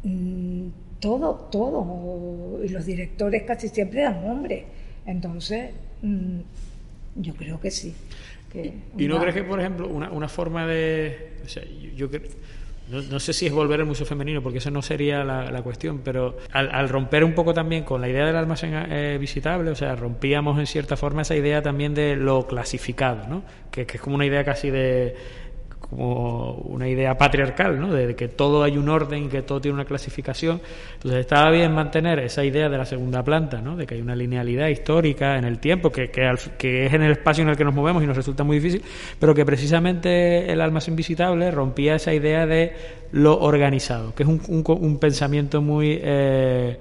Mm, 0.04 0.68
todo, 1.00 1.48
todo. 1.50 2.60
Y 2.64 2.68
los 2.68 2.86
directores 2.86 3.42
casi 3.42 3.68
siempre 3.68 4.02
eran 4.02 4.24
hombres. 4.24 4.64
Entonces, 5.06 5.70
mm, 6.02 6.38
yo 7.16 7.34
creo 7.34 7.60
que 7.60 7.72
sí. 7.72 7.94
¿Y 8.96 9.06
no 9.08 9.20
crees 9.20 9.34
que, 9.34 9.44
por 9.44 9.58
ejemplo, 9.58 9.88
una, 9.88 10.28
forma 10.28 10.66
de... 10.66 11.32
O 11.44 11.48
sea, 11.48 11.64
yo, 11.96 12.08
no, 12.90 13.20
sé 13.20 13.32
si 13.32 13.46
es 13.46 13.52
volver 13.52 13.80
al 13.80 13.86
museo 13.86 14.06
femenino, 14.06 14.42
porque 14.42 14.58
eso 14.58 14.70
no 14.70 14.82
sería 14.82 15.24
la, 15.24 15.62
cuestión, 15.62 16.00
pero 16.04 16.36
al, 16.52 16.88
romper 16.88 17.24
un 17.24 17.34
poco 17.34 17.54
también 17.54 17.84
con 17.84 18.00
la 18.00 18.08
idea 18.08 18.26
del 18.26 18.36
almacén 18.36 18.74
eh, 18.74 19.16
visitable, 19.18 19.70
o 19.70 19.74
sea, 19.74 19.94
rompíamos 19.94 20.58
en 20.58 20.66
cierta 20.66 20.96
forma 20.96 21.22
esa 21.22 21.36
idea 21.36 21.62
también 21.62 21.94
de 21.94 22.16
lo 22.16 22.46
clasificado, 22.46 23.28
¿no? 23.28 23.42
Que, 23.70 23.82
es 23.82 24.00
como 24.00 24.16
una 24.16 24.26
idea 24.26 24.44
casi 24.44 24.70
de 24.70 25.14
como 25.80 26.54
una 26.54 26.88
idea 26.88 27.16
patriarcal, 27.16 27.80
¿no? 27.80 27.92
De, 27.92 28.14
que 28.14 28.28
todo 28.28 28.62
hay 28.62 28.76
un 28.76 28.88
orden 28.88 29.28
que 29.28 29.42
todo 29.42 29.60
tiene 29.60 29.74
una 29.74 29.84
clasificación. 29.84 30.60
Entonces 30.94 31.20
estaba 31.20 31.50
bien 31.50 31.72
mantener 31.72 32.18
esa 32.20 32.44
idea 32.44 32.68
de 32.68 32.78
la 32.78 32.84
segunda 32.84 33.24
planta, 33.24 33.60
¿no? 33.60 33.76
De 33.76 33.86
que 33.86 33.94
hay 33.94 34.00
una 34.00 34.14
linealidad 34.14 34.68
histórica 34.68 35.36
en 35.36 35.44
el 35.44 35.58
tiempo, 35.58 35.90
que, 35.90 36.10
que, 36.10 36.30
que 36.58 36.86
es 36.86 36.92
en 36.92 37.02
el 37.02 37.12
espacio 37.12 37.42
en 37.42 37.48
el 37.48 37.56
que 37.56 37.64
nos 37.64 37.74
movemos 37.74 38.02
y 38.02 38.06
nos 38.06 38.16
resulta 38.16 38.44
muy 38.44 38.58
difícil, 38.58 38.82
pero 39.18 39.34
que 39.34 39.44
precisamente 39.44 40.52
el 40.52 40.60
almacén 40.60 40.94
visitable 40.94 41.50
rompía 41.50 41.94
esa 41.94 42.12
idea 42.12 42.46
de 42.46 42.72
lo 43.12 43.40
organizado, 43.40 44.14
que 44.14 44.22
es 44.22 44.28
un, 44.28 44.40
un, 44.48 44.98
pensamiento 44.98 45.62
muy... 45.62 45.98
Eh, 46.02 46.78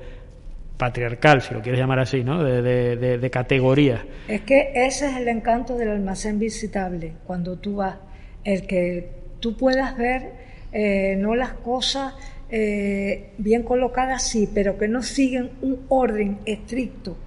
patriarcal, 0.78 1.42
si 1.42 1.54
lo 1.54 1.62
quieres 1.62 1.78
llamar 1.78 2.00
así, 2.00 2.24
¿no? 2.24 2.42
De, 2.42 2.62
de, 2.62 3.18
de, 3.18 3.30
categoría. 3.30 4.06
Es 4.30 4.42
que 4.42 4.72
ese 4.74 5.08
es 5.08 5.18
el 5.18 5.28
encanto 5.28 5.76
del 5.76 5.90
almacén 5.90 6.40
visitable, 6.40 7.16
cuando 7.28 7.58
tú 7.58 7.76
vas, 7.76 7.98
el 8.44 8.68
que 8.68 9.10
tú 9.40 9.56
puedas 9.56 9.98
ver 9.98 10.50
eh, 10.72 11.16
no 11.18 11.36
las 11.36 11.54
cosas 11.54 12.14
eh, 12.52 13.32
bien 13.38 13.64
colocadas, 13.64 14.28
sí, 14.28 14.50
pero 14.54 14.78
que 14.78 14.88
no 14.88 15.02
siguen 15.02 15.52
un 15.62 15.86
orden 15.90 16.40
estricto. 16.46 17.18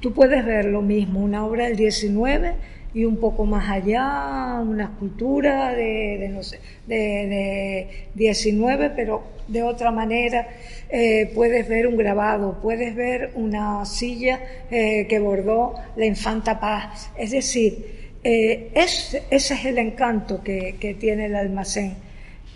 Tú 0.00 0.12
puedes 0.12 0.44
ver 0.44 0.66
lo 0.66 0.82
mismo, 0.82 1.20
una 1.20 1.44
obra 1.46 1.64
del 1.64 1.76
19 1.76 2.54
y 2.92 3.04
un 3.04 3.16
poco 3.16 3.46
más 3.46 3.70
allá 3.70 4.60
una 4.60 4.84
escultura 4.84 5.72
de, 5.72 6.28
no 6.30 6.42
sé, 6.42 6.60
de, 6.86 8.08
19, 8.14 8.90
pero 8.90 9.22
de 9.48 9.62
otra 9.62 9.90
manera. 9.90 10.48
Eh, 10.90 11.30
puedes 11.34 11.66
ver 11.68 11.86
un 11.86 11.96
grabado, 11.96 12.58
puedes 12.60 12.94
ver 12.94 13.30
una 13.34 13.86
silla 13.86 14.40
que 14.68 15.18
bordó 15.20 15.74
la 15.96 16.04
infanta 16.04 16.60
Paz. 16.60 17.10
Es 17.16 17.30
decir, 17.30 17.99
eh, 18.22 18.70
ese 18.74 19.24
es 19.30 19.50
el 19.50 19.78
encanto 19.78 20.42
que, 20.42 20.76
que 20.78 20.94
tiene 20.94 21.26
el 21.26 21.36
almacén 21.36 22.09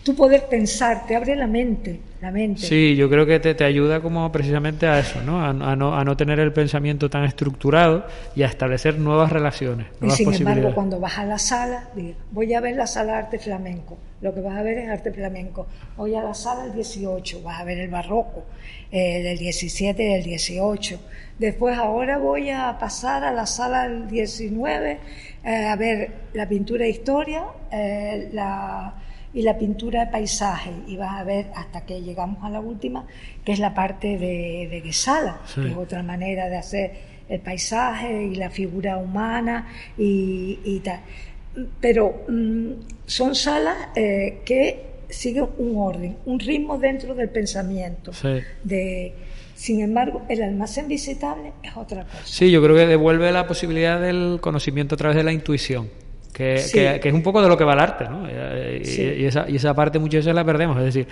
tú 0.05 0.15
poder 0.15 0.47
pensar, 0.49 1.07
te 1.07 1.17
abre 1.17 1.35
la 1.35 1.47
mente, 1.47 1.99
la 2.21 2.31
mente. 2.31 2.61
Sí, 2.61 2.95
yo 2.95 3.09
creo 3.09 3.25
que 3.25 3.41
te, 3.41 3.55
te 3.55 3.65
ayuda 3.65 4.01
como 4.01 4.31
precisamente 4.31 4.87
a 4.87 4.99
eso, 4.99 5.23
¿no? 5.23 5.43
A, 5.43 5.53
¿no? 5.53 5.97
a 5.97 6.05
no 6.05 6.17
tener 6.17 6.39
el 6.39 6.53
pensamiento 6.53 7.09
tan 7.09 7.25
estructurado 7.25 8.07
y 8.37 8.43
a 8.43 8.47
establecer 8.47 8.99
nuevas 8.99 9.33
relaciones, 9.33 9.87
nuevas 10.01 10.21
y 10.21 10.25
sin 10.25 10.35
embargo, 10.35 10.75
cuando 10.75 11.01
vas 11.01 11.19
a 11.19 11.25
la 11.25 11.39
sala, 11.39 11.89
voy 12.31 12.53
a 12.53 12.61
ver 12.61 12.77
la 12.77 12.87
sala 12.87 13.13
de 13.13 13.19
arte 13.19 13.39
flamenco, 13.39 13.97
lo 14.21 14.35
que 14.35 14.43
vas 14.43 14.59
a 14.59 14.63
ver 14.63 14.79
es 14.79 14.91
arte 14.91 15.11
flamenco. 15.11 15.67
Voy 15.97 16.15
a 16.15 16.23
la 16.23 16.35
sala 16.35 16.65
del 16.65 16.75
18, 16.75 17.43
vas 17.43 17.61
a 17.61 17.65
ver 17.65 17.79
el 17.79 17.89
barroco, 17.89 18.45
eh, 18.93 19.23
del 19.23 19.39
17 19.39 20.03
y 20.03 20.13
del 20.13 20.23
18. 20.23 21.01
Después 21.39 21.79
ahora 21.79 22.19
voy 22.19 22.51
a 22.51 22.77
pasar 22.79 23.25
a 23.25 23.33
la 23.33 23.47
sala 23.47 23.89
del 23.89 24.07
19, 24.07 24.99
eh, 25.45 25.67
a 25.67 25.77
ver 25.77 26.11
la 26.35 26.47
pintura 26.47 26.85
de 26.85 26.91
historia, 26.91 27.45
eh, 27.73 28.29
la 28.33 28.95
y 29.35 29.43
la 29.43 29.59
pintura 29.59 30.07
de 30.07 30.13
paisaje. 30.13 30.71
Y 30.87 30.97
vas 30.97 31.21
a 31.21 31.25
ver 31.25 31.47
hasta 31.55 31.85
que 31.85 32.01
llegamos 32.01 32.43
a 32.45 32.51
la 32.51 32.61
última, 32.61 33.07
que 33.45 33.53
es 33.53 33.59
la 33.59 33.75
parte 33.75 34.17
de, 34.17 34.69
de 34.71 34.81
Guesala, 34.81 35.41
que 35.55 35.69
es 35.69 35.77
otra 35.77 36.03
manera 36.03 36.49
de 36.49 36.57
hacer 36.57 36.93
el 37.29 37.41
paisaje 37.41 38.27
y 38.27 38.35
la 38.37 38.51
figura 38.51 38.97
humana 38.97 39.69
y, 39.99 40.81
tal. 40.85 41.01
Pero 41.81 42.25
mm, 42.29 42.71
son 43.07 43.35
salas 43.35 43.77
eh, 43.97 44.41
que 44.45 44.95
siguen 45.09 45.49
un 45.59 45.77
orden, 45.77 46.17
un 46.27 46.39
ritmo 46.39 46.79
dentro 46.79 47.15
del 47.15 47.29
pensamiento. 47.29 48.13
De, 48.63 49.15
sin 49.55 49.81
embargo, 49.81 50.23
el 50.29 50.43
almacén 50.43 50.89
visitable 50.89 51.53
es 51.63 51.77
otra 51.77 52.05
cosa. 52.05 52.21
Sí, 52.25 52.51
yo 52.51 52.63
creo 52.63 52.77
que 52.77 52.87
devuelve 52.87 53.31
la 53.33 53.47
posibilidad 53.47 54.01
del 54.01 54.39
conocimiento 54.41 54.95
a 54.95 54.99
través 54.99 55.17
de 55.17 55.25
la 55.25 55.33
intuición 55.33 56.04
que, 56.35 57.01
es 57.03 57.13
un 57.15 57.23
poco 57.23 57.41
de 57.41 57.49
lo 57.49 57.57
que 57.57 57.65
va 57.65 57.75
el 57.75 57.79
arte, 57.79 58.07
¿no? 58.11 58.29
Y, 58.29 59.25
esa, 59.25 59.49
y 59.49 59.57
esa 59.57 59.73
parte 59.73 60.01
muchas 60.01 60.25
veces 60.25 60.35
la 60.35 60.45
perdemos, 60.45 60.77
es 60.79 60.85
decir, 60.85 61.07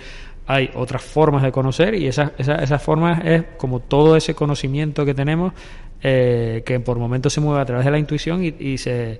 hay 0.45 0.69
otras 0.75 1.01
formas 1.01 1.43
de 1.43 1.51
conocer 1.51 1.95
y 1.95 2.07
esas 2.07 2.31
esa, 2.37 2.55
esa 2.55 2.77
formas 2.77 3.23
es 3.23 3.43
como 3.57 3.79
todo 3.79 4.17
ese 4.17 4.35
conocimiento 4.35 5.05
que 5.05 5.13
tenemos 5.13 5.53
eh, 6.01 6.61
que 6.65 6.81
por 6.81 6.99
momentos 6.99 7.31
se 7.31 7.39
mueve 7.39 7.61
a 7.61 7.65
través 7.65 7.85
de 7.85 7.91
la 7.91 7.97
intuición 7.97 8.43
y, 8.43 8.77
se, 8.77 9.19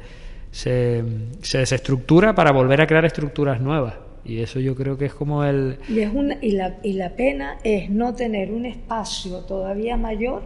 se, 0.52 1.04
se, 1.42 1.58
desestructura 1.60 2.36
para 2.36 2.52
volver 2.52 2.82
a 2.82 2.88
crear 2.88 3.06
estructuras 3.06 3.62
nuevas. 3.62 3.94
Y 4.26 4.42
eso 4.42 4.60
yo 4.60 4.76
creo 4.76 4.98
que 4.98 5.06
es 5.06 5.14
como 5.14 5.46
el... 5.46 5.78
Y, 5.88 6.00
es 6.00 6.14
una, 6.14 6.38
y, 6.42 6.52
la, 6.52 6.78
y 6.84 6.94
la 6.94 7.12
pena 7.12 7.58
es 7.64 7.90
no 7.90 8.14
tener 8.14 8.52
un 8.52 8.66
espacio 8.66 9.40
todavía 9.40 9.96
mayor 9.96 10.44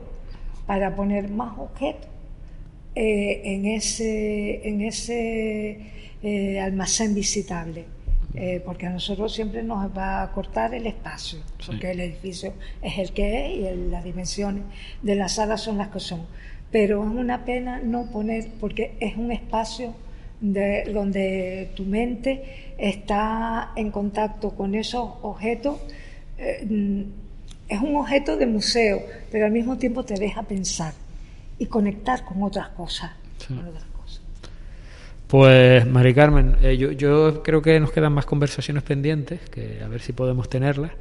para 0.68 0.96
poner 0.96 1.30
más 1.30 1.58
objetos 1.58 2.17
eh, 3.00 3.54
en 3.54 3.68
ese, 3.68 4.68
en 4.68 4.82
ese 4.82 5.78
eh, 6.24 6.60
almacén 6.60 7.14
visitable. 7.14 7.86
Eh, 8.34 8.60
porque 8.66 8.88
a 8.88 8.90
nosotros 8.90 9.32
siempre 9.34 9.62
nos 9.62 9.96
va 9.96 10.24
a 10.24 10.32
cortar 10.32 10.74
el 10.74 10.88
espacio, 10.88 11.40
porque 11.64 11.92
el 11.92 12.00
edificio 12.00 12.54
es 12.82 12.98
el 12.98 13.12
que 13.12 13.46
es 13.46 13.52
y 13.52 13.90
las 13.92 14.04
dimensiones 14.04 14.64
de 15.04 15.16
la 15.16 15.30
sala 15.30 15.58
son 15.58 15.78
las 15.78 15.90
que 15.90 16.00
son. 16.00 16.26
Pero 16.72 17.04
es 17.04 17.10
una 17.10 17.46
pena 17.46 17.80
no 17.84 18.10
poner, 18.10 18.48
porque 18.60 18.96
es 19.00 19.16
un 19.16 19.32
espacio 19.32 19.94
de, 20.42 20.86
donde 20.92 21.72
tu 21.76 21.84
mente 21.84 22.74
está 22.80 23.74
en 23.76 23.92
contacto 23.92 24.56
con 24.56 24.74
esos 24.74 25.08
objetos. 25.22 25.78
es 26.38 27.82
un 27.82 27.96
objeto 27.96 28.38
de 28.38 28.48
museo, 28.48 29.04
pero 29.32 29.46
al 29.46 29.52
mismo 29.52 29.78
tiempo 29.78 30.04
te 30.04 30.16
deja 30.16 30.42
pensar 30.42 30.94
y 31.60 31.66
conectar 31.66 32.24
con 32.24 32.44
otras 32.44 32.70
cosas. 32.70 33.12
Pues, 35.28 35.86
Mari 35.86 36.14
Carmen, 36.14 36.56
eh, 36.62 36.78
yo, 36.78 36.92
yo, 36.92 37.44
creo 37.44 37.62
que 37.62 37.80
nos 37.80 37.92
quedan 37.92 38.14
más 38.14 38.26
conversaciones 38.26 38.84
pendientes, 38.84 39.42
que 39.50 39.82
a 39.84 39.88
ver 39.88 40.00
si 40.00 40.14
podemos 40.14 40.48
tenerlas. 40.48 40.92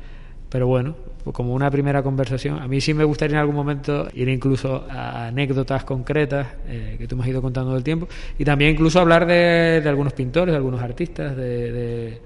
Pero 0.49 0.69
bueno, 0.69 0.95
como 1.33 1.55
una 1.55 1.71
primera 1.71 2.03
conversación, 2.03 2.61
a 2.61 2.69
mí 2.69 2.81
sí 2.81 2.95
me 2.95 3.05
gustaría 3.05 3.37
en 3.37 3.41
algún 3.41 3.57
momento 3.57 4.09
ir 4.15 4.29
incluso 4.29 4.87
a 4.89 5.27
anécdotas 5.27 5.85
concretas 5.85 6.47
eh, 6.69 6.97
que 6.99 7.09
tú 7.09 7.17
me 7.17 7.25
has 7.25 7.29
ido 7.29 7.43
contando 7.43 7.75
del 7.75 7.83
tiempo 7.83 8.07
y 8.39 8.45
también 8.45 8.71
incluso 8.71 9.01
hablar 9.01 9.27
de, 9.27 9.81
de 9.83 9.89
algunos 9.89 10.13
pintores, 10.13 10.53
de 10.53 10.57
algunos 10.57 10.81
artistas, 10.81 11.37
de, 11.37 12.21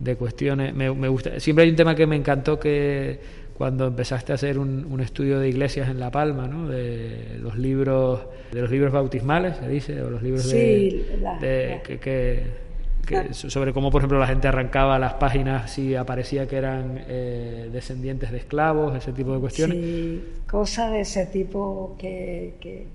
de, 0.00 0.16
cuestiones. 0.16 0.74
Me, 0.74 0.92
me 0.92 1.08
gusta, 1.08 1.38
siempre 1.38 1.64
hay 1.64 1.70
un 1.70 1.76
tema 1.76 1.94
que 1.94 2.06
me 2.06 2.16
encantó 2.16 2.58
que 2.58 3.20
cuando 3.60 3.88
empezaste 3.88 4.32
a 4.32 4.36
hacer 4.36 4.58
un, 4.58 5.00
estudio 5.02 5.38
de 5.38 5.50
iglesias 5.50 5.90
en 5.90 6.00
La 6.00 6.10
Palma, 6.10 6.48
¿no? 6.48 6.66
De 6.66 7.36
los 7.42 7.58
libros, 7.58 8.22
de 8.50 8.62
los 8.62 8.70
libros 8.70 8.90
bautismales, 8.90 9.58
se 9.58 9.68
dice, 9.68 10.02
o 10.02 10.08
los 10.08 10.22
libros 10.22 10.50
de, 10.50 11.82
Que, 11.84 13.22
sobre 13.32 13.74
cómo, 13.74 13.90
por 13.90 14.00
ejemplo, 14.00 14.18
la 14.18 14.26
gente 14.26 14.48
arrancaba 14.48 14.98
las 14.98 15.12
páginas 15.12 15.70
si 15.70 15.94
aparecía 15.94 16.48
que 16.48 16.56
eran 16.56 17.04
eh, 17.06 17.68
descendientes 17.70 18.30
de 18.30 18.38
esclavos, 18.38 18.96
ese 18.96 19.12
tipo 19.12 19.34
de 19.34 19.40
cuestiones. 19.40 19.76
Sí, 19.76 20.24
cosas 20.50 20.92
de 20.92 21.00
ese 21.00 21.26
tipo 21.26 21.96
que, 21.98 22.86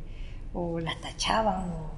o 0.55 0.79
las 0.79 0.99
tachaban 0.99 1.69
o 1.69 1.91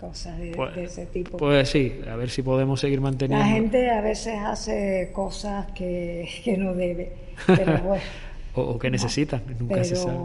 cosas 0.00 0.38
de, 0.38 0.52
pues, 0.56 0.74
de, 0.74 0.84
ese 0.84 1.04
tipo. 1.04 1.36
Pues 1.36 1.68
sí, 1.68 2.00
a 2.10 2.16
ver 2.16 2.30
si 2.30 2.40
podemos 2.40 2.80
seguir 2.80 3.02
manteniendo. 3.02 3.44
La 3.44 3.52
gente 3.52 3.90
a 3.90 4.00
veces 4.00 4.38
hace 4.42 5.10
cosas 5.12 5.66
que, 5.72 6.26
que 6.42 6.56
no 6.56 6.72
debe 6.72 7.25
o, 8.54 8.78
que 8.78 8.90
necesitan, 8.90 9.42
nunca 9.58 9.74
pero, 9.74 9.84
se 9.84 9.96
sabe. 9.96 10.18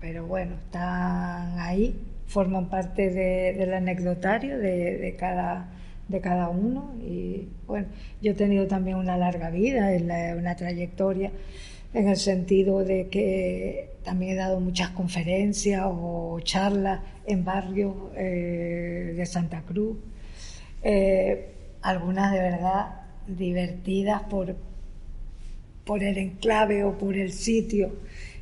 Pero 0.00 0.26
bueno, 0.26 0.54
están 0.54 1.58
ahí, 1.58 1.98
forman 2.26 2.68
parte 2.68 3.10
del 3.10 3.74
anecdotario 3.74 4.58
de, 4.58 5.16
cada 5.18 5.74
de 6.08 6.22
cada 6.22 6.48
uno 6.48 6.94
y 7.02 7.48
bueno, 7.66 7.86
yo 8.22 8.32
he 8.32 8.34
tenido 8.34 8.66
también 8.66 8.96
una 8.96 9.18
larga 9.18 9.50
vida, 9.50 9.90
una 10.38 10.56
trayectoria 10.56 11.30
en 11.94 12.08
el 12.08 12.16
sentido 12.16 12.84
de 12.84 13.08
que 13.08 13.90
también 14.04 14.32
he 14.32 14.36
dado 14.36 14.60
muchas 14.60 14.90
conferencias 14.90 15.82
o 15.84 16.40
charlas 16.42 17.00
en 17.26 17.44
barrios 17.44 17.94
eh, 18.16 19.14
de 19.16 19.26
Santa 19.26 19.62
Cruz, 19.62 19.96
eh, 20.82 21.52
algunas 21.82 22.32
de 22.32 22.38
verdad 22.40 23.02
divertidas 23.26 24.22
por, 24.22 24.56
por 25.88 26.02
el 26.02 26.18
enclave 26.18 26.84
o 26.84 26.98
por 26.98 27.16
el 27.16 27.32
sitio 27.32 27.96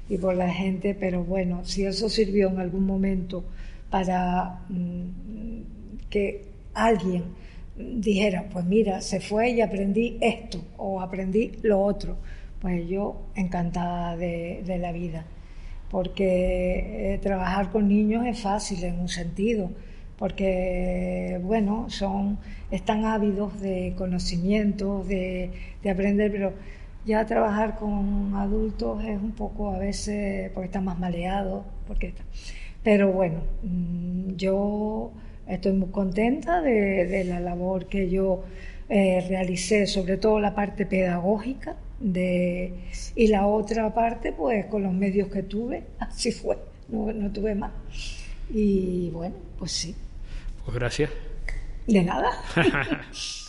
y 0.08 0.18
por 0.18 0.34
la 0.34 0.52
gente, 0.52 0.96
pero 0.98 1.22
bueno, 1.22 1.64
si 1.64 1.86
eso 1.86 2.08
sirvió 2.08 2.48
en 2.48 2.58
algún 2.58 2.84
momento 2.84 3.44
para 3.88 4.62
mm, 4.68 6.08
que 6.10 6.42
alguien 6.74 7.22
dijera, 7.76 8.48
pues 8.52 8.64
mira, 8.64 9.00
se 9.00 9.20
fue 9.20 9.50
y 9.50 9.60
aprendí 9.60 10.18
esto 10.20 10.60
o 10.76 11.00
aprendí 11.00 11.52
lo 11.62 11.80
otro, 11.80 12.16
pues 12.60 12.88
yo 12.88 13.28
encantada 13.36 14.16
de, 14.16 14.78
la 14.80 14.90
vida, 14.90 15.24
porque 15.88 17.14
eh, 17.14 17.18
trabajar 17.18 17.70
con 17.70 17.86
niños 17.86 18.26
es 18.26 18.40
fácil 18.40 18.82
en 18.82 18.98
un 18.98 19.08
sentido, 19.08 19.70
porque 20.18 21.38
bueno, 21.44 21.88
son, 21.90 22.38
están 22.72 23.04
ávidos 23.04 23.60
de 23.60 23.94
conocimiento, 23.96 25.04
de, 25.04 25.52
de 25.84 25.90
aprender, 25.90 26.32
pero 26.32 26.52
ya 27.06 27.24
trabajar 27.24 27.76
con 27.76 28.34
adultos 28.34 29.02
es 29.04 29.16
un 29.20 29.32
poco 29.32 29.72
a 29.72 29.78
veces 29.78 30.50
porque 30.52 30.66
están 30.66 30.84
más 30.84 30.98
maleados, 30.98 31.64
porque 31.86 32.12
pero 32.82 33.10
bueno, 33.12 33.40
mm, 33.62 34.36
yo 34.36 35.10
estoy 35.46 35.72
muy 35.72 35.88
contenta 35.88 36.60
de, 36.60 37.24
la 37.24 37.40
labor 37.40 37.86
que 37.86 38.08
yo 38.10 38.44
eh, 38.88 39.24
realicé, 39.28 39.86
sobre 39.86 40.16
todo 40.18 40.40
la 40.40 40.54
parte 40.54 40.86
pedagógica 40.86 41.76
de, 41.98 42.74
y 43.14 43.26
la 43.28 43.46
otra 43.46 43.92
parte, 43.94 44.32
pues 44.32 44.66
con 44.66 44.82
los 44.82 44.92
medios 44.92 45.28
que 45.28 45.42
tuve, 45.42 45.84
así 45.98 46.30
fue, 46.32 46.58
no, 46.88 47.12
no 47.12 47.32
tuve 47.32 47.54
más. 47.54 47.72
Y 48.50 49.10
bueno, 49.10 49.34
pues 49.58 49.72
sí. 49.72 49.94
Pues 50.64 50.76
gracias. 50.76 51.10
De 51.86 52.02
nada. 52.02 52.30